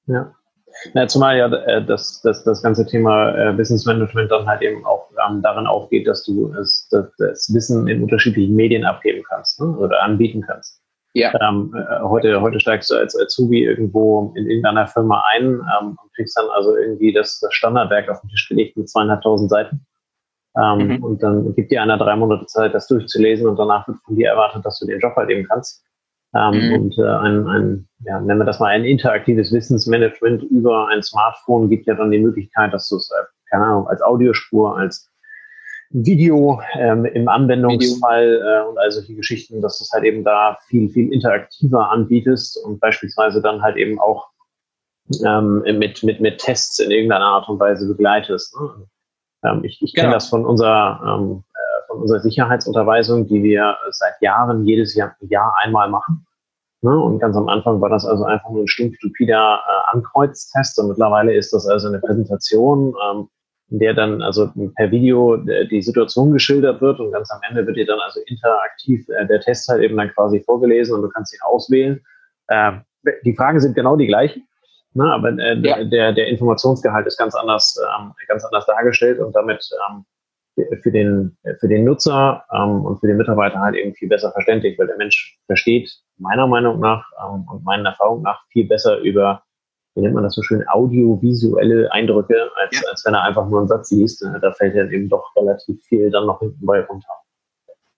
Ja, 0.06 0.32
ja, 0.94 1.06
zumal 1.06 1.36
ja 1.36 1.46
äh, 1.46 1.84
das, 1.84 2.20
das, 2.22 2.44
das 2.44 2.62
ganze 2.62 2.86
Thema 2.86 3.34
äh, 3.36 3.56
Wissensmanagement 3.56 4.30
dann 4.30 4.46
halt 4.46 4.62
eben 4.62 4.84
auch 4.84 5.08
ähm, 5.28 5.42
darin 5.42 5.66
aufgeht, 5.66 6.06
dass 6.06 6.24
du 6.24 6.52
es, 6.54 6.88
das, 6.90 7.06
das 7.18 7.52
Wissen 7.54 7.88
in 7.88 8.02
unterschiedlichen 8.02 8.54
Medien 8.54 8.84
abgeben 8.84 9.22
kannst 9.28 9.60
ne? 9.60 9.66
oder 9.76 10.02
anbieten 10.02 10.42
kannst. 10.42 10.80
Ja. 11.14 11.32
Ähm, 11.40 11.74
äh, 11.76 12.00
heute, 12.02 12.40
heute 12.40 12.58
steigst 12.58 12.90
du 12.90 12.94
als 12.94 13.18
Azubi 13.18 13.64
irgendwo 13.64 14.32
in 14.34 14.48
irgendeiner 14.48 14.86
Firma 14.86 15.22
ein 15.34 15.44
ähm, 15.44 15.98
und 16.02 16.14
kriegst 16.16 16.36
dann 16.36 16.48
also 16.54 16.74
irgendwie 16.76 17.12
das, 17.12 17.38
das 17.40 17.52
Standardwerk 17.52 18.08
auf 18.08 18.20
den 18.22 18.30
Tisch 18.30 18.48
gelegt 18.48 18.76
mit 18.76 18.88
zweieinhalbtausend 18.88 19.50
Seiten. 19.50 19.86
Ähm, 20.56 20.88
mhm. 20.88 21.04
Und 21.04 21.22
dann 21.22 21.54
gibt 21.54 21.70
dir 21.70 21.82
einer 21.82 21.98
drei 21.98 22.16
Monate 22.16 22.46
Zeit, 22.46 22.74
das 22.74 22.86
durchzulesen 22.86 23.46
und 23.46 23.56
danach 23.58 23.86
wird 23.88 23.98
von 24.04 24.16
dir 24.16 24.28
erwartet, 24.28 24.64
dass 24.64 24.78
du 24.78 24.86
den 24.86 25.00
Job 25.00 25.14
halt 25.16 25.30
eben 25.30 25.46
kannst. 25.46 25.84
Ähm, 26.34 26.68
mhm. 26.68 26.74
Und 26.74 26.98
äh, 26.98 27.02
ein, 27.02 27.46
ein, 27.46 27.88
ja, 28.04 28.20
nennen 28.20 28.40
wir 28.40 28.44
das 28.44 28.58
mal 28.58 28.68
ein 28.68 28.84
interaktives 28.84 29.52
Wissensmanagement 29.52 30.42
über 30.44 30.88
ein 30.88 31.02
Smartphone 31.02 31.68
gibt 31.68 31.86
ja 31.86 31.94
dann 31.94 32.10
die 32.10 32.20
Möglichkeit, 32.20 32.72
dass 32.72 32.88
du 32.88 32.96
es, 32.96 33.10
äh, 33.10 33.24
keine 33.50 33.64
Ahnung, 33.64 33.88
als 33.88 34.00
Audiospur, 34.00 34.76
als 34.78 35.10
Video 35.90 36.60
ähm, 36.74 37.04
im 37.04 37.28
Anwendungsfall 37.28 38.40
äh, 38.40 38.68
und 38.68 38.78
all 38.78 38.90
solche 38.90 39.14
Geschichten, 39.14 39.60
dass 39.60 39.78
du 39.78 39.84
es 39.84 39.92
halt 39.92 40.04
eben 40.04 40.24
da 40.24 40.56
viel, 40.68 40.88
viel 40.88 41.12
interaktiver 41.12 41.90
anbietest 41.90 42.58
und 42.64 42.80
beispielsweise 42.80 43.42
dann 43.42 43.60
halt 43.60 43.76
eben 43.76 44.00
auch 44.00 44.28
ähm, 45.22 45.62
mit, 45.78 46.02
mit, 46.02 46.20
mit 46.20 46.38
Tests 46.38 46.78
in 46.78 46.90
irgendeiner 46.90 47.26
Art 47.26 47.48
und 47.50 47.60
Weise 47.60 47.86
begleitest. 47.86 48.56
Ne? 48.58 48.86
Ähm, 49.44 49.64
ich 49.64 49.82
ich 49.82 49.92
kenne 49.92 50.08
genau. 50.08 50.16
das 50.16 50.30
von 50.30 50.46
unserer 50.46 51.44
unserer 52.00 52.20
Sicherheitsunterweisung, 52.20 53.26
die 53.26 53.42
wir 53.42 53.76
seit 53.90 54.20
Jahren 54.20 54.64
jedes 54.64 54.94
Jahr, 54.94 55.14
Jahr 55.20 55.54
einmal 55.62 55.88
machen. 55.88 56.26
Ne? 56.82 56.98
Und 56.98 57.20
ganz 57.20 57.36
am 57.36 57.48
Anfang 57.48 57.80
war 57.80 57.90
das 57.90 58.04
also 58.04 58.24
einfach 58.24 58.50
nur 58.50 58.64
ein 58.64 58.68
stumpf 58.68 58.96
stupider 58.96 59.60
äh, 59.66 59.96
Ankreuztest 59.96 60.78
und 60.80 60.88
mittlerweile 60.88 61.34
ist 61.34 61.52
das 61.52 61.66
also 61.66 61.88
eine 61.88 62.00
Präsentation, 62.00 62.94
ähm, 63.08 63.28
in 63.70 63.78
der 63.78 63.94
dann 63.94 64.20
also 64.20 64.50
per 64.74 64.90
Video 64.90 65.36
äh, 65.46 65.68
die 65.68 65.80
Situation 65.80 66.32
geschildert 66.32 66.80
wird 66.80 66.98
und 66.98 67.12
ganz 67.12 67.30
am 67.30 67.40
Ende 67.48 67.64
wird 67.66 67.76
dir 67.76 67.86
dann 67.86 68.00
also 68.00 68.20
interaktiv 68.26 69.08
äh, 69.10 69.26
der 69.26 69.40
Test 69.40 69.68
halt 69.68 69.82
eben 69.82 69.96
dann 69.96 70.12
quasi 70.12 70.40
vorgelesen 70.40 70.96
und 70.96 71.02
du 71.02 71.08
kannst 71.08 71.32
ihn 71.32 71.40
auswählen. 71.44 72.00
Äh, 72.48 72.72
die 73.24 73.34
Fragen 73.36 73.60
sind 73.60 73.74
genau 73.74 73.96
die 73.96 74.06
gleichen. 74.06 74.46
Ne, 74.94 75.10
aber 75.10 75.30
äh, 75.38 75.56
ja. 75.60 75.84
der, 75.84 76.12
der 76.12 76.26
Informationsgehalt 76.26 77.06
ist 77.06 77.16
ganz 77.16 77.34
anders, 77.34 77.80
ähm, 77.98 78.12
ganz 78.28 78.44
anders 78.44 78.66
dargestellt 78.66 79.20
und 79.20 79.34
damit 79.34 79.66
ähm, 79.88 80.04
für 80.54 80.90
den, 80.90 81.36
für 81.60 81.68
den 81.68 81.84
Nutzer 81.84 82.44
ähm, 82.52 82.84
und 82.84 83.00
für 83.00 83.06
den 83.06 83.16
Mitarbeiter 83.16 83.60
halt 83.60 83.74
eben 83.74 83.94
viel 83.94 84.08
besser 84.08 84.32
verständlich, 84.32 84.78
weil 84.78 84.86
der 84.86 84.96
Mensch 84.96 85.38
versteht 85.46 85.90
meiner 86.18 86.46
Meinung 86.46 86.80
nach 86.80 87.04
ähm, 87.24 87.46
und 87.50 87.64
meinen 87.64 87.86
Erfahrungen 87.86 88.22
nach 88.22 88.44
viel 88.50 88.66
besser 88.66 88.98
über, 88.98 89.42
wie 89.94 90.02
nennt 90.02 90.14
man 90.14 90.24
das 90.24 90.34
so 90.34 90.42
schön, 90.42 90.66
audiovisuelle 90.68 91.90
Eindrücke, 91.92 92.50
als, 92.56 92.80
ja. 92.80 92.88
als 92.90 93.04
wenn 93.06 93.14
er 93.14 93.22
einfach 93.22 93.48
nur 93.48 93.60
einen 93.60 93.68
Satz 93.68 93.90
liest. 93.90 94.22
Da 94.22 94.52
fällt 94.52 94.76
dann 94.76 94.90
eben 94.90 95.08
doch 95.08 95.34
relativ 95.36 95.82
viel 95.84 96.10
dann 96.10 96.26
noch 96.26 96.40
hinten 96.40 96.64
bei 96.64 96.80
runter. 96.80 97.21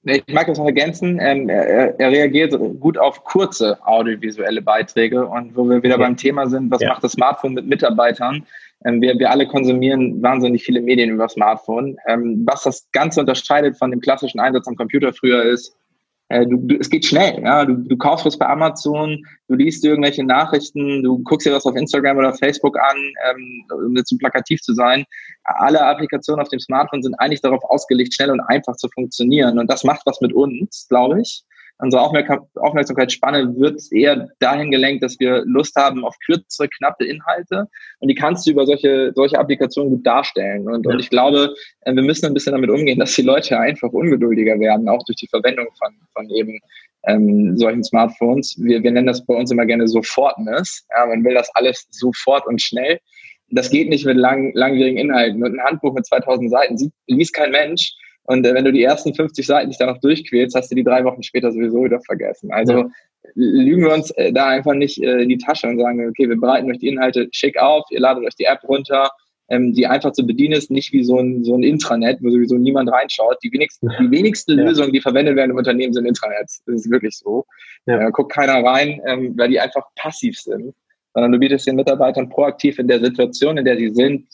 Ich 0.06 0.24
mag 0.32 0.46
das 0.46 0.58
noch 0.58 0.66
ergänzen. 0.66 1.18
Ähm, 1.20 1.48
er, 1.48 1.98
er, 1.98 2.10
reagiert 2.10 2.52
gut 2.78 2.98
auf 2.98 3.24
kurze 3.24 3.78
audiovisuelle 3.86 4.60
Beiträge 4.60 5.26
und 5.26 5.56
wo 5.56 5.64
wir 5.64 5.82
wieder 5.82 5.94
ja. 5.94 5.98
beim 5.98 6.16
Thema 6.16 6.46
sind, 6.46 6.70
was 6.70 6.82
ja. 6.82 6.90
macht 6.90 7.02
das 7.04 7.12
Smartphone 7.12 7.54
mit 7.54 7.66
Mitarbeitern? 7.66 8.44
Ähm, 8.84 9.00
wir, 9.00 9.18
wir 9.18 9.30
alle 9.30 9.46
konsumieren 9.46 10.22
wahnsinnig 10.22 10.62
viele 10.62 10.82
Medien 10.82 11.10
über 11.10 11.28
Smartphone. 11.28 11.96
Ähm, 12.06 12.44
was 12.46 12.64
das 12.64 12.88
Ganze 12.92 13.20
unterscheidet 13.20 13.78
von 13.78 13.90
dem 13.90 14.00
klassischen 14.00 14.40
Einsatz 14.40 14.68
am 14.68 14.76
Computer 14.76 15.12
früher 15.12 15.42
ist, 15.42 15.74
äh, 16.28 16.46
du, 16.46 16.56
du, 16.58 16.76
es 16.76 16.90
geht 16.90 17.04
schnell. 17.04 17.42
Ja? 17.42 17.64
Du, 17.64 17.76
du 17.76 17.96
kaufst 17.96 18.24
was 18.26 18.38
bei 18.38 18.46
Amazon, 18.46 19.22
du 19.48 19.54
liest 19.54 19.84
irgendwelche 19.84 20.24
Nachrichten, 20.24 21.02
du 21.02 21.18
guckst 21.24 21.46
dir 21.46 21.52
was 21.52 21.66
auf 21.66 21.76
Instagram 21.76 22.18
oder 22.18 22.34
Facebook 22.34 22.78
an, 22.78 22.96
ähm, 23.30 23.64
um 23.86 23.96
jetzt 23.96 24.08
zu 24.08 24.18
plakativ 24.18 24.60
zu 24.62 24.74
sein. 24.74 25.04
Alle 25.44 25.84
Applikationen 25.84 26.42
auf 26.42 26.48
dem 26.48 26.60
Smartphone 26.60 27.02
sind 27.02 27.14
eigentlich 27.14 27.42
darauf 27.42 27.62
ausgelegt, 27.64 28.14
schnell 28.14 28.30
und 28.30 28.40
einfach 28.40 28.76
zu 28.76 28.88
funktionieren. 28.88 29.58
Und 29.58 29.70
das 29.70 29.84
macht 29.84 30.02
was 30.06 30.20
mit 30.20 30.32
uns, 30.32 30.86
glaube 30.88 31.20
ich 31.20 31.44
unsere 31.78 32.02
Aufmerksamkeitsspanne 32.02 33.56
wird 33.56 33.80
eher 33.90 34.28
dahin 34.38 34.70
gelenkt, 34.70 35.02
dass 35.02 35.18
wir 35.18 35.42
Lust 35.44 35.74
haben 35.76 36.04
auf 36.04 36.16
kürzere, 36.24 36.68
knappe 36.68 37.04
Inhalte. 37.04 37.66
Und 37.98 38.08
die 38.08 38.14
kannst 38.14 38.46
du 38.46 38.52
über 38.52 38.66
solche, 38.66 39.12
solche 39.14 39.38
Applikationen 39.38 39.90
gut 39.90 40.06
darstellen. 40.06 40.68
Und, 40.68 40.86
ja. 40.86 40.92
und 40.92 41.00
ich 41.00 41.10
glaube, 41.10 41.54
äh, 41.82 41.94
wir 41.94 42.02
müssen 42.02 42.26
ein 42.26 42.34
bisschen 42.34 42.52
damit 42.52 42.70
umgehen, 42.70 42.98
dass 42.98 43.14
die 43.14 43.22
Leute 43.22 43.58
einfach 43.58 43.90
ungeduldiger 43.90 44.58
werden, 44.60 44.88
auch 44.88 45.02
durch 45.04 45.16
die 45.16 45.28
Verwendung 45.28 45.66
von, 45.78 45.94
von 46.12 46.30
eben 46.30 46.58
ähm, 47.06 47.56
solchen 47.58 47.82
Smartphones. 47.82 48.56
Wir, 48.62 48.82
wir 48.82 48.90
nennen 48.90 49.08
das 49.08 49.24
bei 49.26 49.34
uns 49.34 49.50
immer 49.50 49.66
gerne 49.66 49.88
Sofortness. 49.88 50.86
Ja, 50.96 51.06
man 51.06 51.24
will 51.24 51.34
das 51.34 51.50
alles 51.54 51.86
sofort 51.90 52.46
und 52.46 52.62
schnell. 52.62 52.98
Das 53.50 53.70
geht 53.70 53.88
nicht 53.88 54.06
mit 54.06 54.16
lang, 54.16 54.52
langwierigen 54.54 54.98
Inhalten. 54.98 55.42
Und 55.44 55.58
ein 55.58 55.64
Handbuch 55.64 55.92
mit 55.94 56.06
2000 56.06 56.50
Seiten 56.50 56.92
liest 57.06 57.34
kein 57.34 57.50
Mensch. 57.50 57.92
Und 58.24 58.46
äh, 58.46 58.54
wenn 58.54 58.64
du 58.64 58.72
die 58.72 58.82
ersten 58.82 59.14
50 59.14 59.46
Seiten 59.46 59.70
dich 59.70 59.78
da 59.78 59.86
noch 59.86 59.98
durchquälst, 59.98 60.56
hast 60.56 60.70
du 60.70 60.74
die 60.74 60.84
drei 60.84 61.04
Wochen 61.04 61.22
später 61.22 61.52
sowieso 61.52 61.84
wieder 61.84 62.00
vergessen. 62.00 62.50
Also 62.52 62.72
ja. 62.72 62.90
lügen 63.34 63.84
wir 63.84 63.92
uns 63.92 64.10
äh, 64.12 64.32
da 64.32 64.46
einfach 64.46 64.74
nicht 64.74 65.02
äh, 65.02 65.22
in 65.22 65.28
die 65.28 65.38
Tasche 65.38 65.68
und 65.68 65.78
sagen, 65.78 66.06
okay, 66.08 66.28
wir 66.28 66.40
bereiten 66.40 66.70
euch 66.70 66.78
die 66.78 66.88
Inhalte 66.88 67.28
schick 67.32 67.58
auf, 67.58 67.84
ihr 67.90 68.00
ladet 68.00 68.24
euch 68.24 68.34
die 68.34 68.44
App 68.44 68.64
runter, 68.64 69.10
ähm, 69.48 69.74
die 69.74 69.86
einfach 69.86 70.12
zu 70.12 70.26
bedienen 70.26 70.54
ist, 70.54 70.70
nicht 70.70 70.92
wie 70.92 71.04
so 71.04 71.18
ein, 71.18 71.44
so 71.44 71.54
ein 71.54 71.62
Intranet, 71.62 72.22
wo 72.22 72.30
sowieso 72.30 72.56
niemand 72.56 72.90
reinschaut. 72.90 73.36
Die 73.42 73.52
wenigsten, 73.52 73.90
die 74.00 74.10
wenigsten 74.10 74.58
ja. 74.58 74.64
Lösungen, 74.64 74.92
die 74.92 75.00
verwendet 75.00 75.36
werden 75.36 75.50
im 75.50 75.58
Unternehmen, 75.58 75.92
sind 75.92 76.06
Intranets. 76.06 76.62
Das 76.66 76.76
ist 76.76 76.90
wirklich 76.90 77.16
so. 77.18 77.44
Ja. 77.86 78.08
Guckt 78.10 78.32
keiner 78.32 78.64
rein, 78.64 79.02
ähm, 79.06 79.34
weil 79.36 79.50
die 79.50 79.60
einfach 79.60 79.84
passiv 79.96 80.38
sind. 80.38 80.74
Sondern 81.12 81.30
du 81.30 81.38
bietest 81.38 81.66
den 81.66 81.76
Mitarbeitern 81.76 82.28
proaktiv 82.30 82.78
in 82.78 82.88
der 82.88 83.00
Situation, 83.00 83.58
in 83.58 83.64
der 83.64 83.76
sie 83.76 83.90
sind, 83.90 84.26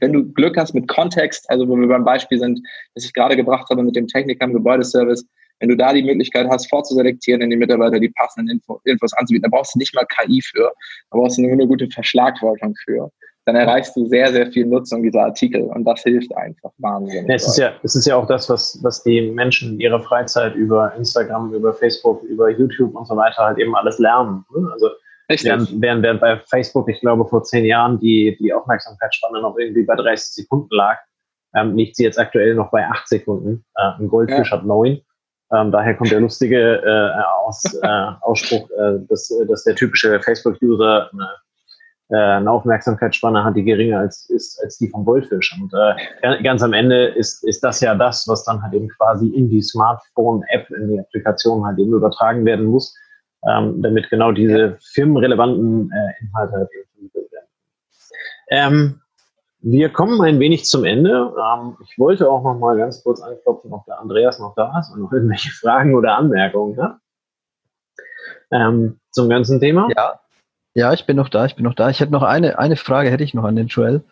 wenn 0.00 0.12
du 0.12 0.24
Glück 0.32 0.56
hast 0.56 0.74
mit 0.74 0.88
Kontext, 0.88 1.48
also 1.50 1.68
wo 1.68 1.76
wir 1.76 1.88
beim 1.88 2.04
Beispiel 2.04 2.38
sind, 2.38 2.60
das 2.94 3.04
ich 3.04 3.12
gerade 3.12 3.36
gebracht 3.36 3.68
habe 3.70 3.82
mit 3.82 3.96
dem 3.96 4.06
Techniker 4.06 4.44
im 4.44 4.52
Gebäudeservice, 4.52 5.26
wenn 5.60 5.68
du 5.68 5.76
da 5.76 5.92
die 5.92 6.02
Möglichkeit 6.02 6.48
hast, 6.48 6.68
vorzuselektieren 6.68 7.42
in 7.42 7.50
die 7.50 7.56
Mitarbeiter 7.56 8.00
die 8.00 8.10
passenden 8.10 8.56
Info, 8.56 8.80
Infos 8.84 9.12
anzubieten, 9.14 9.48
da 9.50 9.56
brauchst 9.56 9.74
du 9.74 9.78
nicht 9.78 9.94
mal 9.94 10.04
KI 10.06 10.42
für, 10.42 10.72
da 11.10 11.18
brauchst 11.18 11.38
du 11.38 11.42
nur 11.42 11.52
eine 11.52 11.66
gute 11.66 11.88
Verschlagwortung 11.88 12.74
für. 12.84 13.10
Dann 13.46 13.56
erreichst 13.56 13.94
du 13.94 14.06
sehr, 14.06 14.32
sehr 14.32 14.50
viel 14.50 14.64
Nutzung 14.64 15.02
dieser 15.02 15.22
Artikel 15.24 15.62
und 15.62 15.84
das 15.84 16.02
hilft 16.02 16.34
einfach 16.34 16.70
wahnsinnig. 16.78 17.28
Ja, 17.28 17.34
es, 17.34 17.46
ist 17.46 17.58
ja, 17.58 17.72
es 17.82 17.94
ist 17.94 18.06
ja 18.06 18.16
auch 18.16 18.26
das, 18.26 18.48
was, 18.48 18.78
was 18.82 19.02
die 19.02 19.30
Menschen 19.30 19.74
in 19.74 19.80
ihrer 19.80 20.00
Freizeit 20.00 20.54
über 20.54 20.94
Instagram, 20.96 21.52
über 21.52 21.74
Facebook, 21.74 22.22
über 22.22 22.48
YouTube 22.48 22.94
und 22.94 23.06
so 23.06 23.16
weiter 23.16 23.44
halt 23.44 23.58
eben 23.58 23.76
alles 23.76 23.98
lernen. 23.98 24.44
Ne? 24.54 24.72
Also 25.28 25.44
Während, 25.44 25.80
während, 25.80 26.02
während 26.02 26.20
bei 26.20 26.38
Facebook, 26.38 26.88
ich 26.88 27.00
glaube, 27.00 27.26
vor 27.26 27.42
zehn 27.44 27.64
Jahren 27.64 27.98
die, 27.98 28.36
die 28.38 28.52
Aufmerksamkeitsspanne 28.52 29.40
noch 29.40 29.56
irgendwie 29.56 29.84
bei 29.84 29.94
30 29.94 30.34
Sekunden 30.34 30.74
lag, 30.74 30.98
ähm, 31.54 31.76
liegt 31.76 31.96
sie 31.96 32.04
jetzt 32.04 32.18
aktuell 32.18 32.54
noch 32.54 32.70
bei 32.70 32.86
acht 32.86 33.08
Sekunden. 33.08 33.64
Äh, 33.76 34.00
ein 34.00 34.08
Goldfisch 34.08 34.50
ja. 34.50 34.58
hat 34.58 34.64
neun. 34.64 35.00
Ähm, 35.52 35.70
daher 35.70 35.94
kommt 35.94 36.10
der 36.10 36.20
lustige 36.20 36.82
äh, 36.84 37.22
Aus, 37.46 37.62
äh, 37.82 37.86
Ausspruch, 38.20 38.68
äh, 38.70 38.98
dass, 39.08 39.32
dass 39.48 39.64
der 39.64 39.76
typische 39.76 40.20
Facebook-User 40.20 41.10
eine, 41.12 41.28
äh, 42.10 42.36
eine 42.36 42.50
Aufmerksamkeitsspanne 42.50 43.44
hat, 43.44 43.56
die 43.56 43.64
geringer 43.64 44.00
als, 44.00 44.28
ist 44.28 44.60
als 44.62 44.76
die 44.76 44.88
vom 44.88 45.06
Goldfisch. 45.06 45.56
Und 45.58 45.72
äh, 45.72 46.42
ganz 46.42 46.62
am 46.62 46.74
Ende 46.74 47.06
ist, 47.06 47.44
ist 47.44 47.62
das 47.64 47.80
ja 47.80 47.94
das, 47.94 48.26
was 48.28 48.44
dann 48.44 48.62
halt 48.62 48.74
eben 48.74 48.88
quasi 48.88 49.28
in 49.28 49.48
die 49.48 49.62
Smartphone-App, 49.62 50.70
in 50.70 50.88
die 50.88 51.00
Applikation 51.00 51.64
halt 51.64 51.78
eben 51.78 51.94
übertragen 51.94 52.44
werden 52.44 52.66
muss 52.66 52.94
ähm, 53.48 53.82
damit 53.82 54.10
genau 54.10 54.32
diese 54.32 54.78
firmenrelevanten 54.92 55.90
äh, 55.92 56.24
Inhalte 56.24 56.52
halt 56.52 56.68
vermittelt 56.94 57.32
werden. 57.32 57.48
Ähm, 58.48 59.00
wir 59.60 59.88
kommen 59.88 60.20
ein 60.20 60.38
wenig 60.40 60.66
zum 60.66 60.84
Ende. 60.84 61.34
Ähm, 61.38 61.76
ich 61.82 61.98
wollte 61.98 62.30
auch 62.30 62.42
noch 62.42 62.58
mal 62.58 62.76
ganz 62.76 63.02
kurz 63.02 63.20
anklopfen, 63.20 63.72
ob 63.72 63.86
der 63.86 63.98
Andreas 63.98 64.38
noch 64.38 64.54
da 64.54 64.78
ist 64.78 64.92
und 64.92 65.00
noch 65.00 65.12
irgendwelche 65.12 65.50
Fragen 65.60 65.94
oder 65.94 66.16
Anmerkungen 66.16 66.80
hat. 66.82 66.98
Ähm, 68.50 69.00
zum 69.10 69.28
ganzen 69.28 69.60
Thema. 69.60 69.88
Ja. 69.96 70.20
Ja, 70.76 70.92
ich 70.92 71.06
bin 71.06 71.16
noch 71.16 71.28
da, 71.28 71.46
ich 71.46 71.54
bin 71.54 71.64
noch 71.64 71.74
da. 71.74 71.88
Ich 71.88 72.00
hätte 72.00 72.10
noch 72.10 72.24
eine, 72.24 72.58
eine 72.58 72.74
Frage 72.74 73.08
hätte 73.08 73.22
ich 73.22 73.32
noch 73.32 73.44
an 73.44 73.54
den 73.54 73.68
Joel. 73.68 74.02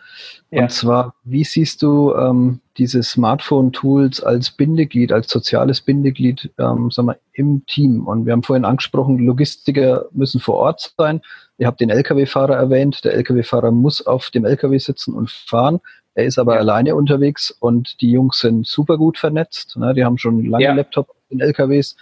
Ja. 0.51 0.63
Und 0.63 0.71
zwar, 0.71 1.15
wie 1.25 1.43
siehst 1.43 1.83
du 1.83 2.15
ähm, 2.15 2.61
diese 2.79 3.03
Smartphone-Tools 3.03 4.23
als 4.23 4.51
Bindeglied, 4.51 5.11
als 5.11 5.29
soziales 5.29 5.81
Bindeglied, 5.81 6.53
ähm, 6.59 6.93
sagen 6.93 7.09
wir, 7.09 7.19
im 7.33 7.67
Team? 7.67 8.07
Und 8.07 8.27
wir 8.27 8.33
haben 8.33 8.45
vorhin 8.45 8.65
angesprochen, 8.65 9.19
Logistiker 9.19 10.07
müssen 10.13 10.41
vor 10.41 10.55
Ort 10.55 10.95
sein. 10.97 11.21
Ihr 11.59 11.67
habt 11.67 11.81
den 11.81 11.91
Lkw-Fahrer 11.91 12.55
erwähnt. 12.55 13.05
Der 13.05 13.15
Lkw-Fahrer 13.15 13.73
muss 13.73 14.07
auf 14.07 14.31
dem 14.31 14.45
Lkw 14.45 14.79
sitzen 14.79 15.15
und 15.15 15.31
fahren. 15.31 15.81
Er 16.15 16.27
ist 16.27 16.39
aber 16.39 16.55
ja. 16.55 16.61
alleine 16.61 16.95
unterwegs 16.95 17.51
und 17.51 18.01
die 18.01 18.13
Jungs 18.13 18.39
sind 18.39 18.67
super 18.69 18.99
gut 18.99 19.19
vernetzt. 19.19 19.77
Ne? 19.77 19.95
Die 19.95 20.05
haben 20.05 20.19
schon 20.19 20.45
lange 20.45 20.65
ja. 20.65 20.75
Laptop 20.75 21.09
in 21.31 21.41
LKWs. 21.41 21.97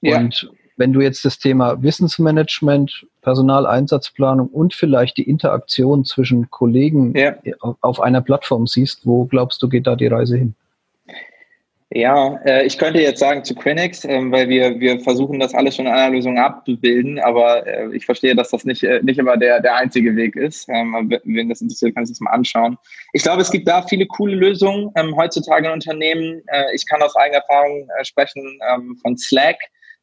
Ja. 0.00 0.18
Und 0.18 0.48
wenn 0.76 0.92
du 0.92 1.00
jetzt 1.00 1.24
das 1.24 1.38
Thema 1.38 1.82
Wissensmanagement, 1.82 3.06
Personaleinsatzplanung 3.22 4.48
und 4.48 4.74
vielleicht 4.74 5.16
die 5.16 5.28
Interaktion 5.28 6.04
zwischen 6.04 6.50
Kollegen 6.50 7.14
ja. 7.16 7.34
auf 7.80 8.00
einer 8.00 8.20
Plattform 8.20 8.66
siehst, 8.66 9.06
wo 9.06 9.24
glaubst 9.24 9.62
du, 9.62 9.68
geht 9.68 9.86
da 9.86 9.96
die 9.96 10.06
Reise 10.06 10.36
hin? 10.36 10.54
Ja, 11.90 12.40
äh, 12.44 12.66
ich 12.66 12.78
könnte 12.78 13.00
jetzt 13.00 13.20
sagen 13.20 13.44
zu 13.44 13.54
Quinix, 13.54 14.04
äh, 14.04 14.20
weil 14.32 14.48
wir, 14.48 14.80
wir 14.80 14.98
versuchen 15.00 15.38
das 15.38 15.54
alles 15.54 15.76
schon 15.76 15.86
in 15.86 15.92
einer 15.92 16.14
Lösung 16.14 16.36
abzubilden, 16.36 17.20
aber 17.20 17.64
äh, 17.64 17.94
ich 17.94 18.04
verstehe, 18.04 18.34
dass 18.34 18.50
das 18.50 18.64
nicht, 18.64 18.82
äh, 18.82 19.00
nicht 19.04 19.20
immer 19.20 19.36
der, 19.36 19.60
der 19.60 19.76
einzige 19.76 20.16
Weg 20.16 20.34
ist. 20.34 20.68
Ähm, 20.68 21.16
wenn 21.24 21.48
das 21.48 21.60
interessiert, 21.60 21.94
kann 21.94 22.02
ich 22.02 22.10
das 22.10 22.20
mal 22.20 22.32
anschauen. 22.32 22.76
Ich 23.12 23.22
glaube, 23.22 23.42
es 23.42 23.52
gibt 23.52 23.68
da 23.68 23.82
viele 23.82 24.04
coole 24.06 24.34
Lösungen 24.34 24.90
ähm, 24.96 25.16
heutzutage 25.16 25.68
in 25.68 25.72
Unternehmen. 25.72 26.42
Ich 26.74 26.86
kann 26.86 27.02
aus 27.02 27.14
eigener 27.16 27.38
Erfahrung 27.38 27.88
sprechen 28.02 28.58
ähm, 28.72 28.98
von 29.00 29.16
Slack. 29.16 29.56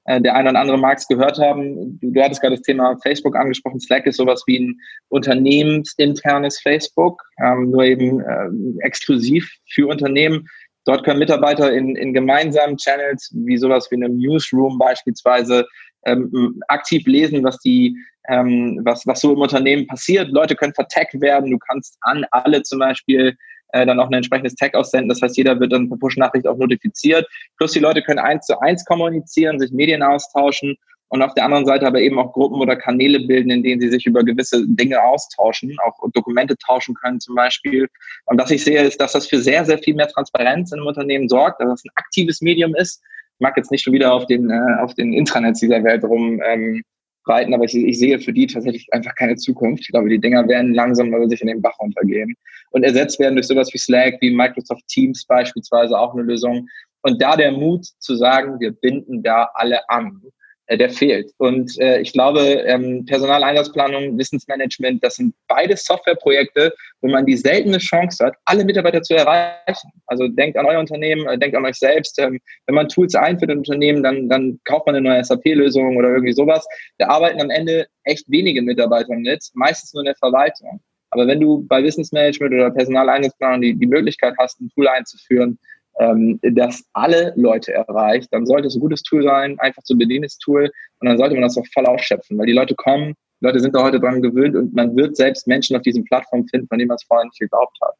Äh, 0.06 0.22
der 0.22 0.36
eine 0.36 0.49
oder 0.49 0.60
andere 0.60 0.78
mag 0.78 0.97
es 0.97 1.08
gehört 1.08 1.39
haben. 1.39 1.99
Du, 1.99 2.12
du 2.12 2.22
hattest 2.22 2.41
gerade 2.41 2.56
das 2.56 2.64
Thema 2.64 2.97
Facebook 3.04 3.36
angesprochen. 3.36 3.80
Slack 3.80 4.06
ist 4.06 4.18
sowas 4.18 4.43
wie 4.47 4.60
ein 4.60 4.80
unternehmensinternes 5.10 6.60
Facebook, 6.62 7.22
ähm, 7.41 7.72
nur 7.72 7.84
eben 7.84 8.20
äh, 8.20 8.86
exklusiv 8.86 9.49
für 9.70 9.88
Unternehmen. 9.88 10.47
Dort 10.86 11.06
können 11.06 11.20
Mitarbeiter 11.20 11.72
in, 11.72 11.95
in 11.95 12.14
gemeinsamen 12.14 12.78
Channels, 12.78 13.32
wie 13.34 13.58
sowas 13.58 13.89
wie 13.89 13.95
einem 13.95 14.18
Newsroom 14.18 14.78
beispielsweise, 14.78 15.66
ähm, 16.06 16.62
aktiv 16.68 17.06
lesen, 17.08 17.43
was 17.45 17.58
die, 17.60 17.95
ähm, 18.28 18.82
was, 18.84 19.08
was 19.08 19.22
so 19.22 19.32
im 19.32 19.39
Unternehmen 19.39 19.88
passiert. 19.88 20.30
Leute 20.30 20.56
können 20.56 20.74
vertaggt 20.74 21.20
werden. 21.22 21.51
Du 21.51 21.58
kannst 21.58 21.97
an 22.01 22.26
alle 22.32 22.62
zum 22.64 22.80
Beispiel 22.80 23.38
äh, 23.74 23.86
dann 23.86 23.99
auch 23.99 24.07
ein 24.07 24.13
entsprechendes 24.13 24.55
Tag 24.55 24.74
aussenden. 24.76 25.09
Das 25.09 25.21
heißt, 25.21 25.38
jeder 25.38 25.59
wird 25.59 25.74
dann 25.74 25.89
per 25.89 25.97
Push-Nachricht 25.97 26.47
auch 26.47 26.57
notifiziert. 26.57 27.28
Plus 27.57 27.74
die 27.74 27.80
Leute 27.80 28.01
können 28.01 28.19
eins 28.19 28.45
zu 28.45 28.59
eins 28.59 28.86
kommunizieren, 28.86 29.59
sich 29.59 29.71
Medien 29.71 30.01
austauschen 30.01 30.78
und 31.09 31.21
auf 31.21 31.36
der 31.36 31.45
anderen 31.45 31.65
Seite 31.65 31.86
aber 31.86 31.99
eben 31.99 32.17
auch 32.17 32.34
Gruppen 32.34 32.59
oder 32.59 32.76
Kanäle 32.76 33.19
bilden, 33.19 33.51
in 33.51 33.61
denen 33.61 33.80
sie 33.80 33.89
sich 33.89 34.07
über 34.07 34.24
gewisse 34.24 34.65
Dinge 34.65 34.99
austauschen, 34.99 35.78
auch 35.86 35.93
Dokumente 36.11 36.57
tauschen 36.57 36.95
können 36.95 37.19
zum 37.19 37.36
Beispiel. 37.36 37.88
Und 38.26 38.41
was 38.41 38.49
ich 38.49 38.63
sehe, 38.63 38.82
ist, 38.82 38.99
dass 38.99 39.11
das 39.11 39.28
für 39.28 39.39
sehr, 39.39 39.63
sehr 39.63 39.78
viel 39.78 39.93
mehr 39.93 40.07
Transparenz 40.07 40.71
in 40.71 40.80
einem 40.80 40.88
Unternehmen 40.88 41.30
sorgt, 41.30 41.61
dass 41.61 41.71
es 41.71 41.86
ein 41.86 41.91
aktives 41.95 42.41
Medium 42.41 42.74
ist. 42.74 42.99
Ich 43.36 43.39
mag 43.39 43.55
jetzt 43.57 43.69
nicht 43.69 43.84
schon 43.84 43.93
wieder 43.93 44.11
auf 44.11 44.26
den, 44.26 44.49
äh, 44.49 44.82
auf 44.82 44.95
den 44.95 45.13
Intranets 45.13 45.59
dieser 45.59 45.84
Welt 45.84 46.03
rum 46.03 46.41
ähm, 46.45 46.84
reiten, 47.28 47.53
aber 47.53 47.65
ich, 47.65 47.76
ich, 47.76 47.99
sehe 47.99 48.19
für 48.19 48.34
die 48.34 48.47
tatsächlich 48.47 48.88
einfach 48.91 49.15
keine 49.15 49.36
Zukunft. 49.36 49.84
Ich 49.84 49.89
glaube, 49.89 50.09
die 50.09 50.19
Dinger 50.19 50.47
werden 50.47 50.74
langsam 50.74 51.09
mal 51.09 51.28
sich 51.30 51.41
in 51.41 51.47
den 51.47 51.61
Bach 51.61 51.78
runtergehen 51.80 52.36
und 52.71 52.84
ersetzt 52.84 53.19
werden 53.19 53.36
durch 53.36 53.47
sowas 53.47 53.74
wie 53.74 53.78
Slack, 53.78 54.15
wie 54.21 54.32
Microsoft 54.32 54.88
Teams 54.88 55.26
beispielsweise 55.26 55.97
auch 55.97 56.13
eine 56.13 56.24
Lösung. 56.24 56.67
Und 57.01 57.21
da 57.21 57.36
der 57.36 57.51
Mut 57.51 57.86
zu 57.99 58.15
sagen, 58.15 58.59
wir 58.59 58.71
binden 58.71 59.24
da 59.24 59.49
alle 59.53 59.89
an 59.89 60.21
der 60.70 60.89
fehlt. 60.89 61.32
Und 61.38 61.78
äh, 61.80 61.99
ich 62.01 62.14
glaube, 62.14 62.39
ähm, 62.39 63.05
Personaleinsatzplanung, 63.05 64.18
Wissensmanagement, 64.18 65.03
das 65.03 65.16
sind 65.16 65.36
beide 65.47 65.76
Softwareprojekte, 65.76 66.74
wo 67.01 67.09
man 67.09 67.26
die 67.26 67.36
seltene 67.36 67.78
Chance 67.78 68.26
hat, 68.26 68.36
alle 68.45 68.64
Mitarbeiter 68.64 69.01
zu 69.01 69.14
erreichen. 69.16 69.91
Also 70.07 70.28
denkt 70.28 70.57
an 70.57 70.66
euer 70.66 70.80
Unternehmen, 70.80 71.28
äh, 71.28 71.38
denkt 71.38 71.55
an 71.55 71.66
euch 71.66 71.76
selbst. 71.76 72.18
Ähm, 72.20 72.39
wenn 72.66 72.76
man 72.76 72.88
Tools 72.88 73.14
einführt 73.16 73.51
in 73.51 73.59
Unternehmen, 73.59 74.03
dann, 74.03 74.30
dann 74.30 74.59
kauft 74.64 74.86
man 74.86 74.95
eine 74.95 75.09
neue 75.09 75.24
SAP-Lösung 75.24 75.97
oder 75.97 76.09
irgendwie 76.09 76.34
sowas. 76.34 76.66
Da 76.97 77.07
arbeiten 77.07 77.41
am 77.41 77.49
Ende 77.49 77.88
echt 78.05 78.30
wenige 78.30 78.61
Mitarbeiter 78.61 79.16
mit, 79.16 79.43
meistens 79.53 79.93
nur 79.93 80.01
in 80.01 80.07
der 80.07 80.16
Verwaltung. 80.16 80.82
Aber 81.14 81.28
wenn 81.28 81.39
du 81.39 81.64
bei 81.68 81.84
Wissensmanagement 81.84 82.53
oder 82.53 82.72
Personaleinsatzplanung 82.72 83.61
die, 83.61 83.76
die 83.76 83.86
Möglichkeit 83.86 84.34
hast, 84.39 84.59
ein 84.59 84.70
Tool 84.74 84.88
einzuführen, 84.88 85.59
ähm, 86.00 86.39
das 86.41 86.84
alle 86.94 87.34
Leute 87.36 87.74
erreicht, 87.74 88.30
dann 88.32 88.46
sollte 88.46 88.68
es 88.68 88.76
ein 88.76 88.82
gutes 88.82 89.04
Tool 89.04 89.24
sein, 89.24 89.60
einfach 89.60 89.84
zu 89.84 89.98
bedienendes 89.98 90.38
Tool 90.38 90.72
und 91.00 91.08
dann 91.08 91.18
sollte 91.18 91.36
man 91.36 91.44
das 91.44 91.58
auch 91.58 91.66
voll 91.74 91.86
ausschöpfen, 91.86 92.38
weil 92.38 92.48
die 92.48 92.54
Leute 92.54 92.76
kommen, 92.76 93.14
die 93.41 93.46
Leute 93.46 93.60
sind 93.60 93.76
da 93.76 93.84
heute 93.84 94.00
dran 94.00 94.22
gewöhnt 94.22 94.56
und 94.56 94.74
man 94.74 94.96
wird 94.96 95.16
selbst 95.16 95.48
Menschen 95.48 95.76
auf 95.76 95.84
diesen 95.84 96.06
Plattformen 96.06 96.48
finden, 96.48 96.68
von 96.68 96.80
denen 96.80 96.88
man 96.88 96.96
es 96.96 97.04
vorher 97.04 97.26
nicht 97.26 97.39
geglaubt 97.39 97.78
hat. 97.82 97.96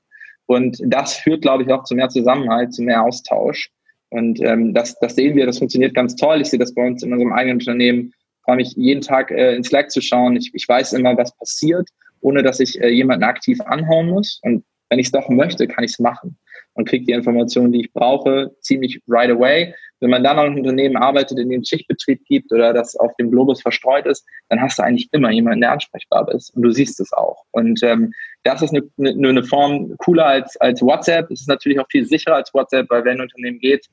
Und 0.46 0.78
das 0.86 1.16
führt, 1.16 1.42
glaube 1.42 1.64
ich, 1.64 1.72
auch 1.72 1.84
zu 1.84 1.96
mehr 1.96 2.10
Zusammenhalt, 2.10 2.74
zu 2.74 2.82
mehr 2.82 3.04
Austausch. 3.04 3.70
Und 4.10 4.42
ähm, 4.42 4.74
das, 4.74 4.98
das 5.00 5.16
sehen 5.16 5.36
wir, 5.36 5.46
das 5.46 5.58
funktioniert 5.58 5.96
ganz 5.96 6.16
toll. 6.16 6.42
Ich 6.42 6.50
sehe 6.50 6.60
das 6.60 6.74
bei 6.74 6.86
uns 6.86 7.04
in 7.04 7.14
unserem 7.14 7.34
eigenen 7.34 7.58
Unternehmen. 7.58 8.14
Ich 8.14 8.44
freue 8.44 8.58
mich 8.58 8.74
jeden 8.76 9.02
Tag 9.02 9.32
äh, 9.32 9.56
in 9.56 9.64
Slack 9.64 9.90
zu 9.90 10.02
schauen. 10.02 10.36
Ich, 10.36 10.52
ich 10.54 10.68
weiß 10.68 10.94
immer, 10.94 11.18
was 11.18 11.36
passiert, 11.38 11.90
ohne 12.22 12.44
dass 12.44 12.60
ich 12.60 12.80
äh, 12.82 12.90
jemanden 12.90 13.24
aktiv 13.24 13.60
anhauen 13.62 14.10
muss. 14.10 14.40
Und 14.44 14.64
wenn 14.90 15.00
ich 15.00 15.08
es 15.08 15.12
doch 15.12 15.30
möchte, 15.30 15.68
kann 15.68 15.84
ich 15.84 15.92
es 15.92 16.00
machen 16.00 16.38
und 16.74 16.88
kriege 16.88 17.06
die 17.06 17.12
Informationen, 17.12 17.72
die 17.72 17.82
ich 17.82 17.94
brauche, 17.94 18.52
ziemlich 18.60 19.02
right 19.08 19.30
away. 19.30 19.74
Wenn 20.00 20.10
man 20.10 20.24
dann 20.24 20.36
noch 20.36 20.44
ein 20.44 20.58
Unternehmen 20.58 20.98
arbeitet, 20.98 21.40
in 21.40 21.50
dem 21.50 21.64
Schichtbetrieb 21.64 22.26
gibt 22.26 22.52
oder 22.52 22.74
das 22.74 22.96
auf 22.96 23.16
dem 23.18 23.32
Globus 23.32 23.62
verstreut 23.62 24.06
ist, 24.06 24.26
dann 24.50 24.62
hast 24.62 24.80
du 24.80 24.84
eigentlich 24.84 25.08
immer 25.12 25.32
jemanden, 25.32 25.62
der 25.62 25.72
ansprechbar 25.72 26.30
ist. 26.34 26.50
Und 26.56 26.64
du 26.64 26.72
siehst 26.72 27.00
es 27.00 27.14
auch. 27.14 27.44
Und 27.52 27.82
ähm, 27.84 28.12
das 28.44 28.62
ist 28.62 28.74
eine, 28.76 28.84
eine, 28.98 29.30
eine 29.30 29.44
Form 29.44 29.96
cooler 30.00 30.26
als, 30.26 30.58
als 30.58 30.82
WhatsApp. 30.82 31.32
Es 31.32 31.42
ist 31.42 31.50
natürlich 31.50 31.80
auch 31.80 31.88
viel 31.90 32.06
sicherer 32.06 32.36
als 32.36 32.54
WhatsApp, 32.54 32.90
weil 32.90 33.06
wenn 33.06 33.18
ein 33.18 33.22
Unternehmen 33.22 33.60
geht, 33.60 33.88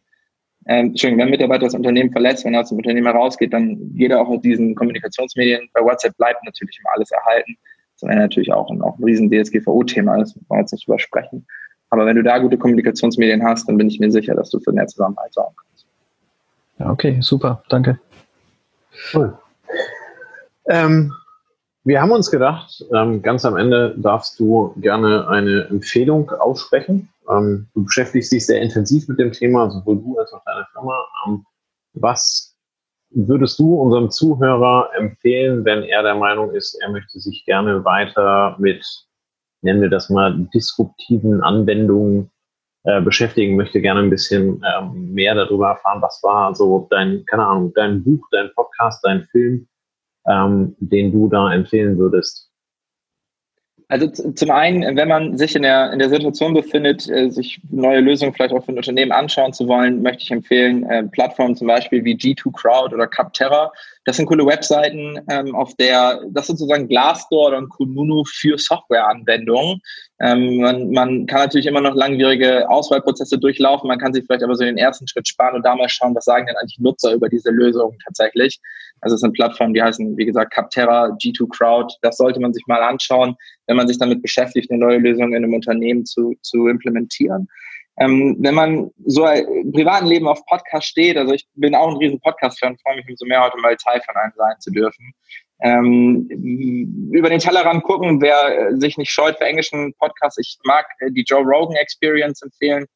ähm, 0.67 0.89
Entschuldigung, 0.89 1.21
wenn 1.21 1.29
ein 1.29 1.31
Mitarbeiter 1.31 1.65
das 1.65 1.75
Unternehmen 1.75 2.13
verletzt, 2.13 2.45
wenn 2.45 2.55
er 2.55 2.61
aus 2.61 2.69
dem 2.69 2.79
Unternehmen 2.79 3.07
herausgeht, 3.07 3.53
dann 3.53 3.95
geht 3.95 4.11
er 4.11 4.21
auch 4.21 4.29
aus 4.29 4.41
diesen 4.43 4.75
Kommunikationsmedien. 4.75 5.69
Bei 5.73 5.81
WhatsApp 5.81 6.17
bleibt 6.17 6.45
natürlich 6.45 6.79
immer 6.81 6.93
alles 6.95 7.11
erhalten. 7.11 7.57
Das 7.95 8.09
wäre 8.09 8.19
natürlich 8.19 8.53
auch 8.53 8.71
ein, 8.71 8.83
auch 8.83 8.99
ein 8.99 9.05
riesen 9.05 9.31
DSGVO-Thema, 9.31 10.19
das 10.19 10.35
muss 10.35 10.49
man 10.49 10.61
jetzt 10.61 10.73
nicht 10.73 10.87
übersprechen. 10.87 11.47
Aber 11.91 12.07
wenn 12.07 12.17
du 12.17 12.23
da 12.23 12.39
gute 12.39 12.57
Kommunikationsmedien 12.57 13.45
hast, 13.45 13.69
dann 13.69 13.77
bin 13.77 13.89
ich 13.89 13.99
mir 13.99 14.11
sicher, 14.11 14.35
dass 14.35 14.51
du 14.51 14.61
für 14.61 14.73
mehr 14.73 14.87
Zusammenhalt 14.87 15.35
sorgen 15.35 15.55
kannst. 15.57 15.87
Ja, 16.79 16.91
okay, 16.91 17.19
super, 17.21 17.63
danke. 17.69 17.99
Cool. 19.13 19.37
Ähm, 20.69 21.13
wir 21.85 22.01
haben 22.01 22.13
uns 22.13 22.31
gedacht, 22.31 22.85
ähm, 22.95 23.23
ganz 23.23 23.45
am 23.45 23.57
Ende 23.57 23.95
darfst 23.99 24.39
du 24.39 24.75
gerne 24.77 25.29
eine 25.29 25.67
Empfehlung 25.69 26.31
aussprechen. 26.31 27.09
Ähm, 27.29 27.69
du 27.75 27.85
beschäftigst 27.85 28.33
dich 28.33 28.47
sehr 28.47 28.61
intensiv 28.61 29.09
mit 29.09 29.19
dem 29.19 29.33
Thema, 29.33 29.71
sowohl 29.71 29.97
du 29.97 30.19
als 30.19 30.33
auch 30.33 30.43
deine 30.45 30.67
Firma. 30.73 30.95
Ähm, 31.27 31.45
was 31.95 32.57
würdest 33.11 33.59
du 33.59 33.75
unserem 33.75 34.11
Zuhörer 34.11 34.91
empfehlen, 34.97 35.65
wenn 35.65 35.83
er 35.83 36.03
der 36.03 36.15
Meinung 36.15 36.53
ist, 36.53 36.75
er 36.83 36.91
möchte 36.91 37.19
sich 37.19 37.45
gerne 37.45 37.85
weiter 37.85 38.57
mit 38.59 38.85
nennen 39.63 39.81
wir 39.81 39.91
das 39.91 40.11
mal, 40.11 40.37
disruptiven 40.55 41.43
Anwendungen 41.43 42.31
äh, 42.85 43.01
beschäftigen, 43.01 43.57
möchte 43.57 43.81
gerne 43.81 44.01
ein 44.01 44.11
bisschen 44.11 44.63
ähm, 44.65 45.13
mehr 45.13 45.35
darüber 45.35 45.69
erfahren, 45.69 46.01
was 46.01 46.23
war 46.23 46.55
so 46.55 46.87
dein, 46.91 47.25
keine 47.27 47.47
Ahnung, 47.47 47.73
dein 47.75 48.03
Buch, 48.03 48.27
dein 48.31 48.51
Podcast, 48.55 49.05
dein 49.05 49.25
Film, 49.31 49.69
ähm, 50.27 50.77
den 50.79 51.13
du 51.13 51.29
da 51.29 51.53
empfehlen 51.53 51.99
würdest. 51.99 52.51
Also 53.91 54.07
zum 54.07 54.51
einen, 54.53 54.97
wenn 54.97 55.09
man 55.09 55.37
sich 55.37 55.57
in 55.57 55.63
der, 55.63 55.93
in 55.93 55.99
der 55.99 56.09
Situation 56.09 56.55
befindet, 56.55 57.11
äh, 57.11 57.29
sich 57.29 57.61
neue 57.71 57.99
Lösungen 57.99 58.33
vielleicht 58.33 58.55
auch 58.55 58.65
für 58.65 58.71
ein 58.71 58.77
Unternehmen 58.77 59.11
anschauen 59.11 59.53
zu 59.53 59.67
wollen, 59.67 60.01
möchte 60.01 60.23
ich 60.23 60.31
empfehlen, 60.31 60.89
äh, 60.89 61.03
Plattformen 61.03 61.57
zum 61.57 61.67
Beispiel 61.67 62.05
wie 62.05 62.15
G2 62.15 62.53
Crowd 62.53 62.95
oder 62.95 63.09
Capterra. 63.09 63.73
Das 64.05 64.17
sind 64.17 64.27
coole 64.27 64.47
Webseiten, 64.47 65.21
ähm, 65.29 65.55
auf 65.55 65.75
der, 65.75 66.21
das 66.31 66.45
ist 66.45 66.59
sozusagen 66.59 66.89
Glassdoor 66.89 67.49
oder 67.49 67.67
Kununu 67.67 68.25
für 68.25 68.57
Softwareanwendungen. 68.57 69.81
Ähm, 70.21 70.57
man, 70.59 70.91
man 70.91 71.27
kann 71.27 71.41
natürlich 71.41 71.67
immer 71.67 71.83
noch 71.83 71.95
langwierige 71.95 72.69
Auswahlprozesse 72.71 73.39
durchlaufen, 73.39 73.89
man 73.89 73.99
kann 73.99 74.15
sich 74.15 74.25
vielleicht 74.25 74.43
aber 74.43 74.55
so 74.55 74.65
den 74.65 74.79
ersten 74.79 75.07
Schritt 75.07 75.29
sparen 75.29 75.57
und 75.57 75.67
da 75.67 75.75
mal 75.77 75.89
schauen, 75.89 76.15
was 76.15 76.25
sagen 76.25 76.47
denn 76.47 76.57
eigentlich 76.57 76.79
Nutzer 76.79 77.13
über 77.13 77.29
diese 77.29 77.51
Lösung 77.51 77.97
tatsächlich. 78.05 78.59
Also 79.03 79.15
es 79.15 79.21
sind 79.21 79.35
Plattformen, 79.35 79.75
die 79.75 79.83
heißen, 79.83 80.17
wie 80.17 80.27
gesagt, 80.27 80.53
Capterra, 80.53 81.17
G2 81.23 81.49
Crowd. 81.49 81.95
Das 82.03 82.17
sollte 82.17 82.41
man 82.41 82.53
sich 82.53 82.67
mal 82.67 82.83
anschauen, 82.83 83.37
wenn 83.67 83.77
man 83.77 83.89
sich 83.89 83.99
damit 83.99 84.23
beschäftigt, 84.23 84.71
eine 84.71 84.81
neue 84.81 84.99
Lösung 84.99 85.35
in 85.35 85.45
einem 85.45 85.55
Unternehmen 85.55 86.05
zu, 86.05 86.35
zu 86.43 86.69
implementieren. 86.69 87.49
Ähm, 88.01 88.37
wenn 88.41 88.55
man 88.55 88.91
so 89.05 89.27
im 89.27 89.73
privaten 89.73 90.07
Leben 90.07 90.27
auf 90.27 90.45
Podcast 90.47 90.87
steht, 90.87 91.19
also 91.19 91.35
ich 91.35 91.47
bin 91.55 91.75
auch 91.75 91.91
ein 91.91 91.99
riesen 91.99 92.19
Podcast-Fan, 92.21 92.79
freue 92.79 92.97
mich 92.97 93.09
umso 93.11 93.27
mehr 93.27 93.45
heute 93.45 93.59
mal 93.59 93.77
Teil 93.77 94.01
von 94.01 94.17
einem 94.17 94.33
sein 94.37 94.55
zu 94.59 94.71
dürfen. 94.71 95.13
Ähm, 95.63 96.27
über 97.13 97.29
den 97.29 97.41
Tellerrand 97.41 97.83
gucken, 97.83 98.23
wer 98.23 98.75
sich 98.79 98.97
nicht 98.97 99.11
scheut 99.11 99.37
für 99.37 99.45
englischen 99.45 99.93
Podcasts. 99.99 100.39
Ich 100.39 100.59
mag 100.65 100.87
äh, 101.01 101.11
die 101.11 101.25
Joe 101.29 101.43
Rogan 101.43 101.77
Experience 101.77 102.41
empfehlen. 102.41 102.87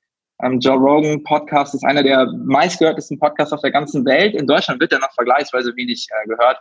Ähm, 0.43 0.59
Joe 0.61 0.79
Rogan 0.79 1.23
Podcast 1.23 1.75
ist 1.75 1.85
einer 1.85 2.03
der 2.03 2.27
meistgehörtesten 2.47 3.19
Podcasts 3.19 3.53
auf 3.53 3.61
der 3.61 3.73
ganzen 3.73 4.07
Welt. 4.07 4.35
In 4.35 4.47
Deutschland 4.47 4.81
wird 4.81 4.93
er 4.93 5.01
noch 5.01 5.13
vergleichsweise 5.13 5.77
wenig 5.77 6.09
äh, 6.11 6.27
gehört. 6.27 6.59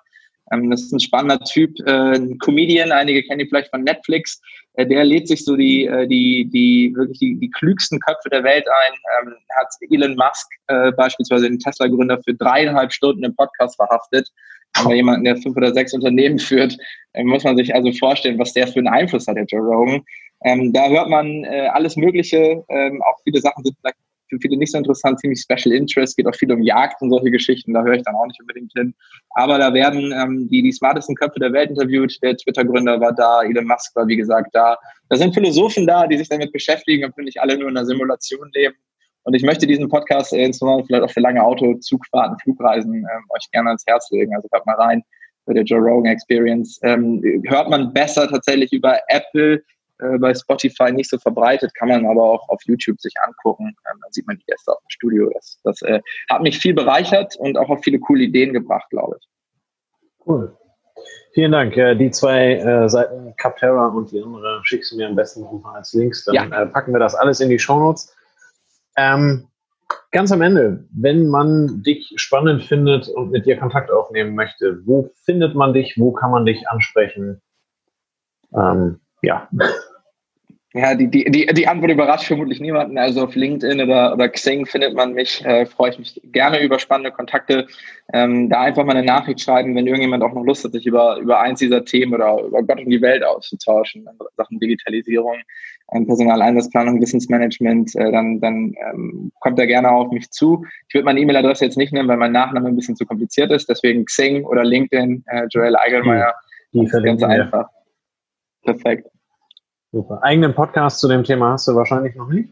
Ähm, 0.52 0.70
das 0.70 0.82
ist 0.82 0.94
ein 0.94 1.00
spannender 1.00 1.40
Typ, 1.46 1.72
äh, 1.86 2.16
ein 2.16 2.38
Comedian, 2.40 2.92
einige 2.92 3.24
kennen 3.24 3.42
ihn 3.42 3.50
vielleicht 3.50 3.70
von 3.70 3.84
Netflix. 3.84 4.42
Äh, 4.76 4.88
der 4.88 5.04
lädt 5.04 5.28
sich 5.28 5.46
so 5.46 5.56
die, 5.56 5.86
äh, 5.86 6.08
die, 6.08 6.50
die 6.52 6.94
wirklich 6.96 7.20
die, 7.20 7.36
die 7.36 7.50
klügsten 7.52 8.00
Köpfe 8.00 8.30
der 8.30 8.44
Welt 8.44 8.66
ein. 8.68 8.94
Ähm, 9.22 9.36
hat 9.58 9.68
Elon 9.90 10.16
Musk 10.16 10.50
äh, 10.68 10.92
beispielsweise 10.92 11.48
den 11.48 11.60
Tesla-Gründer 11.60 12.22
für 12.24 12.34
dreieinhalb 12.34 12.92
Stunden 12.92 13.24
im 13.24 13.36
Podcast 13.36 13.76
verhaftet. 13.76 14.30
Aber 14.76 14.96
jemanden, 14.96 15.26
der 15.26 15.38
fünf 15.38 15.56
oder 15.56 15.72
sechs 15.74 15.94
Unternehmen 15.94 16.40
führt, 16.40 16.76
äh, 17.14 17.24
muss 17.24 17.44
man 17.44 17.58
sich 17.58 17.74
also 17.74 17.92
vorstellen, 17.92 18.40
was 18.40 18.54
der 18.54 18.68
für 18.68 18.80
einen 18.80 18.88
Einfluss 18.88 19.28
hat, 19.28 19.38
der 19.38 19.46
Joe 19.46 19.62
Rogan. 19.62 20.04
Ähm, 20.46 20.74
da 20.74 20.90
hört 20.90 21.10
man 21.10 21.46
alles 21.46 21.96
Mögliche. 21.96 22.66
Ähm, 22.68 23.02
auch 23.04 23.18
viele 23.24 23.40
Sachen 23.40 23.64
sind 23.64 23.78
vielleicht 23.80 23.96
für 24.34 24.48
viele 24.48 24.58
nicht 24.58 24.72
so 24.72 24.78
interessant, 24.78 25.20
ziemlich 25.20 25.42
Special 25.42 25.76
Interest, 25.76 26.16
geht 26.18 26.28
auch 26.28 26.36
viel 26.36 26.52
um 26.52 26.62
Jagd 26.62 27.02
und 27.02 27.10
solche 27.10 27.32
Geschichten, 27.32 27.74
da 27.74 27.84
höre 27.84 27.94
ich 27.94 28.04
dann 28.04 28.16
auch 28.16 28.26
nicht 28.26 28.40
unbedingt 28.42 28.72
hin. 28.74 28.94
Aber 29.32 29.58
da 29.58 29.74
werden 29.74 30.12
ähm, 30.12 30.48
die, 30.50 30.62
die 30.62 30.72
smartesten 30.72 31.16
Köpfe 31.16 31.40
der 31.40 31.54
Welt 31.54 31.70
interviewt, 31.70 32.22
der 32.22 32.38
Twitter-Gründer 32.38 33.00
war 33.00 33.14
da, 33.14 33.44
Elon 33.44 33.66
Musk 33.66 33.96
war 33.96 34.08
wie 34.08 34.18
gesagt 34.18 34.50
da. 34.54 34.78
Da 35.10 35.16
sind 35.16 35.34
Philosophen 35.34 35.88
da, 35.88 36.08
die 36.08 36.18
sich 36.18 36.30
damit 36.30 36.52
beschäftigen 36.52 37.06
und 37.06 37.18
nicht 37.18 37.40
alle 37.40 37.58
nur 37.58 37.70
in 37.70 37.78
einer 37.78 37.86
Simulation 37.86 38.50
leben. 38.54 38.76
Und 39.24 39.36
ich 39.36 39.44
möchte 39.44 39.66
diesen 39.66 39.90
Podcast 39.90 40.34
äh, 40.34 40.44
insbesondere 40.44 40.86
vielleicht 40.86 41.04
auch 41.04 41.12
für 41.12 41.22
lange 41.22 41.44
Auto, 41.44 41.76
Zugfahrten, 41.76 42.38
Flugreisen 42.40 42.94
ähm, 42.94 43.26
euch 43.30 43.50
gerne 43.52 43.70
ans 43.70 43.84
Herz 43.88 44.10
legen. 44.12 44.36
Also 44.36 44.50
hört 44.52 44.66
mal 44.66 44.76
rein 44.76 45.02
bei 45.46 45.54
der 45.54 45.64
Joe 45.64 45.80
Rogan 45.80 46.12
Experience. 46.12 46.80
Ähm, 46.84 47.22
hört 47.48 47.70
man 47.70 47.94
besser 47.94 48.28
tatsächlich 48.28 48.72
über 48.74 49.00
Apple, 49.08 49.64
äh, 50.00 50.18
bei 50.18 50.34
Spotify 50.34 50.92
nicht 50.92 51.10
so 51.10 51.18
verbreitet, 51.18 51.74
kann 51.76 51.90
man 51.90 52.06
aber 52.06 52.24
auch 52.24 52.50
auf 52.50 52.62
YouTube 52.66 53.00
sich 53.00 53.14
angucken. 53.26 53.68
Ähm, 53.68 54.00
dann 54.02 54.12
sieht 54.12 54.28
man 54.28 54.38
die 54.38 54.46
Gäste 54.46 54.72
auf 54.72 54.80
dem 54.80 54.90
Studio. 54.90 55.30
Das, 55.34 55.60
das 55.64 55.82
äh, 55.84 56.02
hat 56.30 56.42
mich 56.42 56.60
viel 56.60 56.74
bereichert 56.74 57.36
und 57.38 57.58
auch 57.58 57.70
auf 57.70 57.84
viele 57.84 58.00
coole 58.00 58.24
Ideen 58.24 58.54
gebracht, 58.54 58.90
glaube 58.90 59.18
ich. 59.20 59.28
Cool. 60.26 60.58
Vielen 61.34 61.52
Dank. 61.52 61.76
Äh, 61.78 61.96
die 61.96 62.12
zwei 62.12 62.56
äh, 62.56 62.90
Seiten 62.90 63.36
Capterra 63.38 63.88
und 63.88 64.12
die 64.12 64.22
andere 64.22 64.62
schickst 64.64 64.92
du 64.92 64.98
mir 64.98 65.08
am 65.08 65.16
besten 65.16 65.42
nochmal 65.42 65.78
als 65.78 65.94
Links. 65.94 66.26
Dann 66.26 66.36
ja. 66.36 66.46
äh, 66.46 66.66
packen 66.68 66.94
wir 66.94 67.00
das 67.00 67.16
alles 67.16 67.40
in 67.40 67.50
die 67.50 67.60
Shownotes. 67.60 68.16
Ähm, 68.96 69.48
ganz 70.12 70.32
am 70.32 70.42
Ende, 70.42 70.86
wenn 70.92 71.28
man 71.28 71.82
dich 71.84 72.14
spannend 72.18 72.64
findet 72.64 73.10
und 73.10 73.32
mit 73.32 73.46
dir 73.46 73.58
Kontakt 73.58 73.92
aufnehmen 73.92 74.36
möchte, 74.36 74.86
wo 74.86 75.10
findet 75.26 75.56
man 75.56 75.74
dich? 75.74 75.96
Wo 75.98 76.12
kann 76.12 76.32
man 76.32 76.46
dich 76.46 76.68
ansprechen? 76.70 77.42
Ähm, 78.56 79.00
ja. 79.24 79.50
Ja, 80.76 80.96
die, 80.96 81.08
die, 81.08 81.26
die, 81.26 81.46
die 81.46 81.68
Antwort 81.68 81.92
überrascht 81.92 82.26
vermutlich 82.26 82.60
niemanden. 82.60 82.98
Also 82.98 83.26
auf 83.26 83.36
LinkedIn 83.36 83.80
oder, 83.80 84.14
oder 84.14 84.28
Xing 84.28 84.66
findet 84.66 84.96
man 84.96 85.14
mich, 85.14 85.46
äh, 85.46 85.68
freue 85.68 85.92
ich 85.92 86.00
mich 86.00 86.20
gerne 86.32 86.64
über 86.64 86.80
spannende 86.80 87.12
Kontakte. 87.12 87.68
Ähm, 88.12 88.50
da 88.50 88.62
einfach 88.62 88.84
mal 88.84 88.96
eine 88.96 89.06
Nachricht 89.06 89.42
schreiben, 89.42 89.76
wenn 89.76 89.86
irgendjemand 89.86 90.24
auch 90.24 90.34
noch 90.34 90.44
Lust 90.44 90.64
hat, 90.64 90.72
sich 90.72 90.88
über, 90.88 91.18
über 91.18 91.40
eins 91.40 91.60
dieser 91.60 91.86
Themen 91.86 92.16
oder 92.16 92.42
über 92.42 92.64
Gott 92.64 92.80
und 92.80 92.90
die 92.90 93.04
Welt 93.04 93.24
auszutauschen, 93.24 94.10
Sachen 94.36 94.60
Digitalisierung, 94.60 95.36
ähm, 95.92 96.08
Personaleinsatzplanung, 96.08 97.00
Wissensmanagement, 97.00 97.96
äh, 97.96 98.12
dann, 98.12 98.40
dann 98.40 98.74
ähm, 98.90 99.32
kommt 99.42 99.60
er 99.60 99.68
gerne 99.68 99.92
auf 99.92 100.12
mich 100.12 100.32
zu. 100.32 100.66
Ich 100.88 100.96
würde 100.96 101.06
meine 101.06 101.20
E-Mail-Adresse 101.20 101.66
jetzt 101.66 101.78
nicht 101.78 101.94
nennen, 101.94 102.10
weil 102.10 102.18
mein 102.18 102.32
Nachname 102.32 102.70
ein 102.70 102.76
bisschen 102.76 102.96
zu 102.96 103.06
kompliziert 103.06 103.52
ist. 103.52 103.70
Deswegen 103.70 104.06
Xing 104.06 104.44
oder 104.44 104.64
LinkedIn, 104.64 105.24
äh, 105.28 105.46
Joel 105.52 105.76
Eigelmeier. 105.76 106.34
Die, 106.74 106.80
die 106.80 107.04
ganz 107.04 107.22
einfach. 107.22 107.68
Perfekt. 108.64 109.13
Super. 109.94 110.24
Eigenen 110.24 110.56
Podcast 110.56 111.00
zu 111.00 111.08
dem 111.08 111.24
Thema 111.24 111.52
hast 111.52 111.68
du 111.68 111.76
wahrscheinlich 111.76 112.16
noch 112.16 112.28
nicht? 112.28 112.50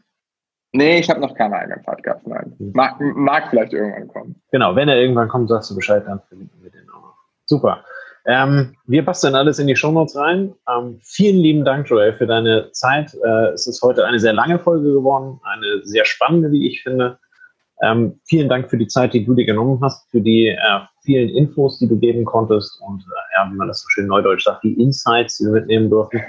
Nee, 0.74 1.00
ich 1.00 1.10
habe 1.10 1.20
noch 1.20 1.34
keinen 1.34 1.56
eigenen 1.56 1.82
Podcast, 1.82 2.26
nein. 2.28 2.54
Hm. 2.60 2.72
Mag, 2.76 3.02
mag 3.02 3.50
vielleicht 3.50 3.74
irgendwann 3.74 4.08
kommen. 4.10 4.42
Genau, 4.52 4.76
wenn 4.76 4.88
er 4.88 5.02
irgendwann 5.02 5.28
kommt, 5.28 5.50
sagst 5.50 5.72
du 5.72 5.76
Bescheid, 5.76 6.04
dann 6.06 6.22
verlinken 6.28 6.62
wir 6.62 6.70
den 6.70 6.88
auch 6.92 7.02
noch. 7.02 7.16
Super. 7.46 7.84
Ähm, 8.28 8.76
wir 8.86 9.04
basteln 9.04 9.34
alles 9.34 9.58
in 9.58 9.66
die 9.66 9.76
Shownotes 9.76 10.16
rein. 10.16 10.54
Ähm, 10.70 11.00
vielen 11.02 11.38
lieben 11.38 11.66
Dank, 11.66 11.90
Joel, 11.90 12.14
für 12.14 12.28
deine 12.28 12.72
Zeit. 12.74 13.12
Äh, 13.16 13.54
es 13.54 13.66
ist 13.66 13.82
heute 13.82 14.06
eine 14.06 14.20
sehr 14.20 14.34
lange 14.34 14.60
Folge 14.60 14.94
geworden, 14.94 15.40
eine 15.44 15.82
sehr 15.84 16.06
spannende, 16.06 16.52
wie 16.52 16.68
ich 16.68 16.84
finde. 16.84 17.18
Ähm, 17.82 18.20
vielen 18.26 18.50
Dank 18.50 18.70
für 18.70 18.78
die 18.78 18.88
Zeit, 18.88 19.16
die 19.16 19.26
du 19.26 19.34
dir 19.34 19.48
genommen 19.48 19.80
hast, 19.82 20.08
für 20.12 20.22
die 20.22 20.50
äh, 20.50 20.80
vielen 21.04 21.30
Infos, 21.30 21.80
die 21.80 21.88
du 21.88 21.98
geben 21.98 22.24
konntest 22.24 22.80
und 22.82 23.02
äh, 23.02 23.36
ja, 23.36 23.52
wie 23.52 23.56
man 23.56 23.68
das 23.68 23.82
so 23.82 23.88
schön 23.90 24.06
neudeutsch 24.06 24.44
sagt, 24.44 24.64
die 24.64 24.80
Insights, 24.80 25.40
die 25.40 25.46
wir 25.46 25.54
mitnehmen 25.54 25.90
durften. 25.90 26.22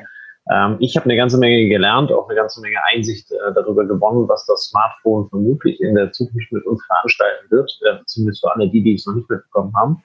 Ähm, 0.51 0.77
ich 0.81 0.97
habe 0.97 1.05
eine 1.05 1.17
ganze 1.17 1.39
Menge 1.39 1.69
gelernt, 1.69 2.11
auch 2.11 2.29
eine 2.29 2.37
ganze 2.37 2.61
Menge 2.61 2.79
Einsicht 2.93 3.31
äh, 3.31 3.53
darüber 3.55 3.85
gewonnen, 3.85 4.29
was 4.29 4.45
das 4.47 4.69
Smartphone 4.69 5.29
vermutlich 5.29 5.81
in 5.81 5.95
der 5.95 6.11
Zukunft 6.13 6.51
mit 6.51 6.65
uns 6.67 6.85
veranstalten 6.87 7.51
wird, 7.51 7.71
äh, 7.83 7.99
zumindest 8.07 8.45
für 8.45 8.55
alle 8.55 8.69
die, 8.69 8.83
die 8.83 8.95
es 8.95 9.07
noch 9.07 9.15
nicht 9.15 9.31
mitbekommen 9.31 9.73
haben. 9.77 10.03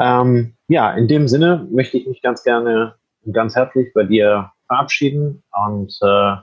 Ähm, 0.00 0.54
ja, 0.68 0.92
in 0.92 1.08
dem 1.08 1.26
Sinne 1.26 1.66
möchte 1.70 1.98
ich 1.98 2.06
mich 2.06 2.22
ganz 2.22 2.44
gerne 2.44 2.94
und 3.24 3.32
ganz 3.32 3.56
herzlich 3.56 3.92
bei 3.94 4.04
dir 4.04 4.52
verabschieden 4.68 5.42
und 5.66 5.96
äh, 6.02 6.36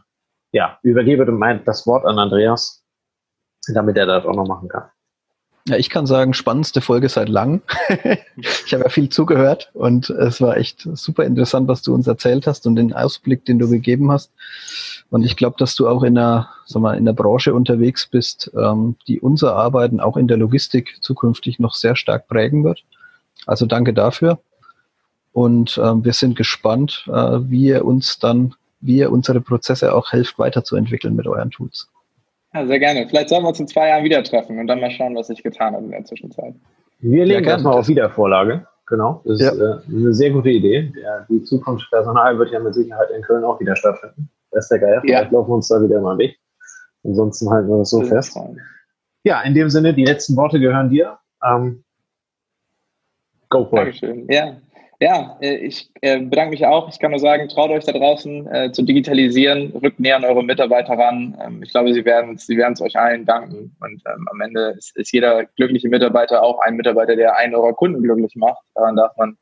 ja, 0.51 0.79
übergebe 0.83 1.25
das 1.65 1.87
Wort 1.87 2.05
an 2.05 2.19
Andreas 2.19 2.85
damit 3.73 3.97
er 3.97 4.05
das 4.05 4.25
auch 4.25 4.35
noch 4.35 4.47
machen 4.47 4.69
kann. 4.69 4.89
Ja, 5.67 5.77
ich 5.77 5.89
kann 5.89 6.05
sagen, 6.05 6.35
spannendste 6.35 6.79
Folge 6.79 7.09
seit 7.09 7.27
lang. 7.27 7.63
ich 8.37 8.71
habe 8.71 8.83
ja 8.83 8.89
viel 8.89 9.09
zugehört 9.09 9.71
und 9.73 10.11
es 10.11 10.39
war 10.39 10.57
echt 10.57 10.87
super 10.93 11.23
interessant, 11.23 11.67
was 11.67 11.81
du 11.81 11.91
uns 11.93 12.05
erzählt 12.05 12.45
hast 12.45 12.67
und 12.67 12.75
den 12.75 12.93
Ausblick, 12.93 13.45
den 13.45 13.57
du 13.57 13.67
gegeben 13.67 14.11
hast. 14.11 14.31
Und 15.09 15.23
ich 15.23 15.35
glaube, 15.35 15.55
dass 15.57 15.75
du 15.75 15.87
auch 15.87 16.03
in 16.03 16.15
der, 16.15 16.49
sag 16.67 16.83
mal, 16.83 16.95
in 16.95 17.05
der 17.05 17.13
Branche 17.13 17.55
unterwegs 17.55 18.05
bist, 18.05 18.51
ähm, 18.55 18.95
die 19.07 19.19
unser 19.19 19.55
Arbeiten 19.55 19.99
auch 19.99 20.17
in 20.17 20.27
der 20.27 20.37
Logistik 20.37 20.97
zukünftig 21.01 21.57
noch 21.57 21.73
sehr 21.73 21.95
stark 21.95 22.27
prägen 22.27 22.63
wird. 22.63 22.83
Also 23.47 23.65
danke 23.65 23.93
dafür. 23.93 24.39
Und 25.33 25.79
ähm, 25.83 26.05
wir 26.05 26.13
sind 26.13 26.35
gespannt, 26.35 27.05
äh, 27.07 27.39
wie 27.41 27.65
ihr 27.65 27.85
uns 27.85 28.19
dann, 28.19 28.53
wie 28.81 28.97
ihr 28.97 29.11
unsere 29.11 29.41
Prozesse 29.41 29.95
auch 29.95 30.11
helft, 30.11 30.37
weiterzuentwickeln 30.37 31.15
mit 31.15 31.25
euren 31.25 31.49
Tools. 31.49 31.87
Ja, 32.55 32.65
sehr 32.65 32.79
gerne. 32.79 33.05
Vielleicht 33.09 33.29
sollen 33.29 33.43
wir 33.43 33.49
uns 33.49 33.59
in 33.59 33.67
zwei 33.67 33.89
Jahren 33.89 34.05
wieder 34.05 34.23
treffen 34.23 34.57
und 34.59 34.67
dann 34.67 34.79
mal 34.79 34.89
schauen, 34.89 35.13
was 35.15 35.27
sich 35.27 35.43
getan 35.43 35.75
hat 35.75 35.81
in 35.81 35.91
der 35.91 36.05
Zwischenzeit. 36.05 36.53
Wir 36.99 37.25
legen 37.25 37.43
ja, 37.43 37.51
erstmal 37.51 37.73
auf 37.73 37.87
Wiedervorlage. 37.89 38.65
Genau, 38.87 39.21
das 39.25 39.41
ja. 39.41 39.51
ist 39.51 39.59
äh, 39.59 39.93
eine 39.93 40.13
sehr 40.13 40.31
gute 40.31 40.49
Idee. 40.49 40.93
Ja, 41.01 41.25
die 41.27 41.43
Zukunftspersonal 41.43 42.37
wird 42.39 42.51
ja 42.51 42.59
mit 42.59 42.73
Sicherheit 42.73 43.09
in 43.15 43.21
Köln 43.23 43.43
auch 43.43 43.59
wieder 43.59 43.75
stattfinden. 43.75 44.29
Das 44.51 44.65
ist 44.65 44.69
der 44.69 44.79
Geil. 44.79 45.01
Vielleicht 45.01 45.31
laufen 45.31 45.49
wir 45.49 45.55
uns 45.55 45.67
da 45.67 45.81
wieder 45.81 45.99
mal 45.99 46.17
weg. 46.17 46.37
Ansonsten 47.03 47.49
halten 47.49 47.67
wir 47.67 47.79
das 47.79 47.89
so 47.89 47.99
das 47.99 48.09
fest. 48.09 48.39
Ja, 49.23 49.41
in 49.41 49.53
dem 49.53 49.69
Sinne, 49.69 49.93
die 49.93 50.05
letzten 50.05 50.37
Worte 50.37 50.59
gehören 50.59 50.89
dir. 50.89 51.17
Ähm, 51.43 51.83
go 53.49 53.65
for 53.65 53.79
it. 53.79 54.01
Dankeschön. 54.01 54.27
Ja, 54.29 54.55
ja, 54.99 55.37
äh, 55.41 55.55
ich 55.57 55.91
äh, 56.01 56.19
bedanke 56.19 56.51
mich 56.51 56.65
auch. 56.65 56.89
Ich 56.89 56.99
kann 56.99 57.11
nur 57.11 57.19
sagen, 57.19 57.49
traut 57.49 57.69
euch 57.69 57.83
da 57.83 57.91
draußen 57.91 58.47
äh, 58.47 58.71
zu 58.71 58.83
digitalisieren, 58.83 59.71
rückt 59.71 59.99
näher 59.99 60.15
an 60.15 60.25
eure 60.25 60.43
Mitarbeiter 60.43 60.93
ran. 60.97 61.37
Ähm, 61.43 61.63
ich 61.63 61.71
glaube, 61.71 61.93
sie 61.93 62.05
werden 62.05 62.37
sie 62.37 62.57
es 62.57 62.81
euch 62.81 62.97
allen 62.97 63.25
danken. 63.25 63.75
Und 63.81 64.01
ähm, 64.05 64.27
am 64.31 64.41
Ende 64.41 64.75
ist, 64.77 64.95
ist, 64.95 65.11
jeder 65.11 65.45
glückliche 65.57 65.89
Mitarbeiter 65.89 66.41
auch 66.41 66.59
ein 66.59 66.75
Mitarbeiter, 66.75 67.15
der 67.15 67.35
einen 67.35 67.55
eurer 67.55 67.73
Kunden 67.73 68.01
glücklich 68.01 68.35
macht. 68.35 68.61
Daran 68.75 68.95
darf 68.95 69.15
man 69.17 69.37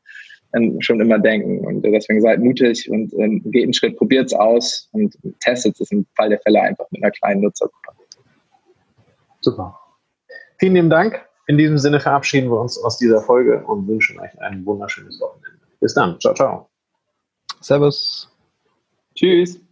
schon 0.78 1.00
immer 1.00 1.18
denken. 1.18 1.66
Und 1.66 1.82
deswegen 1.82 2.20
seid 2.20 2.38
mutig 2.38 2.88
und 2.88 3.12
ähm, 3.14 3.42
geht 3.46 3.64
einen 3.64 3.74
Schritt, 3.74 3.96
probiert 3.96 4.26
es 4.26 4.34
aus 4.34 4.88
und 4.92 5.12
testet 5.40 5.80
es 5.80 5.90
im 5.90 6.06
Fall 6.16 6.28
der 6.28 6.38
Fälle 6.40 6.60
einfach 6.60 6.86
mit 6.92 7.02
einer 7.02 7.10
kleinen 7.10 7.40
Nutzergruppe. 7.40 7.90
Super. 9.40 9.76
Vielen 10.60 10.74
lieben 10.74 10.90
Dank. 10.90 11.26
In 11.46 11.58
diesem 11.58 11.78
Sinne 11.78 12.00
verabschieden 12.00 12.50
wir 12.50 12.60
uns 12.60 12.78
aus 12.82 12.96
dieser 12.98 13.20
Folge 13.20 13.64
und 13.66 13.86
wünschen 13.86 14.18
euch 14.18 14.40
ein 14.40 14.64
wunderschönes 14.64 15.20
Wochenende. 15.20 15.60
Bis 15.80 15.94
dann. 15.94 16.18
Ciao, 16.20 16.34
ciao. 16.34 16.68
Servus. 17.60 18.30
Tschüss. 19.14 19.63